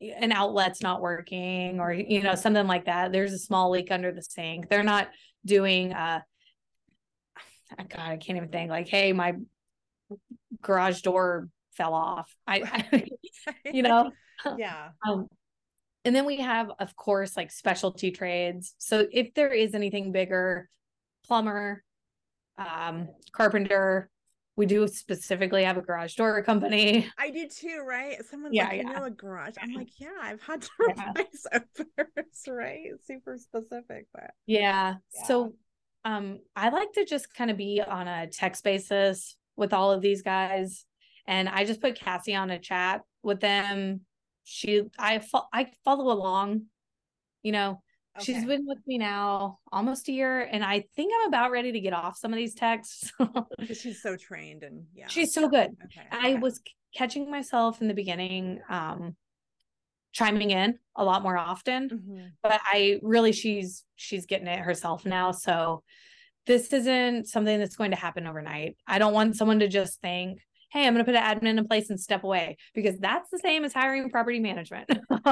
an 0.00 0.30
outlet's 0.30 0.80
not 0.80 1.00
working 1.00 1.80
or 1.80 1.92
you 1.92 2.22
know 2.22 2.36
something 2.36 2.68
like 2.68 2.84
that. 2.84 3.10
There's 3.10 3.32
a 3.32 3.38
small 3.38 3.70
leak 3.70 3.90
under 3.90 4.12
the 4.12 4.22
sink. 4.22 4.68
They're 4.68 4.84
not 4.84 5.08
doing 5.44 5.92
uh 5.92 6.20
God, 7.76 7.98
I 7.98 8.16
can't 8.16 8.36
even 8.36 8.48
think 8.48 8.70
like, 8.70 8.88
hey, 8.88 9.12
my 9.12 9.34
garage 10.62 11.02
door 11.02 11.48
fell 11.72 11.94
off. 11.94 12.34
I, 12.46 12.62
I 12.92 13.08
you 13.72 13.82
know, 13.82 14.10
yeah. 14.56 14.90
Um, 15.06 15.28
and 16.04 16.14
then 16.14 16.24
we 16.24 16.36
have, 16.38 16.70
of 16.78 16.96
course, 16.96 17.36
like 17.36 17.50
specialty 17.50 18.10
trades. 18.10 18.74
So 18.78 19.06
if 19.12 19.34
there 19.34 19.52
is 19.52 19.74
anything 19.74 20.12
bigger, 20.12 20.68
plumber, 21.26 21.82
um, 22.56 23.08
carpenter, 23.32 24.10
we 24.56 24.66
do 24.66 24.88
specifically 24.88 25.62
have 25.62 25.76
a 25.76 25.82
garage 25.82 26.16
door 26.16 26.42
company. 26.42 27.08
I 27.16 27.30
do 27.30 27.46
too, 27.48 27.84
right? 27.86 28.16
Someone's 28.28 28.54
yeah, 28.54 28.68
like, 28.68 28.82
you 28.82 28.88
yeah. 28.88 28.98
know, 28.98 29.04
a 29.04 29.10
garage. 29.10 29.54
I'm 29.60 29.72
like, 29.72 30.00
yeah, 30.00 30.08
I've 30.20 30.42
had 30.42 30.62
to 30.62 30.70
replace 30.80 31.46
yeah. 31.52 31.60
openers, 31.78 32.42
right? 32.48 32.88
Super 33.06 33.38
specific, 33.38 34.06
but 34.12 34.32
yeah. 34.46 34.94
yeah. 35.14 35.24
So 35.26 35.54
um 36.04 36.40
I 36.56 36.70
like 36.70 36.92
to 36.94 37.04
just 37.04 37.32
kind 37.32 37.50
of 37.50 37.56
be 37.56 37.80
on 37.80 38.08
a 38.08 38.26
text 38.26 38.64
basis 38.64 39.36
with 39.58 39.74
all 39.74 39.92
of 39.92 40.00
these 40.00 40.22
guys 40.22 40.86
and 41.28 41.46
I 41.46 41.64
just 41.64 41.82
put 41.82 41.94
Cassie 41.94 42.34
on 42.34 42.50
a 42.50 42.58
chat 42.58 43.02
with 43.22 43.38
them. 43.38 44.00
She 44.44 44.82
I 44.98 45.18
fo- 45.18 45.46
I 45.52 45.66
follow 45.84 46.10
along, 46.10 46.62
you 47.42 47.52
know. 47.52 47.82
Okay. 48.16 48.32
She's 48.32 48.44
been 48.44 48.66
with 48.66 48.78
me 48.86 48.98
now 48.98 49.58
almost 49.70 50.08
a 50.08 50.12
year, 50.12 50.40
and 50.40 50.64
I 50.64 50.86
think 50.96 51.12
I'm 51.14 51.28
about 51.28 51.52
ready 51.52 51.70
to 51.70 51.80
get 51.80 51.92
off 51.92 52.16
some 52.16 52.32
of 52.32 52.36
these 52.36 52.54
texts. 52.54 53.12
she's 53.74 54.02
so 54.02 54.16
trained 54.16 54.64
and 54.64 54.86
yeah, 54.92 55.06
she's 55.06 55.32
so 55.34 55.48
good. 55.48 55.76
Okay. 55.84 56.06
I 56.10 56.34
was 56.34 56.60
catching 56.96 57.30
myself 57.30 57.82
in 57.82 57.88
the 57.88 57.94
beginning, 57.94 58.60
um, 58.70 59.14
chiming 60.12 60.50
in 60.50 60.78
a 60.96 61.04
lot 61.04 61.22
more 61.22 61.36
often, 61.36 61.90
mm-hmm. 61.90 62.26
but 62.42 62.58
I 62.64 62.98
really 63.02 63.32
she's 63.32 63.84
she's 63.96 64.24
getting 64.24 64.48
it 64.48 64.60
herself 64.60 65.04
now. 65.04 65.30
So 65.30 65.82
this 66.46 66.72
isn't 66.72 67.28
something 67.28 67.58
that's 67.58 67.76
going 67.76 67.90
to 67.90 67.96
happen 67.96 68.26
overnight. 68.26 68.76
I 68.86 68.98
don't 68.98 69.12
want 69.12 69.36
someone 69.36 69.58
to 69.60 69.68
just 69.68 70.00
think, 70.00 70.40
hey, 70.72 70.86
I'm 70.86 70.94
going 70.94 71.04
to 71.04 71.10
put 71.10 71.18
an 71.18 71.22
admin 71.22 71.58
in 71.58 71.66
place 71.66 71.90
and 71.90 72.00
step 72.00 72.24
away 72.24 72.56
because 72.74 72.98
that's 72.98 73.30
the 73.30 73.38
same 73.38 73.64
as 73.64 73.72
hiring 73.72 74.10
property 74.10 74.40
management. 74.40 74.88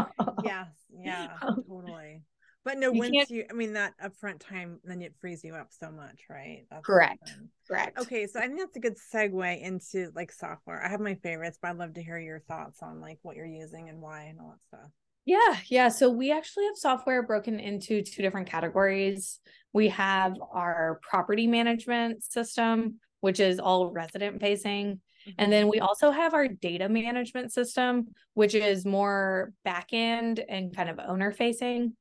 yeah, 0.44 0.64
yeah, 0.98 1.28
um, 1.42 1.64
totally. 1.68 2.22
But 2.66 2.78
no, 2.78 2.92
you 2.92 2.98
once 2.98 3.30
you, 3.30 3.44
I 3.48 3.52
mean, 3.52 3.74
that 3.74 3.94
upfront 4.02 4.40
time, 4.40 4.80
then 4.82 5.00
it 5.00 5.14
frees 5.20 5.44
you 5.44 5.54
up 5.54 5.68
so 5.70 5.88
much, 5.92 6.22
right? 6.28 6.64
That's 6.68 6.84
correct. 6.84 7.32
Correct. 7.68 7.96
Okay. 7.96 8.26
So 8.26 8.40
I 8.40 8.48
think 8.48 8.58
that's 8.58 8.76
a 8.76 8.80
good 8.80 8.96
segue 9.14 9.62
into 9.62 10.10
like 10.16 10.32
software. 10.32 10.84
I 10.84 10.88
have 10.88 10.98
my 10.98 11.14
favorites, 11.14 11.60
but 11.62 11.68
I'd 11.68 11.76
love 11.76 11.94
to 11.94 12.02
hear 12.02 12.18
your 12.18 12.40
thoughts 12.40 12.82
on 12.82 13.00
like 13.00 13.20
what 13.22 13.36
you're 13.36 13.46
using 13.46 13.88
and 13.88 14.02
why 14.02 14.24
and 14.24 14.40
all 14.40 14.48
that 14.48 14.78
stuff. 14.78 14.90
Yeah, 15.26 15.56
yeah. 15.66 15.88
So 15.88 16.08
we 16.08 16.30
actually 16.30 16.66
have 16.66 16.76
software 16.76 17.24
broken 17.24 17.58
into 17.58 18.00
two 18.00 18.22
different 18.22 18.48
categories. 18.48 19.40
We 19.72 19.88
have 19.88 20.36
our 20.52 21.00
property 21.02 21.48
management 21.48 22.22
system, 22.22 23.00
which 23.20 23.40
is 23.40 23.58
all 23.58 23.90
resident 23.90 24.40
facing. 24.40 25.00
Mm-hmm. 25.26 25.30
And 25.38 25.52
then 25.52 25.68
we 25.68 25.80
also 25.80 26.12
have 26.12 26.32
our 26.32 26.46
data 26.46 26.88
management 26.88 27.52
system, 27.52 28.06
which 28.34 28.54
is 28.54 28.86
more 28.86 29.52
back 29.64 29.88
end 29.92 30.42
and 30.48 30.74
kind 30.74 30.88
of 30.88 31.00
owner 31.04 31.32
facing. 31.32 31.96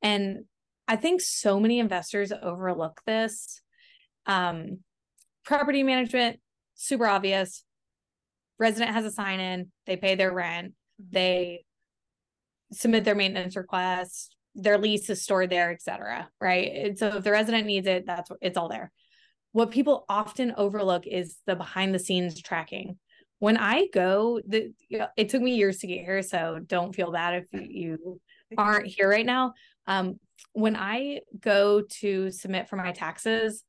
And 0.00 0.46
I 0.88 0.96
think 0.96 1.20
so 1.20 1.60
many 1.60 1.80
investors 1.80 2.32
overlook 2.32 3.02
this. 3.06 3.60
Um, 4.24 4.78
property 5.44 5.82
management, 5.82 6.40
super 6.74 7.06
obvious. 7.06 7.62
Resident 8.58 8.94
has 8.94 9.04
a 9.04 9.10
sign 9.10 9.38
in, 9.38 9.70
they 9.84 9.96
pay 9.96 10.14
their 10.14 10.32
rent, 10.32 10.68
mm-hmm. 10.68 11.04
they 11.12 11.64
submit 12.72 13.04
their 13.04 13.14
maintenance 13.14 13.56
request, 13.56 14.36
their 14.54 14.78
lease 14.78 15.08
is 15.10 15.22
stored 15.22 15.50
there, 15.50 15.70
etc. 15.70 16.28
Right. 16.40 16.72
And 16.74 16.98
so 16.98 17.16
if 17.16 17.24
the 17.24 17.30
resident 17.30 17.66
needs 17.66 17.86
it, 17.86 18.06
that's 18.06 18.30
it's 18.40 18.56
all 18.56 18.68
there. 18.68 18.90
What 19.52 19.70
people 19.70 20.04
often 20.08 20.54
overlook 20.56 21.06
is 21.06 21.36
the 21.46 21.56
behind 21.56 21.94
the 21.94 21.98
scenes 21.98 22.40
tracking. 22.40 22.98
When 23.38 23.56
I 23.56 23.86
go, 23.92 24.40
the 24.46 24.72
it 25.16 25.28
took 25.28 25.42
me 25.42 25.54
years 25.56 25.78
to 25.78 25.86
get 25.86 26.04
here, 26.04 26.22
so 26.22 26.60
don't 26.64 26.94
feel 26.94 27.10
bad 27.10 27.42
if 27.42 27.70
you 27.70 28.20
aren't 28.56 28.86
here 28.86 29.08
right 29.08 29.26
now. 29.26 29.54
Um, 29.86 30.20
when 30.52 30.76
I 30.76 31.20
go 31.40 31.82
to 32.00 32.30
submit 32.30 32.68
for 32.68 32.76
my 32.76 32.92
taxes, 32.92 33.64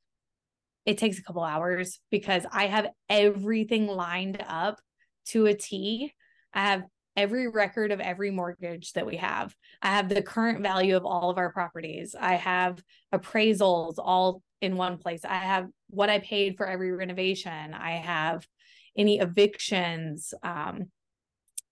it 0.85 0.97
takes 0.97 1.19
a 1.19 1.23
couple 1.23 1.43
hours 1.43 1.99
because 2.09 2.45
I 2.51 2.67
have 2.67 2.87
everything 3.07 3.87
lined 3.87 4.43
up 4.47 4.79
to 5.27 5.45
a 5.45 5.53
T. 5.53 6.13
I 6.53 6.63
have 6.63 6.83
every 7.15 7.47
record 7.47 7.91
of 7.91 7.99
every 7.99 8.31
mortgage 8.31 8.93
that 8.93 9.05
we 9.05 9.17
have. 9.17 9.55
I 9.81 9.89
have 9.89 10.09
the 10.09 10.21
current 10.21 10.61
value 10.61 10.95
of 10.95 11.05
all 11.05 11.29
of 11.29 11.37
our 11.37 11.51
properties. 11.51 12.15
I 12.19 12.35
have 12.35 12.81
appraisals 13.13 13.95
all 13.97 14.41
in 14.61 14.77
one 14.77 14.97
place. 14.97 15.25
I 15.25 15.35
have 15.35 15.67
what 15.89 16.09
I 16.09 16.19
paid 16.19 16.57
for 16.57 16.67
every 16.67 16.91
renovation. 16.91 17.73
I 17.73 17.93
have 17.97 18.47
any 18.95 19.19
evictions. 19.19 20.33
Um, 20.43 20.91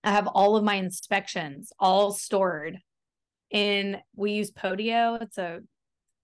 I 0.04 0.12
have 0.12 0.28
all 0.28 0.56
of 0.56 0.64
my 0.64 0.76
inspections 0.76 1.72
all 1.80 2.12
stored 2.12 2.80
in 3.52 3.98
we 4.16 4.34
use 4.34 4.52
Podio. 4.52 5.22
It's 5.22 5.38
a 5.38 5.60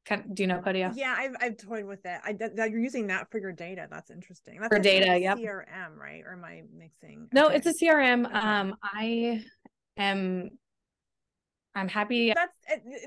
do 0.05 0.43
you 0.43 0.47
know 0.47 0.59
Podio? 0.59 0.91
Yeah, 0.95 1.15
I've 1.17 1.35
I've 1.41 1.57
toyed 1.57 1.85
with 1.85 2.05
it. 2.05 2.19
I 2.23 2.33
that 2.33 2.69
you're 2.69 2.79
using 2.79 3.07
that 3.07 3.31
for 3.31 3.39
your 3.39 3.51
data. 3.51 3.87
That's 3.89 4.11
interesting. 4.11 4.59
That's 4.59 4.73
for 4.73 4.79
data, 4.79 5.17
yeah. 5.17 5.35
CRM, 5.35 5.97
right? 5.97 6.23
Or 6.25 6.33
am 6.33 6.43
I 6.45 6.63
mixing? 6.75 7.27
No, 7.33 7.47
okay. 7.47 7.55
it's 7.55 7.67
a 7.67 7.73
CRM. 7.73 8.25
Okay. 8.25 8.35
Um, 8.35 8.75
I 8.83 9.43
am. 9.97 10.51
I'm 11.73 11.89
happy. 11.89 12.33
That's 12.33 12.55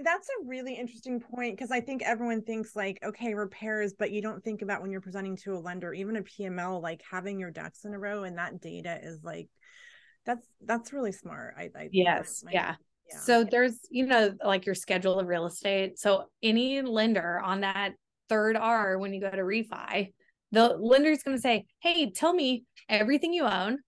that's 0.03 0.29
a 0.29 0.47
really 0.47 0.75
interesting 0.75 1.21
point 1.21 1.57
because 1.57 1.71
I 1.71 1.81
think 1.81 2.03
everyone 2.03 2.43
thinks 2.43 2.77
like 2.77 2.99
okay 3.03 3.33
repairs, 3.33 3.95
but 3.99 4.11
you 4.11 4.21
don't 4.21 4.43
think 4.43 4.63
about 4.63 4.83
when 4.83 4.91
you're 4.91 5.01
presenting 5.01 5.37
to 5.39 5.55
a 5.55 5.59
lender, 5.59 5.95
even 5.95 6.17
a 6.17 6.23
PML, 6.23 6.83
like 6.83 7.01
having 7.09 7.39
your 7.39 7.51
ducks 7.51 7.85
in 7.85 7.95
a 7.95 7.99
row, 7.99 8.25
and 8.25 8.37
that 8.39 8.61
data 8.61 8.99
is 9.03 9.23
like 9.23 9.49
that's 10.27 10.47
that's 10.61 10.93
really 10.93 11.13
smart. 11.13 11.55
I, 11.57 11.71
I 11.75 11.89
yes, 11.93 12.45
yeah. 12.51 12.75
So 13.11 13.45
there's, 13.45 13.79
you 13.91 14.07
know, 14.07 14.35
like 14.45 14.67
your 14.67 14.75
schedule 14.75 15.19
of 15.19 15.27
real 15.27 15.47
estate. 15.47 15.99
So 15.99 16.25
any 16.43 16.83
lender 16.83 17.41
on 17.41 17.63
that 17.63 17.93
third 18.29 18.57
R 18.57 18.99
when 18.99 19.15
you 19.15 19.21
go 19.21 19.31
to 19.31 19.37
refi, 19.39 20.13
the 20.53 20.77
lender's 20.79 21.23
going 21.23 21.37
to 21.37 21.41
say, 21.41 21.67
Hey, 21.81 22.11
tell 22.11 22.33
me 22.33 22.65
the 22.91 22.95
lender's 22.95 22.95
going 22.95 22.97
to 22.97 23.01
say, 23.01 23.01
Hey, 23.01 23.01
tell 23.01 23.13
me 23.13 23.29
everything 23.29 23.33
you 23.33 23.45
own, 23.45 23.79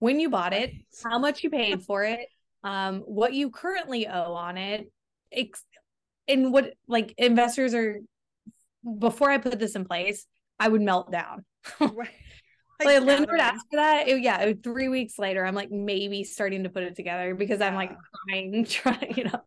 when 0.00 0.20
you 0.20 0.30
bought 0.30 0.52
it, 0.52 0.72
how 1.04 1.18
much 1.18 1.42
you 1.42 1.50
paid 1.50 1.82
for 1.82 2.04
it, 2.04 2.28
um, 2.64 3.00
what 3.00 3.32
you 3.32 3.50
currently 3.50 4.06
owe 4.06 4.32
on 4.32 4.56
it. 4.56 4.90
Ex- 5.32 5.64
and 6.26 6.52
what 6.52 6.74
like 6.86 7.14
investors 7.18 7.74
are, 7.74 8.00
before 8.98 9.30
I 9.30 9.38
put 9.38 9.58
this 9.58 9.74
in 9.74 9.84
place, 9.84 10.26
I 10.58 10.68
would 10.68 10.82
melt 10.82 11.10
down. 11.10 11.44
right. 11.80 12.10
Like, 12.82 13.02
like 13.02 13.28
ask 13.40 13.66
for 13.70 13.76
that. 13.76 14.08
It, 14.08 14.22
yeah, 14.22 14.52
three 14.62 14.88
weeks 14.88 15.18
later, 15.18 15.44
I'm 15.44 15.54
like 15.54 15.70
maybe 15.70 16.22
starting 16.22 16.62
to 16.62 16.70
put 16.70 16.84
it 16.84 16.94
together 16.94 17.34
because 17.34 17.60
yeah. 17.60 17.68
I'm 17.68 17.74
like 17.74 17.92
crying, 18.28 18.64
trying, 18.68 19.14
you 19.16 19.24
know. 19.24 19.40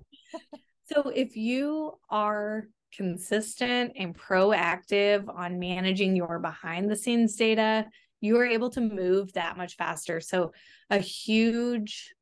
so 0.92 1.10
if 1.10 1.38
you 1.38 1.94
are 2.10 2.66
consistent 2.94 3.94
and 3.96 4.18
proactive 4.18 5.34
on 5.34 5.60
managing 5.60 6.16
your 6.16 6.40
behind 6.40 6.90
the 6.90 6.96
scenes 6.96 7.36
data, 7.36 7.86
you 8.20 8.38
are 8.38 8.46
able 8.46 8.70
to 8.72 8.82
move 8.82 9.34
that 9.34 9.58
much 9.58 9.78
faster. 9.78 10.20
So, 10.20 10.52
a 10.90 10.98
huge 10.98 12.14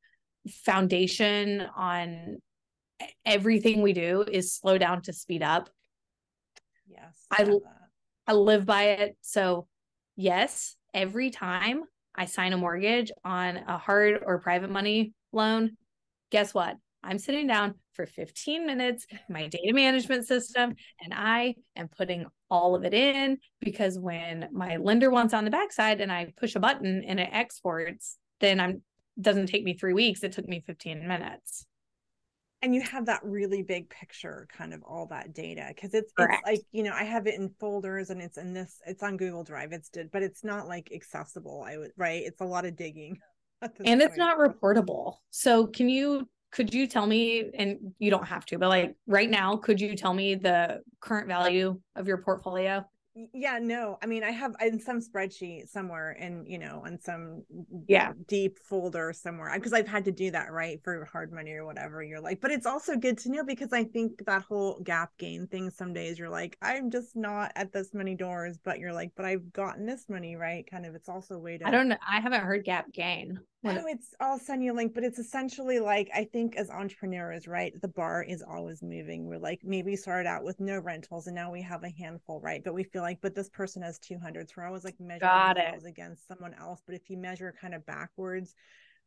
foundation 0.48 1.66
on 1.76 2.38
everything 3.24 3.82
we 3.82 3.92
do 3.92 4.24
is 4.30 4.54
slow 4.54 4.78
down 4.78 5.02
to 5.02 5.12
speed 5.12 5.42
up. 5.42 5.68
Yes. 6.88 7.26
I, 7.30 7.52
I 8.26 8.32
live 8.32 8.64
by 8.64 8.84
it. 8.84 9.16
So, 9.20 9.66
yes, 10.16 10.76
every 10.94 11.30
time 11.30 11.82
I 12.14 12.24
sign 12.26 12.52
a 12.52 12.56
mortgage 12.56 13.10
on 13.24 13.56
a 13.56 13.78
hard 13.78 14.22
or 14.24 14.40
private 14.40 14.70
money 14.70 15.12
loan, 15.32 15.76
guess 16.30 16.52
what? 16.52 16.76
I'm 17.02 17.18
sitting 17.18 17.46
down 17.46 17.74
for 17.94 18.04
15 18.04 18.66
minutes, 18.66 19.06
my 19.28 19.46
data 19.46 19.72
management 19.72 20.26
system, 20.26 20.74
and 21.00 21.14
I 21.14 21.54
am 21.76 21.88
putting 21.88 22.26
all 22.50 22.74
of 22.74 22.84
it 22.84 22.92
in 22.92 23.38
because 23.60 23.98
when 23.98 24.48
my 24.52 24.76
lender 24.76 25.10
wants 25.10 25.32
on 25.32 25.44
the 25.44 25.50
backside 25.50 26.00
and 26.00 26.12
I 26.12 26.32
push 26.36 26.56
a 26.56 26.60
button 26.60 27.02
and 27.06 27.18
it 27.18 27.30
exports, 27.32 28.18
then 28.40 28.60
I'm 28.60 28.82
doesn't 29.20 29.46
take 29.46 29.64
me 29.64 29.74
three 29.74 29.92
weeks. 29.92 30.22
It 30.22 30.32
took 30.32 30.48
me 30.48 30.62
15 30.66 31.06
minutes. 31.06 31.66
And 32.62 32.74
you 32.74 32.82
have 32.82 33.06
that 33.06 33.20
really 33.24 33.62
big 33.62 33.88
picture, 33.88 34.46
kind 34.54 34.74
of 34.74 34.82
all 34.82 35.06
that 35.06 35.32
data, 35.32 35.72
because 35.74 35.94
it's, 35.94 36.12
it's 36.18 36.42
like 36.44 36.60
you 36.72 36.82
know 36.82 36.92
I 36.92 37.04
have 37.04 37.26
it 37.26 37.36
in 37.36 37.48
folders 37.58 38.10
and 38.10 38.20
it's 38.20 38.36
in 38.36 38.52
this, 38.52 38.80
it's 38.86 39.02
on 39.02 39.16
Google 39.16 39.44
Drive. 39.44 39.72
It's 39.72 39.88
did, 39.88 40.10
but 40.10 40.22
it's 40.22 40.44
not 40.44 40.68
like 40.68 40.92
accessible. 40.92 41.64
I 41.66 41.78
would 41.78 41.92
right. 41.96 42.22
It's 42.22 42.42
a 42.42 42.44
lot 42.44 42.66
of 42.66 42.76
digging, 42.76 43.18
and 43.62 43.72
point. 43.78 44.02
it's 44.02 44.16
not 44.18 44.38
reportable. 44.38 45.14
So 45.30 45.66
can 45.66 45.88
you 45.88 46.28
could 46.52 46.74
you 46.74 46.86
tell 46.86 47.06
me 47.06 47.50
and 47.54 47.78
you 47.98 48.10
don't 48.10 48.26
have 48.26 48.44
to 48.44 48.58
but 48.58 48.68
like 48.68 48.94
right 49.06 49.30
now 49.30 49.56
could 49.56 49.80
you 49.80 49.96
tell 49.96 50.12
me 50.12 50.34
the 50.34 50.80
current 51.00 51.28
value 51.28 51.78
of 51.94 52.08
your 52.08 52.18
portfolio 52.18 52.84
yeah 53.32 53.58
no 53.60 53.98
i 54.02 54.06
mean 54.06 54.22
i 54.22 54.30
have 54.30 54.54
in 54.60 54.80
some 54.80 55.00
spreadsheet 55.00 55.68
somewhere 55.68 56.12
in 56.12 56.44
you 56.46 56.58
know 56.58 56.82
on 56.84 56.98
some 56.98 57.42
yeah 57.86 58.12
deep 58.28 58.58
folder 58.58 59.12
somewhere 59.12 59.52
because 59.54 59.72
i've 59.72 59.88
had 59.88 60.04
to 60.04 60.12
do 60.12 60.30
that 60.30 60.52
right 60.52 60.80
for 60.82 61.04
hard 61.04 61.32
money 61.32 61.52
or 61.52 61.64
whatever 61.64 62.02
you're 62.02 62.20
like 62.20 62.40
but 62.40 62.50
it's 62.50 62.66
also 62.66 62.96
good 62.96 63.18
to 63.18 63.30
know 63.30 63.44
because 63.44 63.72
i 63.72 63.84
think 63.84 64.24
that 64.24 64.42
whole 64.42 64.80
gap 64.80 65.10
gain 65.18 65.46
thing 65.46 65.70
some 65.70 65.92
days 65.92 66.18
you're 66.18 66.30
like 66.30 66.56
i'm 66.62 66.90
just 66.90 67.16
not 67.16 67.52
at 67.56 67.72
this 67.72 67.94
many 67.94 68.14
doors 68.14 68.58
but 68.64 68.78
you're 68.78 68.92
like 68.92 69.10
but 69.16 69.24
i've 69.24 69.52
gotten 69.52 69.86
this 69.86 70.06
money 70.08 70.36
right 70.36 70.68
kind 70.70 70.86
of 70.86 70.94
it's 70.94 71.08
also 71.08 71.34
a 71.34 71.38
way 71.38 71.58
to 71.58 71.66
i 71.66 71.70
don't 71.70 71.88
know 71.88 71.96
i 72.08 72.20
haven't 72.20 72.42
heard 72.42 72.64
gap 72.64 72.90
gain 72.92 73.38
no, 73.62 73.72
oh, 73.72 73.86
it's 73.88 74.14
I'll 74.20 74.38
send 74.38 74.64
you 74.64 74.72
a 74.72 74.74
link, 74.74 74.94
but 74.94 75.04
it's 75.04 75.18
essentially 75.18 75.80
like 75.80 76.08
I 76.14 76.24
think 76.24 76.56
as 76.56 76.70
entrepreneurs, 76.70 77.46
right? 77.46 77.78
The 77.80 77.88
bar 77.88 78.22
is 78.22 78.42
always 78.42 78.82
moving. 78.82 79.26
We're 79.26 79.38
like 79.38 79.60
maybe 79.62 79.96
started 79.96 80.26
out 80.26 80.44
with 80.44 80.60
no 80.60 80.78
rentals 80.78 81.26
and 81.26 81.36
now 81.36 81.52
we 81.52 81.60
have 81.60 81.84
a 81.84 81.90
handful, 81.90 82.40
right? 82.40 82.64
But 82.64 82.72
we 82.72 82.84
feel 82.84 83.02
like, 83.02 83.09
but 83.20 83.34
this 83.34 83.48
person 83.48 83.82
has 83.82 83.98
200. 83.98 84.48
So 84.48 84.54
we're 84.56 84.66
always 84.66 84.84
like 84.84 85.00
measuring 85.00 85.30
ourselves 85.30 85.84
against 85.84 86.28
someone 86.28 86.54
else. 86.54 86.82
But 86.86 86.94
if 86.94 87.10
you 87.10 87.16
measure 87.16 87.54
kind 87.60 87.74
of 87.74 87.86
backwards, 87.86 88.54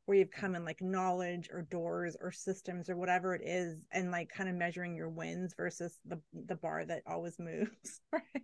where 0.06 0.18
you've 0.18 0.32
come 0.32 0.56
in 0.56 0.66
like 0.66 0.82
knowledge 0.82 1.50
or 1.52 1.62
doors 1.62 2.18
or 2.20 2.32
systems 2.32 2.90
or 2.90 2.98
whatever 2.98 3.36
it 3.36 3.42
is, 3.46 3.86
and 3.92 4.12
like 4.12 4.30
kind 4.30 4.50
of 4.50 4.56
measuring 4.56 4.96
your 4.96 5.10
wins 5.10 5.54
versus 5.56 5.98
the 6.06 6.20
the 6.34 6.56
bar 6.56 6.84
that 6.86 7.04
always 7.08 7.40
moves, 7.40 8.02
right? 8.12 8.44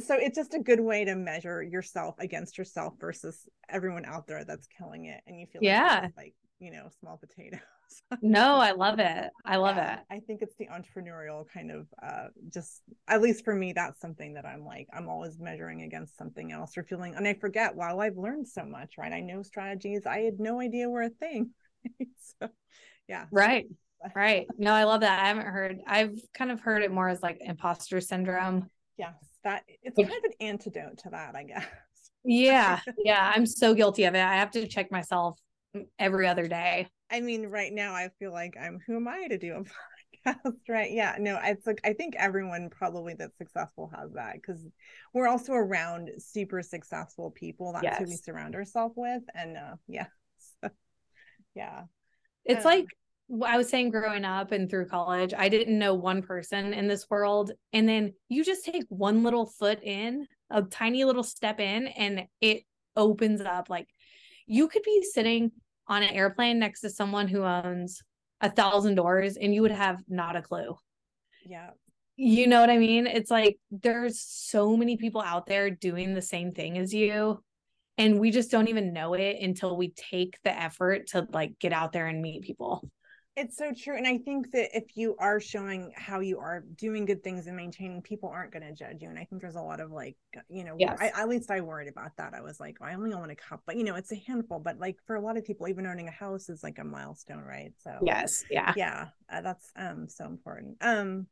so 0.00 0.16
it's 0.18 0.36
just 0.36 0.54
a 0.54 0.58
good 0.58 0.80
way 0.80 1.04
to 1.04 1.14
measure 1.14 1.62
yourself 1.62 2.14
against 2.18 2.58
yourself 2.58 2.94
versus 3.00 3.48
everyone 3.68 4.04
out 4.04 4.26
there 4.26 4.44
that's 4.44 4.68
killing 4.78 5.06
it 5.06 5.20
and 5.26 5.40
you 5.40 5.46
feel 5.46 5.62
yeah 5.62 6.00
like, 6.02 6.16
like 6.16 6.34
you 6.60 6.70
know 6.70 6.88
small 7.00 7.16
potatoes. 7.16 7.60
No 8.20 8.56
i 8.56 8.72
love 8.72 8.98
it. 8.98 9.30
I 9.46 9.56
love 9.56 9.76
yeah, 9.76 9.94
it. 9.94 10.00
I 10.10 10.20
think 10.20 10.42
it's 10.42 10.54
the 10.56 10.66
entrepreneurial 10.66 11.46
kind 11.48 11.70
of 11.70 11.86
uh 12.02 12.26
just 12.52 12.82
at 13.08 13.22
least 13.22 13.46
for 13.46 13.54
me 13.54 13.72
that's 13.72 13.98
something 13.98 14.34
that 14.34 14.44
i'm 14.44 14.62
like 14.62 14.88
i'm 14.92 15.08
always 15.08 15.38
measuring 15.38 15.82
against 15.82 16.18
something 16.18 16.52
else 16.52 16.76
or 16.76 16.82
feeling 16.82 17.14
and 17.14 17.26
i 17.26 17.32
forget 17.32 17.74
wow 17.74 17.98
i've 17.98 18.18
learned 18.18 18.46
so 18.46 18.62
much 18.64 18.98
right? 18.98 19.12
I 19.12 19.20
know 19.20 19.42
strategies. 19.42 20.04
I 20.04 20.18
had 20.18 20.38
no 20.38 20.60
idea 20.60 20.88
were 20.88 21.02
a 21.02 21.08
thing. 21.08 21.50
So 22.40 22.48
yeah. 23.08 23.24
Right 23.32 23.66
right. 24.14 24.46
No 24.58 24.74
i 24.74 24.84
love 24.84 25.00
that. 25.00 25.22
I 25.22 25.28
haven't 25.28 25.46
heard 25.46 25.78
i've 25.86 26.20
kind 26.34 26.50
of 26.50 26.60
heard 26.60 26.82
it 26.82 26.92
more 26.92 27.08
as 27.08 27.22
like 27.22 27.38
imposter 27.40 28.02
syndrome. 28.02 28.68
Yes 28.98 29.14
that 29.44 29.62
it's 29.82 29.96
kind 29.96 30.10
of 30.10 30.24
an 30.24 30.46
antidote 30.46 30.98
to 30.98 31.10
that 31.10 31.34
i 31.36 31.44
guess. 31.44 31.64
Yeah 32.24 32.80
yeah 32.98 33.32
i'm 33.34 33.46
so 33.46 33.72
guilty 33.72 34.04
of 34.04 34.14
it. 34.14 34.20
I 34.22 34.36
have 34.36 34.50
to 34.52 34.66
check 34.66 34.92
myself 34.92 35.38
every 35.98 36.26
other 36.26 36.48
day 36.48 36.88
i 37.10 37.20
mean 37.20 37.46
right 37.46 37.72
now 37.72 37.94
i 37.94 38.08
feel 38.18 38.32
like 38.32 38.56
i'm 38.60 38.78
who 38.86 38.96
am 38.96 39.08
i 39.08 39.26
to 39.26 39.38
do 39.38 39.54
a 39.54 40.28
podcast 40.28 40.54
right 40.68 40.92
yeah 40.92 41.16
no 41.18 41.38
it's 41.42 41.66
like 41.66 41.80
i 41.84 41.92
think 41.92 42.14
everyone 42.16 42.70
probably 42.70 43.14
that's 43.14 43.36
successful 43.38 43.90
has 43.94 44.12
that 44.12 44.34
because 44.34 44.64
we're 45.12 45.28
also 45.28 45.52
around 45.52 46.10
super 46.18 46.62
successful 46.62 47.30
people 47.30 47.72
that's 47.72 47.84
yes. 47.84 47.98
who 47.98 48.04
we 48.06 48.16
surround 48.16 48.54
ourselves 48.54 48.94
with 48.96 49.22
and 49.34 49.56
uh 49.56 49.74
yeah 49.86 50.06
so, 50.62 50.70
yeah 51.54 51.82
it's 52.44 52.64
um, 52.64 52.72
like 52.72 52.86
I 53.44 53.58
was 53.58 53.68
saying 53.68 53.90
growing 53.90 54.24
up 54.24 54.52
and 54.52 54.70
through 54.70 54.86
college, 54.86 55.34
I 55.36 55.50
didn't 55.50 55.78
know 55.78 55.94
one 55.94 56.22
person 56.22 56.72
in 56.72 56.88
this 56.88 57.10
world. 57.10 57.52
And 57.74 57.86
then 57.86 58.14
you 58.30 58.42
just 58.42 58.64
take 58.64 58.84
one 58.88 59.22
little 59.22 59.44
foot 59.44 59.82
in, 59.82 60.26
a 60.50 60.62
tiny 60.62 61.04
little 61.04 61.22
step 61.22 61.60
in, 61.60 61.88
and 61.88 62.26
it 62.40 62.62
opens 62.96 63.42
up. 63.42 63.68
Like 63.68 63.88
you 64.48 64.66
could 64.66 64.82
be 64.82 65.02
sitting 65.02 65.52
on 65.86 66.02
an 66.02 66.10
airplane 66.10 66.58
next 66.58 66.80
to 66.80 66.90
someone 66.90 67.28
who 67.28 67.44
owns 67.44 68.02
a 68.40 68.50
thousand 68.50 68.94
doors 68.94 69.36
and 69.36 69.54
you 69.54 69.62
would 69.62 69.70
have 69.70 70.02
not 70.08 70.36
a 70.36 70.42
clue. 70.42 70.76
Yeah. 71.44 71.70
You 72.16 72.46
know 72.46 72.60
what 72.60 72.70
I 72.70 72.78
mean? 72.78 73.06
It's 73.06 73.30
like 73.30 73.58
there's 73.70 74.20
so 74.20 74.76
many 74.76 74.96
people 74.96 75.20
out 75.20 75.46
there 75.46 75.70
doing 75.70 76.14
the 76.14 76.22
same 76.22 76.52
thing 76.52 76.78
as 76.78 76.92
you. 76.92 77.42
And 77.96 78.18
we 78.18 78.30
just 78.30 78.50
don't 78.50 78.68
even 78.68 78.92
know 78.92 79.14
it 79.14 79.38
until 79.40 79.76
we 79.76 79.90
take 79.90 80.38
the 80.44 80.56
effort 80.56 81.08
to 81.08 81.26
like 81.32 81.58
get 81.58 81.72
out 81.72 81.92
there 81.92 82.06
and 82.06 82.22
meet 82.22 82.42
people. 82.42 82.88
It's 83.40 83.56
so 83.56 83.72
true. 83.72 83.96
And 83.96 84.06
I 84.06 84.18
think 84.18 84.50
that 84.50 84.76
if 84.76 84.96
you 84.96 85.14
are 85.20 85.38
showing 85.38 85.92
how 85.94 86.18
you 86.18 86.40
are 86.40 86.64
doing 86.74 87.04
good 87.04 87.22
things 87.22 87.46
and 87.46 87.56
maintaining, 87.56 88.02
people 88.02 88.28
aren't 88.28 88.52
going 88.52 88.64
to 88.64 88.72
judge 88.72 89.00
you. 89.00 89.08
And 89.08 89.18
I 89.18 89.24
think 89.24 89.40
there's 89.40 89.54
a 89.54 89.62
lot 89.62 89.78
of 89.78 89.92
like, 89.92 90.16
you 90.48 90.64
know, 90.64 90.74
yes. 90.76 90.98
I, 91.00 91.22
at 91.22 91.28
least 91.28 91.48
I 91.48 91.60
worried 91.60 91.88
about 91.88 92.16
that. 92.16 92.34
I 92.34 92.40
was 92.40 92.58
like, 92.58 92.78
I 92.80 92.94
only 92.94 93.12
own 93.12 93.30
a 93.30 93.36
cup, 93.36 93.62
but 93.64 93.76
you 93.76 93.84
know, 93.84 93.94
it's 93.94 94.10
a 94.10 94.16
handful. 94.16 94.58
But 94.58 94.80
like 94.80 94.96
for 95.06 95.14
a 95.14 95.20
lot 95.20 95.36
of 95.36 95.44
people, 95.44 95.68
even 95.68 95.86
owning 95.86 96.08
a 96.08 96.12
house 96.12 96.48
is 96.48 96.64
like 96.64 96.78
a 96.78 96.84
milestone, 96.84 97.44
right? 97.44 97.72
So, 97.84 97.96
yes. 98.02 98.44
Yeah. 98.50 98.72
Yeah. 98.76 99.06
Uh, 99.32 99.42
that's 99.42 99.70
um 99.76 100.08
so 100.08 100.24
important. 100.24 100.76
Um, 100.80 101.28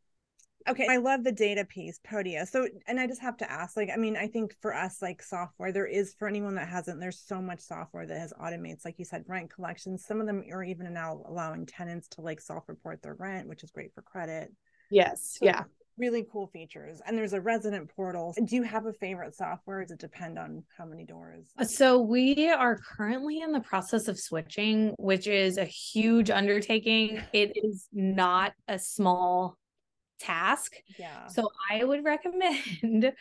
Okay, 0.69 0.87
I 0.91 0.97
love 0.97 1.25
the 1.25 1.33
data 1.33 1.65
piece, 1.65 2.01
Podio. 2.07 2.47
So, 2.47 2.67
and 2.87 2.99
I 2.99 3.07
just 3.07 3.23
have 3.23 3.37
to 3.39 3.51
ask, 3.51 3.77
like, 3.77 3.91
I 3.93 3.97
mean, 3.97 4.17
I 4.17 4.27
think 4.27 4.55
for 4.61 4.75
us, 4.75 5.01
like 5.01 5.23
software, 5.23 5.73
there 5.73 5.87
is 5.87 6.15
for 6.19 6.27
anyone 6.27 6.55
that 6.57 6.69
hasn't, 6.69 7.01
there's 7.01 7.21
so 7.21 7.41
much 7.41 7.61
software 7.61 8.07
that 8.07 8.19
has 8.19 8.33
automates, 8.41 8.85
like 8.85 8.99
you 8.99 9.05
said, 9.05 9.25
rent 9.29 9.51
collections. 9.51 10.05
Some 10.05 10.21
of 10.21 10.27
them 10.27 10.43
are 10.53 10.65
even 10.65 10.93
now 10.93 11.23
allowing 11.27 11.67
tenants 11.67 12.09
to 12.09 12.21
like 12.21 12.41
self-report 12.41 13.03
their 13.03 13.15
rent, 13.15 13.49
which 13.49 13.63
is 13.63 13.71
great 13.71 13.95
for 13.95 14.03
credit. 14.03 14.53
Yes. 14.91 15.37
So 15.39 15.47
yeah. 15.47 15.65
Really 15.99 16.27
cool 16.31 16.49
features. 16.49 17.01
And 17.07 17.17
there's 17.17 17.33
a 17.33 17.41
resident 17.41 17.89
portal. 17.97 18.35
Do 18.45 18.55
you 18.55 18.63
have 18.65 18.85
a 18.85 18.93
favorite 18.93 19.35
software? 19.35 19.81
Does 19.81 19.93
it 19.93 19.99
depend 19.99 20.39
on 20.39 20.63
how 20.77 20.85
many 20.85 21.05
doors? 21.05 21.47
Uh, 21.59 21.65
so 21.65 22.01
we 22.03 22.51
are 22.51 22.79
currently 22.97 23.41
in 23.41 23.51
the 23.51 23.61
process 23.61 24.07
of 24.07 24.19
switching, 24.19 24.95
which 24.99 25.27
is 25.27 25.57
a 25.57 25.65
huge 25.65 26.29
undertaking. 26.29 27.23
It 27.33 27.53
is 27.55 27.89
not 27.95 28.53
a 28.69 28.79
small 28.79 29.57
task. 30.19 30.75
Yeah. 30.99 31.27
So 31.29 31.51
I 31.71 31.85
would 31.85 32.05
recommend, 32.05 33.13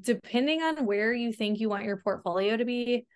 depending 0.00 0.62
on 0.62 0.86
where 0.86 1.12
you 1.12 1.32
think 1.32 1.60
you 1.60 1.68
want 1.68 1.84
your 1.84 1.98
portfolio 1.98 2.56
to 2.56 2.64
be, 2.64 3.06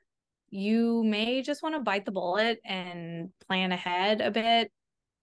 you 0.51 1.03
may 1.05 1.43
just 1.43 1.63
want 1.63 1.75
to 1.75 1.81
bite 1.81 2.05
the 2.05 2.13
bullet 2.13 2.61
and 2.65 3.31
plan 3.49 3.73
ahead 3.73 4.21
a 4.21 4.31
bit. 4.31 4.71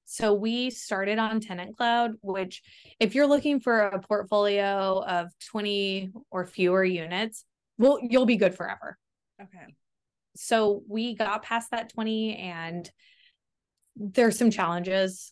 So 0.06 0.34
we 0.34 0.72
started 0.72 1.20
on 1.20 1.40
Tenant 1.40 1.78
Cloud, 1.78 2.14
which 2.22 2.64
if 3.00 3.14
you're 3.14 3.28
looking 3.28 3.60
for 3.60 3.82
a 3.82 4.02
portfolio 4.02 5.04
of 5.06 5.28
20 5.52 6.10
or 6.32 6.48
fewer 6.48 6.84
units, 6.84 7.46
well, 7.78 8.00
you'll 8.02 8.26
be 8.26 8.36
good 8.36 8.56
forever. 8.56 8.98
Okay. 9.40 9.76
So 10.36 10.82
we 10.88 11.16
got 11.16 11.44
past 11.44 11.70
that 11.72 11.94
20 11.94 12.38
and 12.38 12.90
there's 13.96 14.38
some 14.38 14.50
challenges 14.50 15.32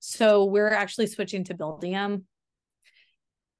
so 0.00 0.46
we're 0.46 0.72
actually 0.72 1.06
switching 1.06 1.44
to 1.44 1.54
Buildium. 1.54 2.24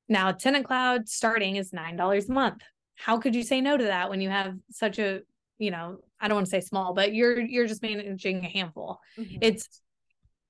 Now, 0.09 0.33
Tenant 0.33 0.67
Cloud 0.67 1.09
starting 1.09 1.57
is 1.57 1.71
$9 1.71 2.29
a 2.29 2.33
month. 2.33 2.63
How 2.97 3.19
could 3.19 3.35
you 3.35 3.43
say 3.43 3.61
no 3.61 3.77
to 3.77 3.85
that 3.85 4.11
when 4.11 4.21
you 4.21 4.31
have 4.31 4.55
such 4.71 4.99
a, 4.99 5.21
you 5.59 5.71
know, 5.71 5.99
I 6.21 6.29
don't 6.29 6.37
want 6.37 6.47
to 6.47 6.51
say 6.51 6.61
small, 6.61 6.95
but 6.95 7.15
you're 7.15 7.41
you're 7.41 7.67
just 7.67 7.83
managing 7.83 8.45
a 8.45 8.49
handful. 8.49 9.01
Mm-hmm. 9.17 9.39
It's 9.41 9.81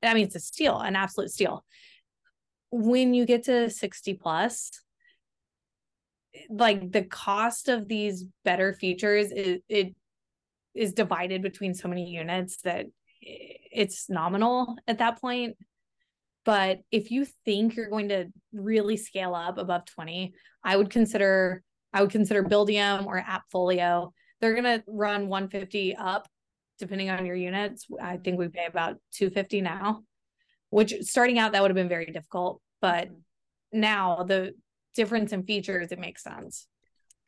I 0.02 0.14
mean, 0.14 0.24
it's 0.24 0.34
a 0.34 0.40
steal, 0.40 0.78
an 0.78 0.96
absolute 0.96 1.30
steal. 1.30 1.64
When 2.70 3.12
you 3.12 3.26
get 3.26 3.44
to 3.44 3.70
60 3.70 4.14
plus, 4.14 4.70
like 6.48 6.90
the 6.90 7.02
cost 7.02 7.68
of 7.68 7.86
these 7.86 8.24
better 8.44 8.72
features 8.72 9.30
it, 9.32 9.62
it 9.68 9.94
is 10.74 10.92
divided 10.92 11.42
between 11.42 11.74
so 11.74 11.88
many 11.88 12.08
units 12.08 12.58
that 12.62 12.86
it's 13.20 14.08
nominal 14.08 14.76
at 14.86 14.98
that 14.98 15.20
point 15.20 15.56
but 16.44 16.78
if 16.90 17.10
you 17.10 17.26
think 17.44 17.76
you're 17.76 17.90
going 17.90 18.08
to 18.08 18.26
really 18.52 18.96
scale 18.96 19.34
up 19.34 19.58
above 19.58 19.84
20 19.86 20.32
i 20.64 20.76
would 20.76 20.90
consider 20.90 21.62
i 21.92 22.00
would 22.00 22.10
consider 22.10 22.42
buildium 22.42 23.06
or 23.06 23.22
appfolio 23.22 24.10
they're 24.40 24.54
going 24.54 24.64
to 24.64 24.82
run 24.86 25.28
150 25.28 25.96
up 25.96 26.28
depending 26.78 27.10
on 27.10 27.26
your 27.26 27.36
units 27.36 27.86
i 28.02 28.16
think 28.16 28.38
we 28.38 28.48
pay 28.48 28.66
about 28.66 28.96
250 29.12 29.60
now 29.60 30.02
which 30.70 30.94
starting 31.02 31.38
out 31.38 31.52
that 31.52 31.62
would 31.62 31.70
have 31.70 31.76
been 31.76 31.88
very 31.88 32.06
difficult 32.06 32.60
but 32.80 33.08
mm-hmm. 33.08 33.80
now 33.80 34.24
the 34.24 34.54
difference 34.94 35.32
in 35.32 35.44
features, 35.44 35.92
it 35.92 35.98
makes 35.98 36.22
sense. 36.22 36.66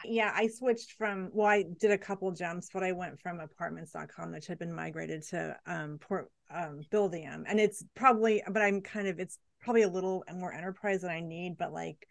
Yeah, 0.04 0.32
I 0.34 0.48
switched 0.48 0.92
from 0.92 1.30
well, 1.32 1.46
I 1.46 1.64
did 1.80 1.92
a 1.92 1.98
couple 1.98 2.30
jumps, 2.32 2.68
but 2.72 2.82
I 2.82 2.92
went 2.92 3.20
from 3.20 3.38
apartments.com, 3.38 4.32
which 4.32 4.48
had 4.48 4.58
been 4.58 4.72
migrated 4.72 5.22
to 5.28 5.56
um 5.66 5.98
port 6.00 6.28
um 6.54 6.82
Buildium. 6.92 7.44
And 7.46 7.60
it's 7.60 7.84
probably 7.94 8.42
but 8.50 8.62
I'm 8.62 8.80
kind 8.80 9.08
of 9.08 9.18
it's 9.18 9.38
probably 9.60 9.82
a 9.82 9.88
little 9.88 10.24
more 10.34 10.52
enterprise 10.52 11.02
than 11.02 11.10
I 11.10 11.20
need, 11.20 11.56
but 11.58 11.72
like 11.72 12.06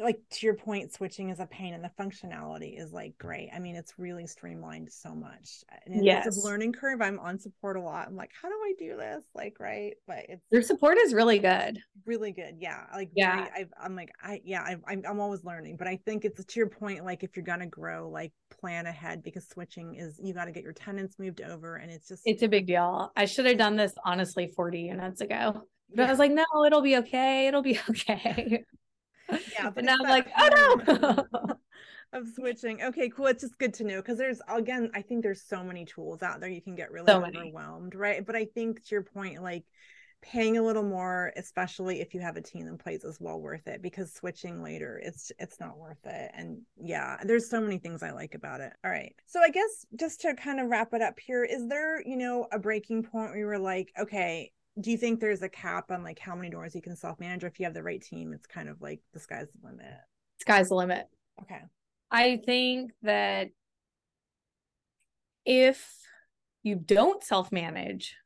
like 0.00 0.18
to 0.28 0.46
your 0.46 0.54
point 0.54 0.92
switching 0.92 1.30
is 1.30 1.38
a 1.38 1.46
pain 1.46 1.72
and 1.72 1.84
the 1.84 1.90
functionality 2.00 2.80
is 2.80 2.92
like 2.92 3.12
mm-hmm. 3.12 3.26
great. 3.26 3.50
I 3.54 3.58
mean 3.58 3.76
it's 3.76 3.94
really 3.98 4.26
streamlined 4.26 4.90
so 4.90 5.14
much 5.14 5.62
and 5.86 6.04
yes. 6.04 6.26
it's 6.26 6.42
a 6.42 6.46
learning 6.46 6.72
curve. 6.72 7.00
I'm 7.00 7.18
on 7.20 7.38
support 7.38 7.76
a 7.76 7.80
lot. 7.80 8.08
I'm 8.08 8.16
like 8.16 8.30
how 8.40 8.48
do 8.48 8.54
i 8.54 8.72
do 8.78 8.96
this? 8.96 9.24
Like 9.34 9.56
right? 9.60 9.94
But 10.06 10.26
it's 10.28 10.42
your 10.50 10.62
support 10.62 10.98
is 10.98 11.14
really 11.14 11.38
good. 11.38 11.78
Really 12.06 12.32
good. 12.32 12.56
Yeah. 12.58 12.84
Like 12.92 13.10
yeah. 13.14 13.46
i 13.54 13.66
am 13.84 13.94
like 13.94 14.10
i 14.22 14.40
yeah 14.44 14.62
I, 14.62 14.76
I'm, 14.88 15.02
I'm 15.08 15.20
always 15.20 15.44
learning 15.44 15.76
but 15.76 15.86
i 15.86 15.98
think 16.04 16.24
it's 16.24 16.44
to 16.44 16.60
your 16.60 16.68
point 16.68 17.04
like 17.04 17.22
if 17.22 17.36
you're 17.36 17.44
gonna 17.44 17.66
grow 17.66 18.08
like 18.08 18.32
plan 18.60 18.86
ahead 18.86 19.22
because 19.22 19.48
switching 19.48 19.94
is 19.94 20.18
you 20.22 20.34
got 20.34 20.46
to 20.46 20.52
get 20.52 20.62
your 20.62 20.72
tenants 20.72 21.18
moved 21.18 21.40
over 21.40 21.76
and 21.76 21.90
it's 21.90 22.08
just 22.08 22.22
it's 22.24 22.42
a 22.42 22.48
big 22.48 22.66
deal. 22.66 23.12
I 23.16 23.26
should 23.26 23.46
have 23.46 23.58
done 23.58 23.76
this 23.76 23.92
honestly 24.04 24.52
40 24.54 24.80
units 24.80 25.20
ago 25.20 25.62
but 25.90 26.02
yeah. 26.02 26.08
I 26.08 26.10
was 26.10 26.18
like, 26.18 26.32
no, 26.32 26.44
it'll 26.66 26.82
be 26.82 26.96
okay. 26.96 27.46
It'll 27.46 27.62
be 27.62 27.78
okay. 27.90 28.64
Yeah 29.30 29.70
but 29.70 29.84
now 29.84 29.96
i'm 30.00 30.08
like 30.08 30.28
oh 30.38 30.80
no 30.86 31.58
of 32.14 32.28
switching. 32.34 32.80
Okay 32.82 33.10
cool 33.10 33.26
it's 33.26 33.42
just 33.42 33.58
good 33.58 33.74
to 33.74 33.84
know 33.84 33.96
because 33.96 34.18
there's 34.18 34.40
again 34.48 34.90
i 34.94 35.02
think 35.02 35.22
there's 35.22 35.42
so 35.42 35.64
many 35.64 35.84
tools 35.84 36.22
out 36.22 36.40
there 36.40 36.48
you 36.48 36.62
can 36.62 36.76
get 36.76 36.92
really 36.92 37.06
so 37.06 37.24
overwhelmed 37.24 37.94
right? 37.94 38.24
But 38.24 38.36
i 38.36 38.44
think 38.44 38.84
to 38.84 38.94
your 38.94 39.02
point 39.02 39.42
like 39.42 39.64
paying 40.22 40.56
a 40.56 40.62
little 40.62 40.82
more 40.82 41.32
especially 41.36 42.00
if 42.00 42.14
you 42.14 42.20
have 42.20 42.36
a 42.36 42.40
team 42.40 42.66
in 42.66 42.78
place 42.78 43.04
is 43.04 43.20
well 43.20 43.38
worth 43.38 43.66
it 43.66 43.82
because 43.82 44.14
switching 44.14 44.62
later 44.62 44.98
it's 45.04 45.30
it's 45.38 45.60
not 45.60 45.76
worth 45.76 46.06
it 46.06 46.30
and 46.34 46.62
yeah 46.80 47.18
there's 47.24 47.50
so 47.50 47.60
many 47.60 47.76
things 47.76 48.02
i 48.02 48.10
like 48.10 48.34
about 48.34 48.60
it. 48.60 48.72
All 48.84 48.90
right 48.90 49.14
so 49.26 49.40
i 49.40 49.50
guess 49.50 49.84
just 49.98 50.22
to 50.22 50.34
kind 50.34 50.60
of 50.60 50.68
wrap 50.68 50.94
it 50.94 51.02
up 51.02 51.18
here 51.18 51.44
is 51.44 51.68
there 51.68 52.00
you 52.08 52.16
know 52.16 52.46
a 52.52 52.58
breaking 52.58 53.02
point 53.02 53.30
where 53.30 53.38
you 53.38 53.46
were 53.46 53.58
like 53.58 53.92
okay 53.98 54.50
do 54.80 54.90
you 54.90 54.98
think 54.98 55.20
there's 55.20 55.42
a 55.42 55.48
cap 55.48 55.90
on 55.90 56.02
like 56.02 56.18
how 56.18 56.34
many 56.34 56.50
doors 56.50 56.74
you 56.74 56.82
can 56.82 56.96
self 56.96 57.20
manage 57.20 57.44
if 57.44 57.58
you 57.58 57.64
have 57.64 57.74
the 57.74 57.82
right 57.82 58.02
team 58.02 58.32
it's 58.32 58.46
kind 58.46 58.68
of 58.68 58.80
like 58.80 59.00
the 59.12 59.20
sky's 59.20 59.46
the 59.52 59.66
limit. 59.66 59.94
Sky's 60.40 60.68
the 60.68 60.74
limit. 60.74 61.06
Okay. 61.42 61.60
I 62.10 62.40
think 62.44 62.92
that 63.02 63.48
if 65.44 65.86
you 66.62 66.76
don't 66.76 67.22
self 67.22 67.52
manage 67.52 68.16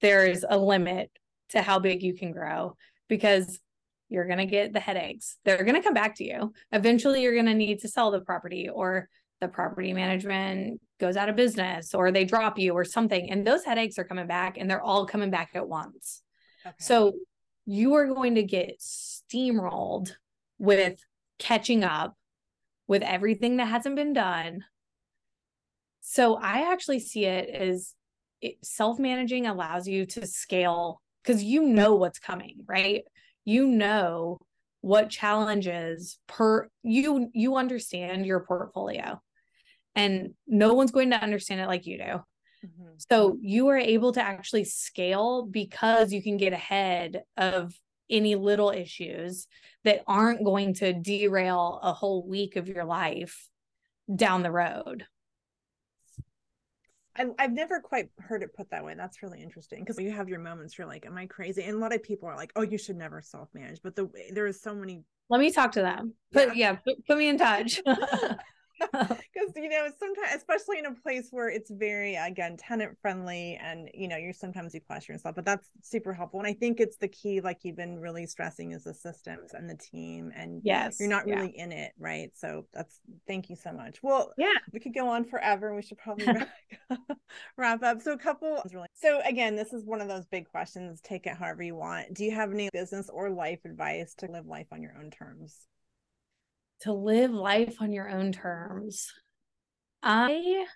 there's 0.00 0.44
a 0.48 0.58
limit 0.58 1.10
to 1.50 1.62
how 1.62 1.78
big 1.78 2.02
you 2.02 2.14
can 2.14 2.32
grow 2.32 2.76
because 3.08 3.60
you're 4.08 4.26
going 4.26 4.38
to 4.38 4.46
get 4.46 4.72
the 4.72 4.80
headaches. 4.80 5.38
They're 5.44 5.64
going 5.64 5.76
to 5.76 5.82
come 5.82 5.94
back 5.94 6.16
to 6.16 6.24
you. 6.24 6.52
Eventually 6.72 7.22
you're 7.22 7.34
going 7.34 7.46
to 7.46 7.54
need 7.54 7.80
to 7.80 7.88
sell 7.88 8.10
the 8.10 8.20
property 8.20 8.68
or 8.68 9.08
the 9.40 9.48
property 9.48 9.92
management 9.92 10.80
goes 11.02 11.16
out 11.16 11.28
of 11.28 11.34
business 11.34 11.94
or 11.94 12.12
they 12.12 12.24
drop 12.24 12.60
you 12.60 12.72
or 12.74 12.84
something 12.84 13.28
and 13.28 13.44
those 13.44 13.64
headaches 13.64 13.98
are 13.98 14.04
coming 14.04 14.28
back 14.28 14.56
and 14.56 14.70
they're 14.70 14.80
all 14.80 15.04
coming 15.04 15.30
back 15.30 15.50
at 15.54 15.68
once. 15.68 16.22
Okay. 16.64 16.74
so 16.78 17.12
you 17.66 17.94
are 17.94 18.06
going 18.06 18.36
to 18.36 18.44
get 18.44 18.80
steamrolled 18.80 20.12
with 20.60 21.00
catching 21.40 21.82
up 21.82 22.16
with 22.86 23.02
everything 23.02 23.56
that 23.56 23.66
hasn't 23.66 23.96
been 23.96 24.12
done. 24.12 24.64
So 26.00 26.36
i 26.36 26.72
actually 26.72 27.00
see 27.00 27.24
it 27.24 27.50
as 27.50 27.94
it, 28.40 28.58
self-managing 28.62 29.46
allows 29.46 29.88
you 29.88 30.06
to 30.06 30.24
scale 30.24 31.02
because 31.22 31.42
you 31.42 31.64
know 31.64 31.96
what's 31.96 32.20
coming 32.20 32.58
right? 32.68 33.02
You 33.44 33.66
know 33.66 34.38
what 34.82 35.10
challenges 35.10 36.20
per 36.28 36.68
you 36.84 37.28
you 37.34 37.56
understand 37.56 38.24
your 38.24 38.40
portfolio 38.40 39.20
and 39.94 40.34
no 40.46 40.74
one's 40.74 40.90
going 40.90 41.10
to 41.10 41.22
understand 41.22 41.60
it 41.60 41.66
like 41.66 41.86
you 41.86 41.98
do. 41.98 42.04
Mm-hmm. 42.04 42.92
So 43.10 43.36
you 43.40 43.68
are 43.68 43.78
able 43.78 44.12
to 44.12 44.22
actually 44.22 44.64
scale 44.64 45.44
because 45.44 46.12
you 46.12 46.22
can 46.22 46.36
get 46.36 46.52
ahead 46.52 47.22
of 47.36 47.74
any 48.08 48.34
little 48.34 48.70
issues 48.70 49.46
that 49.84 50.02
aren't 50.06 50.44
going 50.44 50.74
to 50.74 50.92
derail 50.92 51.80
a 51.82 51.92
whole 51.92 52.26
week 52.26 52.56
of 52.56 52.68
your 52.68 52.84
life 52.84 53.48
down 54.14 54.42
the 54.42 54.50
road. 54.50 55.06
I, 57.16 57.26
I've 57.38 57.52
never 57.52 57.80
quite 57.80 58.08
heard 58.18 58.42
it 58.42 58.54
put 58.54 58.70
that 58.70 58.84
way. 58.84 58.94
That's 58.96 59.22
really 59.22 59.42
interesting 59.42 59.80
because 59.80 59.98
you 59.98 60.12
have 60.12 60.28
your 60.28 60.38
moments. 60.38 60.78
You're 60.78 60.86
like, 60.86 61.04
"Am 61.04 61.18
I 61.18 61.26
crazy?" 61.26 61.62
And 61.62 61.76
a 61.76 61.78
lot 61.78 61.94
of 61.94 62.02
people 62.02 62.28
are 62.28 62.36
like, 62.36 62.52
"Oh, 62.56 62.62
you 62.62 62.78
should 62.78 62.96
never 62.96 63.20
self 63.20 63.48
manage." 63.52 63.82
But 63.82 63.96
the 63.96 64.08
there 64.32 64.46
is 64.46 64.62
so 64.62 64.74
many. 64.74 65.04
Let 65.28 65.40
me 65.40 65.52
talk 65.52 65.72
to 65.72 65.82
them. 65.82 66.14
But 66.32 66.56
yeah, 66.56 66.72
yeah 66.72 66.76
put, 66.76 67.06
put 67.06 67.18
me 67.18 67.28
in 67.28 67.36
touch. 67.36 67.82
because 68.92 69.52
you 69.56 69.68
know 69.68 69.88
sometimes 69.98 70.34
especially 70.34 70.78
in 70.78 70.86
a 70.86 70.94
place 70.94 71.28
where 71.30 71.48
it's 71.48 71.70
very 71.70 72.16
again 72.16 72.56
tenant 72.56 72.96
friendly 73.00 73.58
and 73.62 73.88
you 73.94 74.08
know 74.08 74.16
you're 74.16 74.32
sometimes 74.32 74.74
you 74.74 74.80
question 74.80 75.14
yourself 75.14 75.34
but 75.34 75.44
that's 75.44 75.68
super 75.82 76.12
helpful 76.12 76.40
and 76.40 76.46
i 76.46 76.52
think 76.52 76.80
it's 76.80 76.96
the 76.96 77.08
key 77.08 77.40
like 77.40 77.58
you've 77.62 77.76
been 77.76 77.98
really 77.98 78.26
stressing 78.26 78.72
is 78.72 78.84
the 78.84 78.94
systems 78.94 79.52
and 79.54 79.68
the 79.68 79.76
team 79.76 80.32
and 80.36 80.60
yes 80.64 80.98
you're 81.00 81.08
not 81.08 81.24
really 81.24 81.52
yeah. 81.56 81.64
in 81.64 81.72
it 81.72 81.92
right? 81.98 82.30
So 82.34 82.66
that's 82.72 83.00
thank 83.26 83.48
you 83.48 83.56
so 83.56 83.72
much. 83.72 84.02
Well 84.02 84.32
yeah. 84.36 84.58
we 84.72 84.80
could 84.80 84.94
go 84.94 85.08
on 85.08 85.24
forever 85.24 85.74
we 85.74 85.82
should 85.82 85.98
probably 85.98 86.26
wrap, 86.90 86.98
wrap 87.56 87.82
up. 87.82 88.02
So 88.02 88.12
a 88.12 88.18
couple 88.18 88.62
so 88.94 89.20
again 89.24 89.56
this 89.56 89.72
is 89.72 89.84
one 89.84 90.00
of 90.00 90.08
those 90.08 90.26
big 90.26 90.48
questions 90.48 91.00
take 91.00 91.26
it 91.26 91.36
however 91.36 91.62
you 91.62 91.76
want. 91.76 92.14
Do 92.14 92.24
you 92.24 92.32
have 92.32 92.52
any 92.52 92.68
business 92.72 93.08
or 93.08 93.30
life 93.30 93.60
advice 93.64 94.14
to 94.18 94.26
live 94.26 94.46
life 94.46 94.66
on 94.72 94.82
your 94.82 94.94
own 94.98 95.10
terms 95.10 95.66
to 96.82 96.92
live 96.92 97.30
life 97.30 97.76
on 97.80 97.92
your 97.92 98.08
own 98.08 98.32
terms. 98.32 99.12
I 100.02 100.66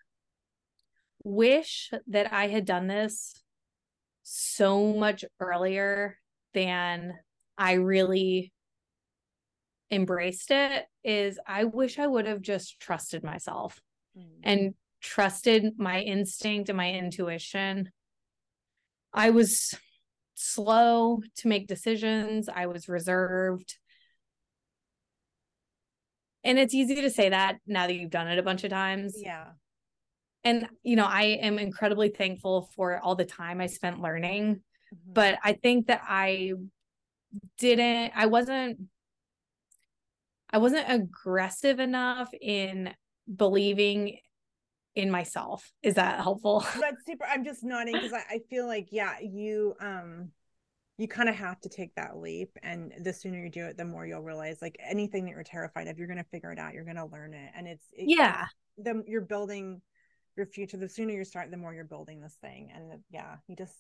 wish 1.25 1.91
that 2.07 2.33
I 2.33 2.47
had 2.47 2.65
done 2.65 2.87
this 2.87 3.35
so 4.23 4.93
much 4.93 5.25
earlier 5.41 6.19
than 6.55 7.15
I 7.59 7.75
really 7.75 8.53
embraced 9.91 10.51
it 10.51 10.85
is 11.05 11.39
I 11.47 11.65
wish 11.65 11.99
I 11.99 12.07
would 12.07 12.27
have 12.27 12.41
just 12.41 12.81
trusted 12.81 13.23
myself 13.25 13.81
mm. 14.17 14.27
and 14.43 14.75
trusted 15.01 15.75
my 15.77 16.01
instinct 16.01 16.69
and 16.69 16.77
my 16.77 16.93
intuition. 16.93 17.91
I 19.13 19.31
was 19.31 19.75
slow 20.35 21.23
to 21.39 21.49
make 21.49 21.67
decisions. 21.67 22.49
I 22.49 22.67
was 22.67 22.89
reserved 22.89 23.77
and 26.47 26.59
it's 26.59 26.75
easy 26.75 26.95
to 27.03 27.11
say 27.11 27.29
that 27.29 27.59
now 27.67 27.87
that 27.87 27.95
you've 27.95 28.11
done 28.11 28.29
it 28.29 28.39
a 28.39 28.43
bunch 28.43 28.65
of 28.65 28.71
times. 28.71 29.15
Yeah. 29.17 29.45
And 30.45 30.69
you 30.85 30.95
know 30.95 31.07
i 31.07 31.23
am 31.23 31.59
incredibly 31.59 32.09
thankful 32.09 32.71
for 32.77 33.01
all 33.01 33.17
the 33.17 33.25
time 33.25 33.61
i 33.61 33.67
spent 33.67 34.01
learning 34.01 34.55
mm-hmm. 34.55 35.13
but 35.13 35.39
i 35.43 35.55
think 35.55 35.89
that 35.89 36.03
i 36.07 36.53
didn't 37.59 38.13
i 38.15 38.27
wasn't 38.27 38.79
i 40.51 40.59
wasn't 40.59 40.87
aggressive 40.89 41.81
enough 41.81 42.31
in 42.41 42.95
believing 43.35 44.19
in 44.95 45.11
myself. 45.11 45.71
Is 45.83 45.95
that 45.95 46.21
helpful? 46.21 46.61
That's 46.81 47.05
super 47.05 47.27
i'm 47.29 47.45
just 47.45 47.63
nodding 47.63 47.95
because 47.95 48.13
I, 48.13 48.23
I 48.31 48.41
feel 48.49 48.67
like 48.67 48.89
yeah 48.91 49.19
you 49.21 49.75
um 49.81 50.31
you 50.99 51.07
kind 51.07 51.29
of 51.29 51.35
have 51.35 51.61
to 51.61 51.69
take 51.69 51.95
that 51.95 52.17
leap 52.17 52.57
and 52.63 52.93
the 53.01 53.13
sooner 53.13 53.39
you 53.39 53.51
do 53.51 53.67
it 53.67 53.77
the 53.77 53.85
more 53.85 54.07
you'll 54.07 54.23
realize 54.23 54.59
like 54.63 54.77
anything 54.83 55.25
that 55.25 55.33
you're 55.33 55.43
terrified 55.43 55.89
of 55.89 55.99
you're 55.99 56.07
going 56.07 56.17
to 56.17 56.25
figure 56.25 56.53
it 56.53 56.59
out 56.59 56.73
you're 56.73 56.85
going 56.85 56.97
to 56.97 57.07
learn 57.07 57.35
it 57.35 57.51
and 57.57 57.69
it's 57.69 57.85
it, 57.93 58.09
yeah 58.09 58.47
the 58.79 59.03
you're 59.07 59.21
building 59.21 59.81
your 60.37 60.47
future 60.47 60.77
the 60.77 60.89
sooner 60.89 61.13
you 61.13 61.25
start 61.25 61.51
the 61.51 61.57
more 61.57 61.75
you're 61.75 61.85
building 61.85 62.21
this 62.21 62.37
thing 62.41 62.71
and 62.75 62.91
the, 62.91 63.01
yeah 63.11 63.37
you 63.47 63.57
just 63.57 63.75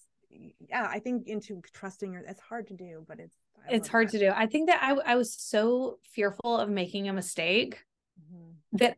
yeah 0.68 0.86
i 0.90 0.98
think 0.98 1.26
into 1.26 1.62
trusting 1.72 2.12
your 2.12 2.22
it's 2.22 2.40
hard 2.40 2.66
to 2.66 2.74
do 2.74 3.04
but 3.06 3.18
it's 3.18 3.36
I 3.68 3.74
it's 3.74 3.88
hard 3.88 4.08
that. 4.08 4.12
to 4.12 4.18
do. 4.18 4.32
I 4.34 4.46
think 4.46 4.68
that 4.68 4.82
I 4.82 5.12
I 5.12 5.16
was 5.16 5.34
so 5.38 5.98
fearful 6.12 6.58
of 6.58 6.68
making 6.68 7.08
a 7.08 7.12
mistake 7.12 7.84
mm-hmm. 8.20 8.76
that 8.78 8.96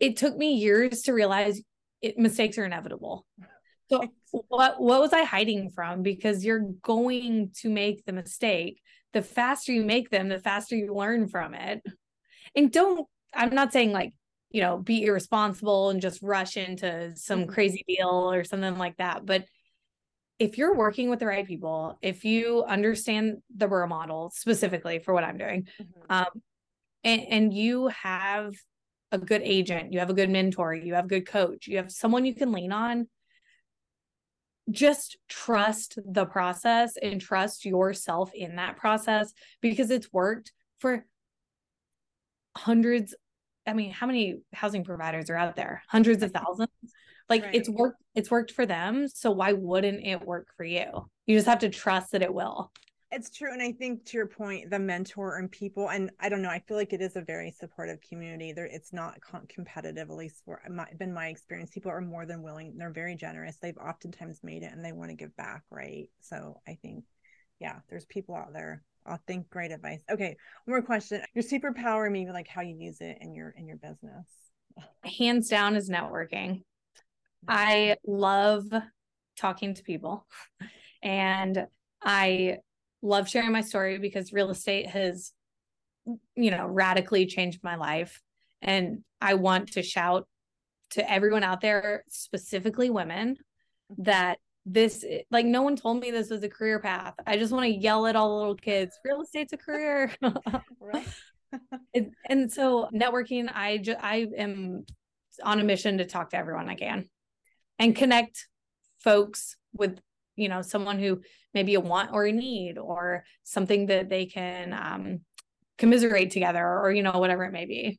it 0.00 0.16
took 0.16 0.36
me 0.36 0.54
years 0.54 1.02
to 1.02 1.12
realize 1.12 1.60
it, 2.02 2.18
mistakes 2.18 2.58
are 2.58 2.64
inevitable. 2.64 3.26
So 3.90 4.02
what 4.48 4.80
what 4.80 5.00
was 5.00 5.12
I 5.12 5.24
hiding 5.24 5.70
from? 5.70 6.02
Because 6.02 6.44
you're 6.44 6.66
going 6.82 7.50
to 7.60 7.68
make 7.68 8.04
the 8.04 8.12
mistake. 8.12 8.80
The 9.12 9.22
faster 9.22 9.72
you 9.72 9.84
make 9.84 10.10
them, 10.10 10.28
the 10.28 10.40
faster 10.40 10.74
you 10.74 10.94
learn 10.94 11.28
from 11.28 11.54
it. 11.54 11.82
And 12.56 12.72
don't 12.72 13.06
I'm 13.32 13.54
not 13.54 13.72
saying 13.72 13.92
like, 13.92 14.12
you 14.50 14.60
know, 14.60 14.78
be 14.78 15.04
irresponsible 15.04 15.90
and 15.90 16.00
just 16.00 16.22
rush 16.22 16.56
into 16.56 17.14
some 17.16 17.42
mm-hmm. 17.42 17.50
crazy 17.50 17.84
deal 17.86 18.30
or 18.32 18.44
something 18.44 18.78
like 18.78 18.96
that, 18.96 19.26
but 19.26 19.44
if 20.38 20.58
you're 20.58 20.74
working 20.74 21.10
with 21.10 21.20
the 21.20 21.26
right 21.26 21.46
people, 21.46 21.98
if 22.02 22.24
you 22.24 22.64
understand 22.64 23.38
the 23.56 23.68
BRRRR 23.68 23.88
model 23.88 24.32
specifically 24.34 24.98
for 24.98 25.14
what 25.14 25.24
I'm 25.24 25.38
doing, 25.38 25.68
mm-hmm. 25.80 26.12
um, 26.12 26.42
and, 27.04 27.22
and 27.28 27.54
you 27.54 27.88
have 27.88 28.54
a 29.12 29.18
good 29.18 29.42
agent, 29.44 29.92
you 29.92 30.00
have 30.00 30.10
a 30.10 30.14
good 30.14 30.30
mentor, 30.30 30.74
you 30.74 30.94
have 30.94 31.04
a 31.04 31.08
good 31.08 31.26
coach, 31.26 31.68
you 31.68 31.76
have 31.76 31.92
someone 31.92 32.24
you 32.24 32.34
can 32.34 32.50
lean 32.50 32.72
on, 32.72 33.06
just 34.70 35.18
trust 35.28 35.98
the 36.06 36.24
process 36.24 36.96
and 37.00 37.20
trust 37.20 37.64
yourself 37.64 38.30
in 38.34 38.56
that 38.56 38.76
process 38.76 39.32
because 39.60 39.90
it's 39.90 40.12
worked 40.12 40.52
for 40.78 41.04
hundreds. 42.56 43.14
I 43.66 43.72
mean, 43.72 43.90
how 43.90 44.06
many 44.06 44.40
housing 44.52 44.84
providers 44.84 45.30
are 45.30 45.36
out 45.36 45.56
there? 45.56 45.82
Hundreds 45.88 46.22
of 46.22 46.32
thousands 46.32 46.70
like 47.28 47.42
right. 47.42 47.54
it's 47.54 47.68
worked 47.68 48.02
it's 48.14 48.30
worked 48.30 48.52
for 48.52 48.66
them 48.66 49.08
so 49.08 49.30
why 49.30 49.52
wouldn't 49.52 50.04
it 50.04 50.22
work 50.22 50.48
for 50.56 50.64
you 50.64 51.08
you 51.26 51.36
just 51.36 51.46
have 51.46 51.60
to 51.60 51.68
trust 51.68 52.12
that 52.12 52.22
it 52.22 52.32
will 52.32 52.70
it's 53.14 53.30
true 53.30 53.52
and 53.52 53.62
i 53.62 53.70
think 53.70 54.04
to 54.04 54.16
your 54.16 54.26
point 54.26 54.68
the 54.70 54.78
mentor 54.78 55.38
and 55.38 55.50
people 55.52 55.88
and 55.90 56.10
i 56.20 56.28
don't 56.28 56.42
know 56.42 56.48
i 56.48 56.58
feel 56.66 56.76
like 56.76 56.92
it 56.92 57.00
is 57.00 57.14
a 57.14 57.20
very 57.20 57.50
supportive 57.52 58.00
community 58.00 58.52
there 58.52 58.66
it's 58.66 58.92
not 58.92 59.18
competitive 59.48 60.10
at 60.10 60.16
least 60.16 60.42
for 60.44 60.60
my, 60.68 60.86
been 60.98 61.14
my 61.14 61.28
experience 61.28 61.70
people 61.70 61.92
are 61.92 62.00
more 62.00 62.26
than 62.26 62.42
willing 62.42 62.74
they're 62.76 62.90
very 62.90 63.14
generous 63.14 63.56
they've 63.62 63.78
oftentimes 63.78 64.40
made 64.42 64.64
it 64.64 64.72
and 64.72 64.84
they 64.84 64.92
want 64.92 65.10
to 65.10 65.16
give 65.16 65.34
back 65.36 65.62
right? 65.70 66.08
So 66.20 66.60
i 66.66 66.76
think 66.82 67.04
yeah 67.60 67.78
there's 67.88 68.04
people 68.06 68.34
out 68.34 68.52
there 68.52 68.82
i 69.06 69.16
think 69.28 69.48
great 69.48 69.70
advice. 69.70 70.02
Okay 70.10 70.36
one 70.64 70.78
more 70.78 70.82
question 70.82 71.22
your 71.34 71.44
superpower 71.44 72.10
maybe 72.10 72.32
like 72.32 72.48
how 72.48 72.62
you 72.62 72.76
use 72.76 73.00
it 73.00 73.18
in 73.20 73.34
your 73.34 73.54
in 73.56 73.66
your 73.68 73.76
business. 73.76 74.26
Hands 75.04 75.48
down 75.48 75.76
is 75.76 75.88
networking. 75.88 76.62
I 77.48 77.96
love 78.04 78.64
talking 79.36 79.74
to 79.74 79.82
people 79.84 80.26
and 81.02 81.66
I 82.02 82.58
love 83.04 83.28
sharing 83.28 83.52
my 83.52 83.60
story 83.60 83.98
because 83.98 84.32
real 84.32 84.50
estate 84.50 84.88
has, 84.88 85.32
you 86.34 86.50
know, 86.50 86.66
radically 86.66 87.26
changed 87.26 87.60
my 87.62 87.76
life. 87.76 88.20
And 88.62 89.04
I 89.20 89.34
want 89.34 89.72
to 89.72 89.82
shout 89.82 90.26
to 90.90 91.10
everyone 91.10 91.44
out 91.44 91.60
there, 91.60 92.04
specifically 92.08 92.90
women, 92.90 93.36
that 93.98 94.38
this 94.66 95.04
like 95.30 95.44
no 95.44 95.60
one 95.60 95.76
told 95.76 96.00
me 96.00 96.10
this 96.10 96.30
was 96.30 96.42
a 96.42 96.48
career 96.48 96.78
path. 96.78 97.14
I 97.26 97.36
just 97.36 97.52
want 97.52 97.64
to 97.64 97.70
yell 97.70 98.06
at 98.06 98.16
all 98.16 98.30
the 98.30 98.36
little 98.36 98.54
kids, 98.54 98.98
real 99.04 99.20
estate's 99.20 99.52
a 99.52 99.58
career. 99.58 100.10
right. 100.80 101.06
and, 101.94 102.12
and 102.28 102.50
so 102.50 102.88
networking, 102.92 103.50
I 103.52 103.78
just 103.78 104.02
I 104.02 104.26
am 104.36 104.86
on 105.42 105.60
a 105.60 105.64
mission 105.64 105.98
to 105.98 106.06
talk 106.06 106.30
to 106.30 106.38
everyone 106.38 106.70
I 106.70 106.74
can 106.74 107.08
and 107.78 107.94
connect 107.94 108.48
folks 108.98 109.56
with 109.74 109.98
you 110.36 110.48
know 110.48 110.62
someone 110.62 110.98
who 110.98 111.20
maybe 111.52 111.74
a 111.74 111.80
want 111.80 112.10
or 112.12 112.26
a 112.26 112.32
need 112.32 112.78
or 112.78 113.24
something 113.42 113.86
that 113.86 114.08
they 114.08 114.26
can 114.26 114.72
um, 114.72 115.20
commiserate 115.78 116.30
together 116.30 116.64
or 116.64 116.92
you 116.92 117.02
know 117.02 117.18
whatever 117.18 117.44
it 117.44 117.52
may 117.52 117.66
be. 117.66 117.98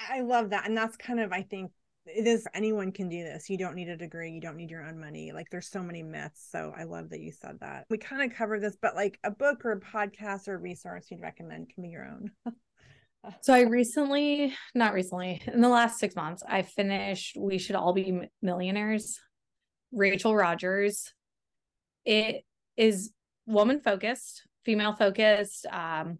I 0.00 0.20
love 0.22 0.50
that 0.50 0.66
and 0.66 0.76
that's 0.76 0.96
kind 0.96 1.20
of 1.20 1.30
i 1.30 1.42
think 1.42 1.72
it 2.06 2.26
is 2.26 2.48
anyone 2.54 2.90
can 2.92 3.10
do 3.10 3.22
this. 3.22 3.50
You 3.50 3.58
don't 3.58 3.74
need 3.74 3.90
a 3.90 3.96
degree 3.96 4.32
you 4.32 4.40
don't 4.40 4.56
need 4.56 4.70
your 4.70 4.82
own 4.82 4.98
money 4.98 5.32
like 5.32 5.48
there's 5.50 5.70
so 5.70 5.82
many 5.82 6.02
myths 6.02 6.48
so 6.50 6.72
i 6.76 6.84
love 6.84 7.10
that 7.10 7.20
you 7.20 7.30
said 7.32 7.58
that. 7.60 7.84
We 7.90 7.98
kind 7.98 8.22
of 8.22 8.36
covered 8.36 8.62
this 8.62 8.76
but 8.80 8.94
like 8.96 9.18
a 9.22 9.30
book 9.30 9.64
or 9.64 9.72
a 9.72 9.80
podcast 9.80 10.48
or 10.48 10.54
a 10.54 10.58
resource 10.58 11.06
you'd 11.10 11.20
recommend 11.20 11.70
can 11.74 11.82
be 11.82 11.90
your 11.90 12.06
own. 12.06 12.30
So 13.42 13.52
I 13.52 13.60
recently, 13.60 14.54
not 14.74 14.94
recently, 14.94 15.42
in 15.46 15.60
the 15.60 15.68
last 15.68 15.98
six 15.98 16.16
months, 16.16 16.42
I 16.48 16.62
finished 16.62 17.36
We 17.38 17.58
Should 17.58 17.76
All 17.76 17.92
Be 17.92 18.22
Millionaires, 18.40 19.20
Rachel 19.92 20.34
Rogers. 20.34 21.12
It 22.04 22.44
is 22.76 23.12
woman 23.46 23.80
focused, 23.80 24.42
female 24.64 24.94
focused, 24.94 25.66
um, 25.66 26.18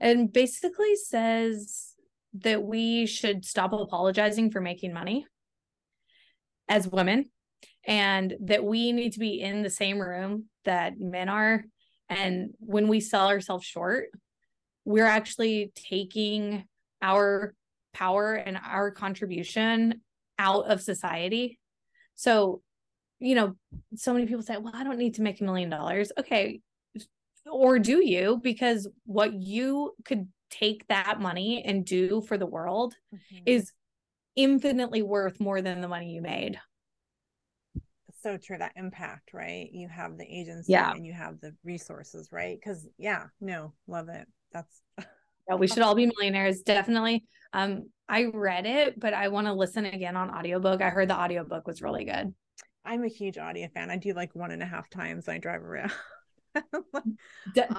and 0.00 0.32
basically 0.32 0.94
says 0.96 1.94
that 2.34 2.62
we 2.62 3.06
should 3.06 3.44
stop 3.44 3.72
apologizing 3.72 4.50
for 4.50 4.60
making 4.60 4.92
money 4.92 5.26
as 6.68 6.88
women 6.88 7.26
and 7.86 8.34
that 8.40 8.64
we 8.64 8.92
need 8.92 9.12
to 9.12 9.20
be 9.20 9.40
in 9.40 9.62
the 9.62 9.70
same 9.70 9.98
room 9.98 10.46
that 10.64 10.98
men 10.98 11.28
are. 11.28 11.64
And 12.08 12.50
when 12.58 12.88
we 12.88 13.00
sell 13.00 13.28
ourselves 13.28 13.64
short, 13.64 14.06
we're 14.84 15.06
actually 15.06 15.72
taking 15.74 16.64
our 17.00 17.54
power 17.94 18.34
and 18.34 18.58
our 18.64 18.90
contribution 18.90 20.00
out 20.38 20.70
of 20.70 20.82
society. 20.82 21.58
So, 22.14 22.62
you 23.18 23.34
know, 23.34 23.56
so 23.94 24.12
many 24.12 24.26
people 24.26 24.42
say, 24.42 24.56
well, 24.56 24.72
I 24.74 24.84
don't 24.84 24.98
need 24.98 25.14
to 25.14 25.22
make 25.22 25.40
a 25.40 25.44
million 25.44 25.70
dollars. 25.70 26.12
Okay. 26.18 26.60
Or 27.50 27.78
do 27.78 28.04
you? 28.04 28.40
Because 28.42 28.88
what 29.04 29.32
you 29.32 29.94
could 30.04 30.28
take 30.50 30.86
that 30.88 31.20
money 31.20 31.62
and 31.64 31.84
do 31.84 32.20
for 32.22 32.36
the 32.38 32.46
world 32.46 32.94
mm-hmm. 33.14 33.42
is 33.46 33.72
infinitely 34.34 35.02
worth 35.02 35.40
more 35.40 35.62
than 35.62 35.80
the 35.80 35.88
money 35.88 36.12
you 36.12 36.22
made. 36.22 36.60
So 38.22 38.36
true. 38.36 38.58
That 38.58 38.72
impact, 38.76 39.32
right? 39.32 39.68
You 39.72 39.88
have 39.88 40.18
the 40.18 40.24
agency 40.24 40.72
yeah. 40.72 40.92
and 40.92 41.06
you 41.06 41.12
have 41.12 41.40
the 41.40 41.54
resources, 41.64 42.28
right? 42.32 42.58
Because, 42.58 42.86
yeah, 42.98 43.26
no, 43.40 43.72
love 43.86 44.08
it 44.08 44.26
that's 44.56 44.82
yeah, 45.48 45.56
we 45.56 45.68
should 45.68 45.78
all 45.82 45.94
be 45.94 46.06
millionaires. 46.06 46.62
Definitely. 46.62 47.24
Um, 47.52 47.90
I 48.08 48.26
read 48.32 48.66
it, 48.66 48.98
but 48.98 49.14
I 49.14 49.28
want 49.28 49.46
to 49.46 49.52
listen 49.52 49.84
again 49.86 50.16
on 50.16 50.30
audiobook. 50.30 50.80
I 50.80 50.90
heard 50.90 51.08
the 51.08 51.18
audiobook 51.18 51.66
was 51.66 51.82
really 51.82 52.04
good. 52.04 52.34
I'm 52.86 53.04
a 53.04 53.08
huge 53.08 53.36
audio 53.36 53.68
fan. 53.74 53.90
I 53.90 53.96
do 53.96 54.14
like 54.14 54.34
one 54.34 54.50
and 54.50 54.62
a 54.62 54.66
half 54.66 54.88
times 54.88 55.28
I 55.28 55.38
drive 55.38 55.62
around. 55.62 55.92
awesome. 56.56 57.18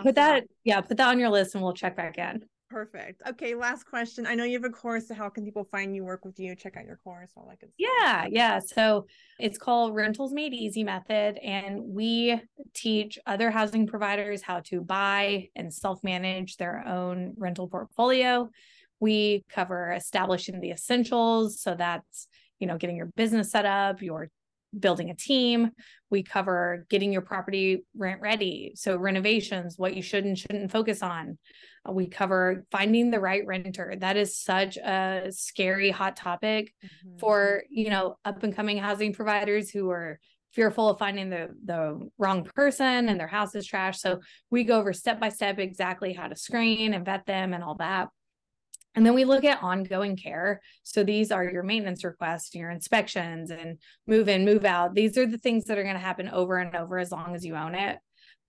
Put 0.04 0.16
that, 0.16 0.44
yeah, 0.64 0.82
put 0.82 0.98
that 0.98 1.08
on 1.08 1.20
your 1.20 1.30
list 1.30 1.56
and 1.56 1.64
we'll 1.64 1.74
check 1.74 1.96
back 1.96 2.18
in. 2.18 2.44
Perfect. 2.70 3.22
Okay, 3.26 3.56
last 3.56 3.86
question. 3.86 4.28
I 4.28 4.36
know 4.36 4.44
you 4.44 4.54
have 4.54 4.66
a 4.66 4.70
course. 4.70 5.08
So 5.08 5.14
how 5.14 5.30
can 5.30 5.46
people 5.46 5.64
find 5.72 5.96
you, 5.96 6.04
work 6.04 6.26
with 6.26 6.38
you, 6.38 6.54
check 6.54 6.76
out 6.76 6.86
your 6.86 6.98
course, 6.98 7.32
all 7.38 7.48
that 7.48 7.60
good 7.60 7.70
stuff? 7.70 7.90
Yeah, 8.04 8.28
yeah. 8.30 8.60
So 8.60 9.06
it's 9.40 9.58
called 9.58 9.96
Rentals 9.96 10.34
Made 10.34 10.54
Easy 10.54 10.84
Method, 10.84 11.38
and 11.38 11.82
we 11.82 12.42
teach 12.74 13.18
other 13.26 13.52
housing 13.52 13.88
providers 13.88 14.42
how 14.42 14.60
to 14.66 14.82
buy 14.82 15.48
and 15.56 15.74
self 15.74 16.04
manage 16.04 16.58
their 16.58 16.86
own 16.86 17.36
rental 17.38 17.70
portfolio. 17.70 18.50
We 19.00 19.46
cover 19.50 19.94
establishing 19.94 20.60
the 20.60 20.72
essentials. 20.72 21.62
So 21.62 21.74
that's, 21.74 22.28
you 22.60 22.68
know, 22.68 22.78
getting 22.78 22.98
your 22.98 23.12
business 23.16 23.52
set 23.52 23.66
up, 23.66 24.02
your 24.02 24.30
building 24.78 25.10
a 25.10 25.16
team. 25.16 25.72
We 26.10 26.24
cover 26.24 26.86
getting 26.90 27.12
your 27.12 27.22
property 27.22 27.86
rent 27.96 28.22
ready. 28.22 28.74
So 28.76 28.98
renovations, 28.98 29.78
what 29.78 29.96
you 29.96 30.02
should 30.02 30.26
and 30.26 30.38
shouldn't 30.38 30.72
focus 30.72 31.04
on. 31.04 31.38
Uh, 31.88 31.92
we 31.92 32.08
cover 32.08 32.66
finding 32.72 33.12
the 33.12 33.20
right 33.20 33.46
renter. 33.46 33.96
That 34.00 34.18
is 34.18 34.38
such 34.38 34.78
a 34.78 35.28
scary 35.32 35.92
hot 35.92 36.16
topic 36.16 36.74
mm-hmm. 36.84 37.18
for, 37.18 37.64
you 37.70 37.90
know, 37.90 38.18
up 38.26 38.44
and 38.44 38.56
coming 38.56 38.78
housing 38.78 39.14
providers 39.14 39.70
who 39.70 39.90
are 39.90 40.20
fearful 40.54 40.90
of 40.90 40.98
finding 40.98 41.30
the 41.30 41.50
the 41.66 42.10
wrong 42.18 42.44
person 42.56 43.10
and 43.10 43.20
their 43.20 43.28
house 43.28 43.54
is 43.54 43.66
trash. 43.66 44.00
So 44.00 44.22
we 44.50 44.64
go 44.64 44.80
over 44.80 44.94
step 44.94 45.20
by 45.20 45.30
step 45.30 45.60
exactly 45.60 46.14
how 46.14 46.28
to 46.28 46.36
screen 46.36 46.94
and 46.94 47.06
vet 47.06 47.26
them 47.26 47.54
and 47.54 47.64
all 47.64 47.76
that. 47.76 48.08
And 48.98 49.06
then 49.06 49.14
we 49.14 49.26
look 49.26 49.44
at 49.44 49.62
ongoing 49.62 50.18
care. 50.18 50.60
So 50.82 51.04
these 51.04 51.32
are 51.32 51.44
your 51.44 51.62
maintenance 51.62 52.04
requests, 52.04 52.56
your 52.56 52.72
inspections, 52.72 53.52
and 53.52 53.78
move 54.08 54.28
in, 54.28 54.44
move 54.44 54.66
out. 54.66 54.96
These 54.96 55.20
are 55.20 55.28
the 55.28 55.38
things 55.38 55.66
that 55.66 55.78
are 55.78 55.84
going 55.84 55.94
to 55.94 56.02
happen 56.02 56.30
over 56.30 56.58
and 56.58 56.76
over 56.76 56.98
as 56.98 57.12
long 57.12 57.36
as 57.36 57.46
you 57.46 57.56
own 57.56 57.76
it. 57.76 58.00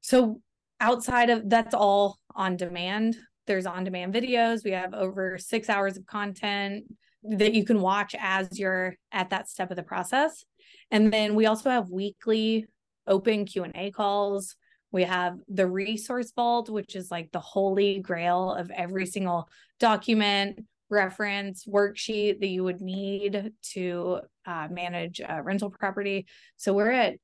So 0.01 0.40
outside 0.80 1.28
of 1.28 1.51
that's 1.51 1.74
all 1.74 2.18
on 2.34 2.57
demand. 2.57 3.18
There's 3.46 3.66
on 3.66 3.84
demand 3.84 4.14
videos. 4.14 4.64
We 4.64 4.70
have 4.70 4.94
over 4.94 5.36
six 5.36 5.68
hours 5.68 5.99
of 5.99 6.07
content 6.07 6.84
that 7.24 7.53
you 7.53 7.66
can 7.66 7.82
watch 7.82 8.14
as 8.18 8.59
you're 8.59 8.96
at 9.12 9.28
that 9.28 9.51
step 9.51 9.70
of 9.70 9.76
the 9.76 9.82
process. 9.82 10.46
And 10.90 11.12
then 11.12 11.34
we 11.34 11.44
also 11.44 11.68
have 11.68 11.90
weekly 11.90 12.64
open 13.07 13.44
Q&A 13.44 13.90
calls 13.90 14.57
we 14.91 15.05
have 15.05 15.39
the 15.49 15.66
resource 15.66 16.32
vault, 16.34 16.70
which 16.70 16.97
is 16.97 17.11
like 17.11 17.30
the 17.32 17.41
holy 17.41 18.01
grail 18.01 18.53
of 18.53 18.70
every 18.70 19.07
single 19.07 19.49
document, 19.78 20.64
reference, 20.91 21.66
worksheet 21.66 22.41
that 22.41 22.47
you 22.47 22.64
would 22.64 22.80
need 22.80 23.53
to 23.72 24.20
uh, 24.47 24.68
manage 24.70 25.20
a 25.20 25.43
rental 25.43 25.70
property. 25.70 26.26
So 26.57 26.72
we're 26.72 26.91
at, 26.91 27.12
I 27.14 27.18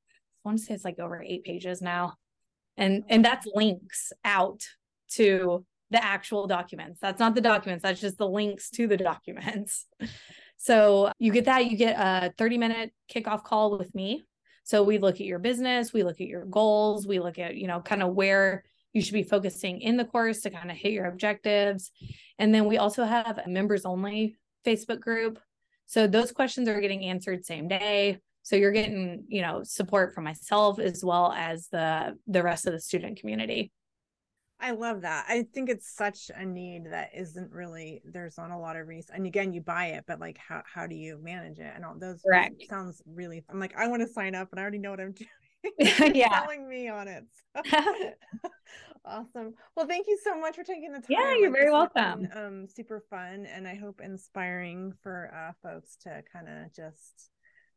want 0.44 0.58
to 0.58 0.64
say 0.64 0.74
it's 0.74 0.84
like 0.84 0.98
over 0.98 1.22
eight 1.22 1.44
pages 1.44 1.80
now. 1.80 2.14
And 2.76 3.04
and 3.08 3.24
that's 3.24 3.46
links 3.54 4.12
out 4.24 4.64
to 5.12 5.64
the 5.90 6.04
actual 6.04 6.46
documents. 6.46 6.98
That's 7.00 7.20
not 7.20 7.34
the 7.34 7.40
documents, 7.40 7.82
that's 7.82 8.00
just 8.00 8.18
the 8.18 8.28
links 8.28 8.68
to 8.70 8.86
the 8.86 8.96
documents. 8.96 9.86
So 10.56 11.12
you 11.18 11.30
get 11.30 11.44
that, 11.44 11.66
you 11.66 11.76
get 11.76 11.96
a 11.98 12.32
30 12.38 12.56
minute 12.56 12.92
kickoff 13.12 13.44
call 13.44 13.76
with 13.76 13.94
me. 13.94 14.24
So 14.64 14.82
we 14.82 14.98
look 14.98 15.16
at 15.16 15.26
your 15.26 15.38
business, 15.38 15.92
we 15.92 16.02
look 16.02 16.20
at 16.20 16.26
your 16.26 16.46
goals, 16.46 17.06
we 17.06 17.20
look 17.20 17.38
at, 17.38 17.56
you 17.56 17.66
know, 17.66 17.80
kind 17.80 18.02
of 18.02 18.14
where 18.14 18.64
you 18.92 19.02
should 19.02 19.14
be 19.14 19.22
focusing 19.22 19.80
in 19.80 19.96
the 19.96 20.04
course 20.04 20.40
to 20.40 20.50
kind 20.50 20.70
of 20.70 20.76
hit 20.76 20.92
your 20.92 21.06
objectives. 21.06 21.90
And 22.38 22.54
then 22.54 22.64
we 22.64 22.78
also 22.78 23.04
have 23.04 23.38
a 23.38 23.48
members 23.48 23.84
only 23.84 24.36
Facebook 24.66 25.00
group. 25.00 25.38
So 25.86 26.06
those 26.06 26.32
questions 26.32 26.68
are 26.68 26.80
getting 26.80 27.04
answered 27.04 27.44
same 27.44 27.68
day. 27.68 28.18
So 28.42 28.56
you're 28.56 28.72
getting, 28.72 29.24
you 29.28 29.42
know, 29.42 29.62
support 29.64 30.14
from 30.14 30.24
myself 30.24 30.78
as 30.78 31.04
well 31.04 31.32
as 31.32 31.68
the 31.68 32.16
the 32.26 32.42
rest 32.42 32.66
of 32.66 32.72
the 32.72 32.80
student 32.80 33.18
community. 33.18 33.72
I 34.64 34.70
love 34.72 35.02
that. 35.02 35.26
I 35.28 35.42
think 35.52 35.68
it's 35.68 35.94
such 35.94 36.30
a 36.34 36.44
need 36.44 36.86
that 36.90 37.10
isn't 37.14 37.52
really 37.52 38.02
there's 38.04 38.38
not 38.38 38.50
a 38.50 38.56
lot 38.56 38.76
of 38.76 38.88
research. 38.88 39.14
And 39.16 39.26
again, 39.26 39.52
you 39.52 39.60
buy 39.60 39.86
it, 39.88 40.04
but 40.06 40.20
like 40.20 40.38
how 40.38 40.62
how 40.64 40.86
do 40.86 40.94
you 40.94 41.18
manage 41.22 41.58
it? 41.58 41.72
And 41.74 41.84
all 41.84 41.94
those 41.98 42.22
Correct. 42.24 42.62
sounds 42.68 43.02
really 43.06 43.44
I'm 43.50 43.60
like, 43.60 43.76
I 43.76 43.88
want 43.88 44.02
to 44.02 44.08
sign 44.08 44.34
up 44.34 44.48
and 44.52 44.58
I 44.58 44.62
already 44.62 44.78
know 44.78 44.90
what 44.90 45.00
I'm 45.00 45.12
doing. 45.12 45.28
yeah. 46.14 46.28
telling 46.28 46.68
me 46.68 46.88
on 46.88 47.08
it. 47.08 47.24
awesome. 49.04 49.54
Well, 49.76 49.86
thank 49.86 50.06
you 50.08 50.18
so 50.22 50.38
much 50.38 50.56
for 50.56 50.64
taking 50.64 50.92
the 50.92 51.00
time. 51.00 51.06
Yeah, 51.08 51.34
you're 51.38 51.50
Like, 51.50 51.58
very 51.58 51.70
welcome. 51.70 52.22
been, 52.22 52.30
um, 52.36 52.66
super 52.68 53.00
fun 53.10 53.46
and 53.46 53.68
I 53.68 53.74
hope 53.74 54.00
inspiring 54.02 54.92
for 55.02 55.30
uh 55.34 55.52
folks 55.62 55.96
to 56.04 56.22
kind 56.32 56.48
of 56.48 56.72
just 56.74 57.30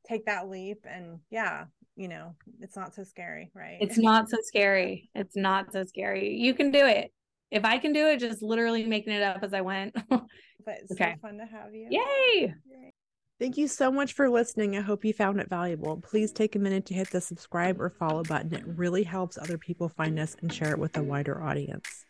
take 0.07 0.25
that 0.25 0.49
leap 0.49 0.85
and 0.89 1.19
yeah, 1.29 1.65
you 1.95 2.07
know, 2.07 2.35
it's 2.61 2.75
not 2.75 2.93
so 2.93 3.03
scary, 3.03 3.51
right? 3.53 3.77
It's 3.81 3.97
not 3.97 4.29
so 4.29 4.37
scary. 4.41 5.09
It's 5.15 5.35
not 5.35 5.71
so 5.73 5.83
scary. 5.83 6.35
You 6.35 6.53
can 6.53 6.71
do 6.71 6.85
it. 6.85 7.11
If 7.49 7.65
I 7.65 7.77
can 7.77 7.93
do 7.93 8.07
it, 8.07 8.19
just 8.19 8.41
literally 8.41 8.85
making 8.85 9.13
it 9.13 9.23
up 9.23 9.41
as 9.41 9.53
I 9.53 9.61
went. 9.61 9.95
but 10.09 10.25
it's 10.67 10.91
okay. 10.91 11.15
so 11.15 11.27
fun 11.27 11.37
to 11.37 11.45
have 11.45 11.73
you. 11.73 11.87
Yay. 11.89 12.53
Thank 13.39 13.55
you 13.55 13.67
so 13.67 13.91
much 13.91 14.13
for 14.13 14.29
listening. 14.29 14.75
I 14.75 14.81
hope 14.81 15.05
you 15.05 15.13
found 15.13 15.39
it 15.39 15.47
valuable. 15.47 15.97
Please 15.97 16.31
take 16.31 16.55
a 16.55 16.59
minute 16.59 16.87
to 16.87 16.95
hit 16.95 17.11
the 17.11 17.21
subscribe 17.21 17.79
or 17.79 17.91
follow 17.91 18.23
button. 18.23 18.51
It 18.51 18.63
really 18.65 19.03
helps 19.03 19.37
other 19.37 19.59
people 19.59 19.89
find 19.89 20.17
us 20.17 20.35
and 20.41 20.51
share 20.51 20.71
it 20.71 20.79
with 20.79 20.97
a 20.97 21.03
wider 21.03 21.43
audience. 21.43 22.05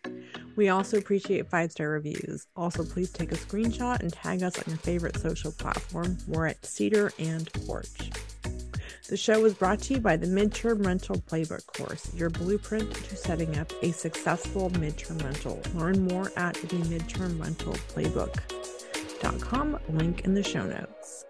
We 0.56 0.70
also 0.70 0.98
appreciate 0.98 1.50
five 1.50 1.74
star 1.74 1.90
reviews. 1.90 2.48
Also, 2.56 2.86
please 2.86 3.12
take 3.12 3.34
a 3.34 3.36
screenshot 3.36 4.00
and 4.00 4.14
tag 4.14 4.42
us 4.42 4.58
on 4.58 4.64
your 4.68 4.78
favorite 4.78 5.18
social 5.18 5.52
platform. 5.52 6.18
We're 6.30 6.48
at 6.48 6.66
Cedar 6.66 7.12
and 7.20 7.52
Porch. 7.66 8.10
The 9.10 9.18
show 9.18 9.42
was 9.42 9.54
brought 9.54 9.80
to 9.84 9.96
you 9.96 10.00
by 10.00 10.16
the 10.16 10.28
Midterm 10.28 10.86
Rental 10.86 11.18
Playbook 11.18 11.66
course, 11.68 12.14
your 12.14 12.30
blueprint 12.30 12.94
to 12.94 13.16
setting 13.18 13.58
up 13.58 13.72
a 13.82 13.92
successful 13.92 14.70
midterm 14.72 15.22
rental. 15.24 15.62
Learn 15.76 16.08
more 16.08 16.32
at 16.38 16.56
the 16.56 16.78
Midterm 16.78 17.42
Rental 17.42 17.74
Playbook.com, 17.74 18.87
link 19.90 20.22
in 20.26 20.34
the 20.34 20.44
show 20.44 20.64
notes. 20.64 21.27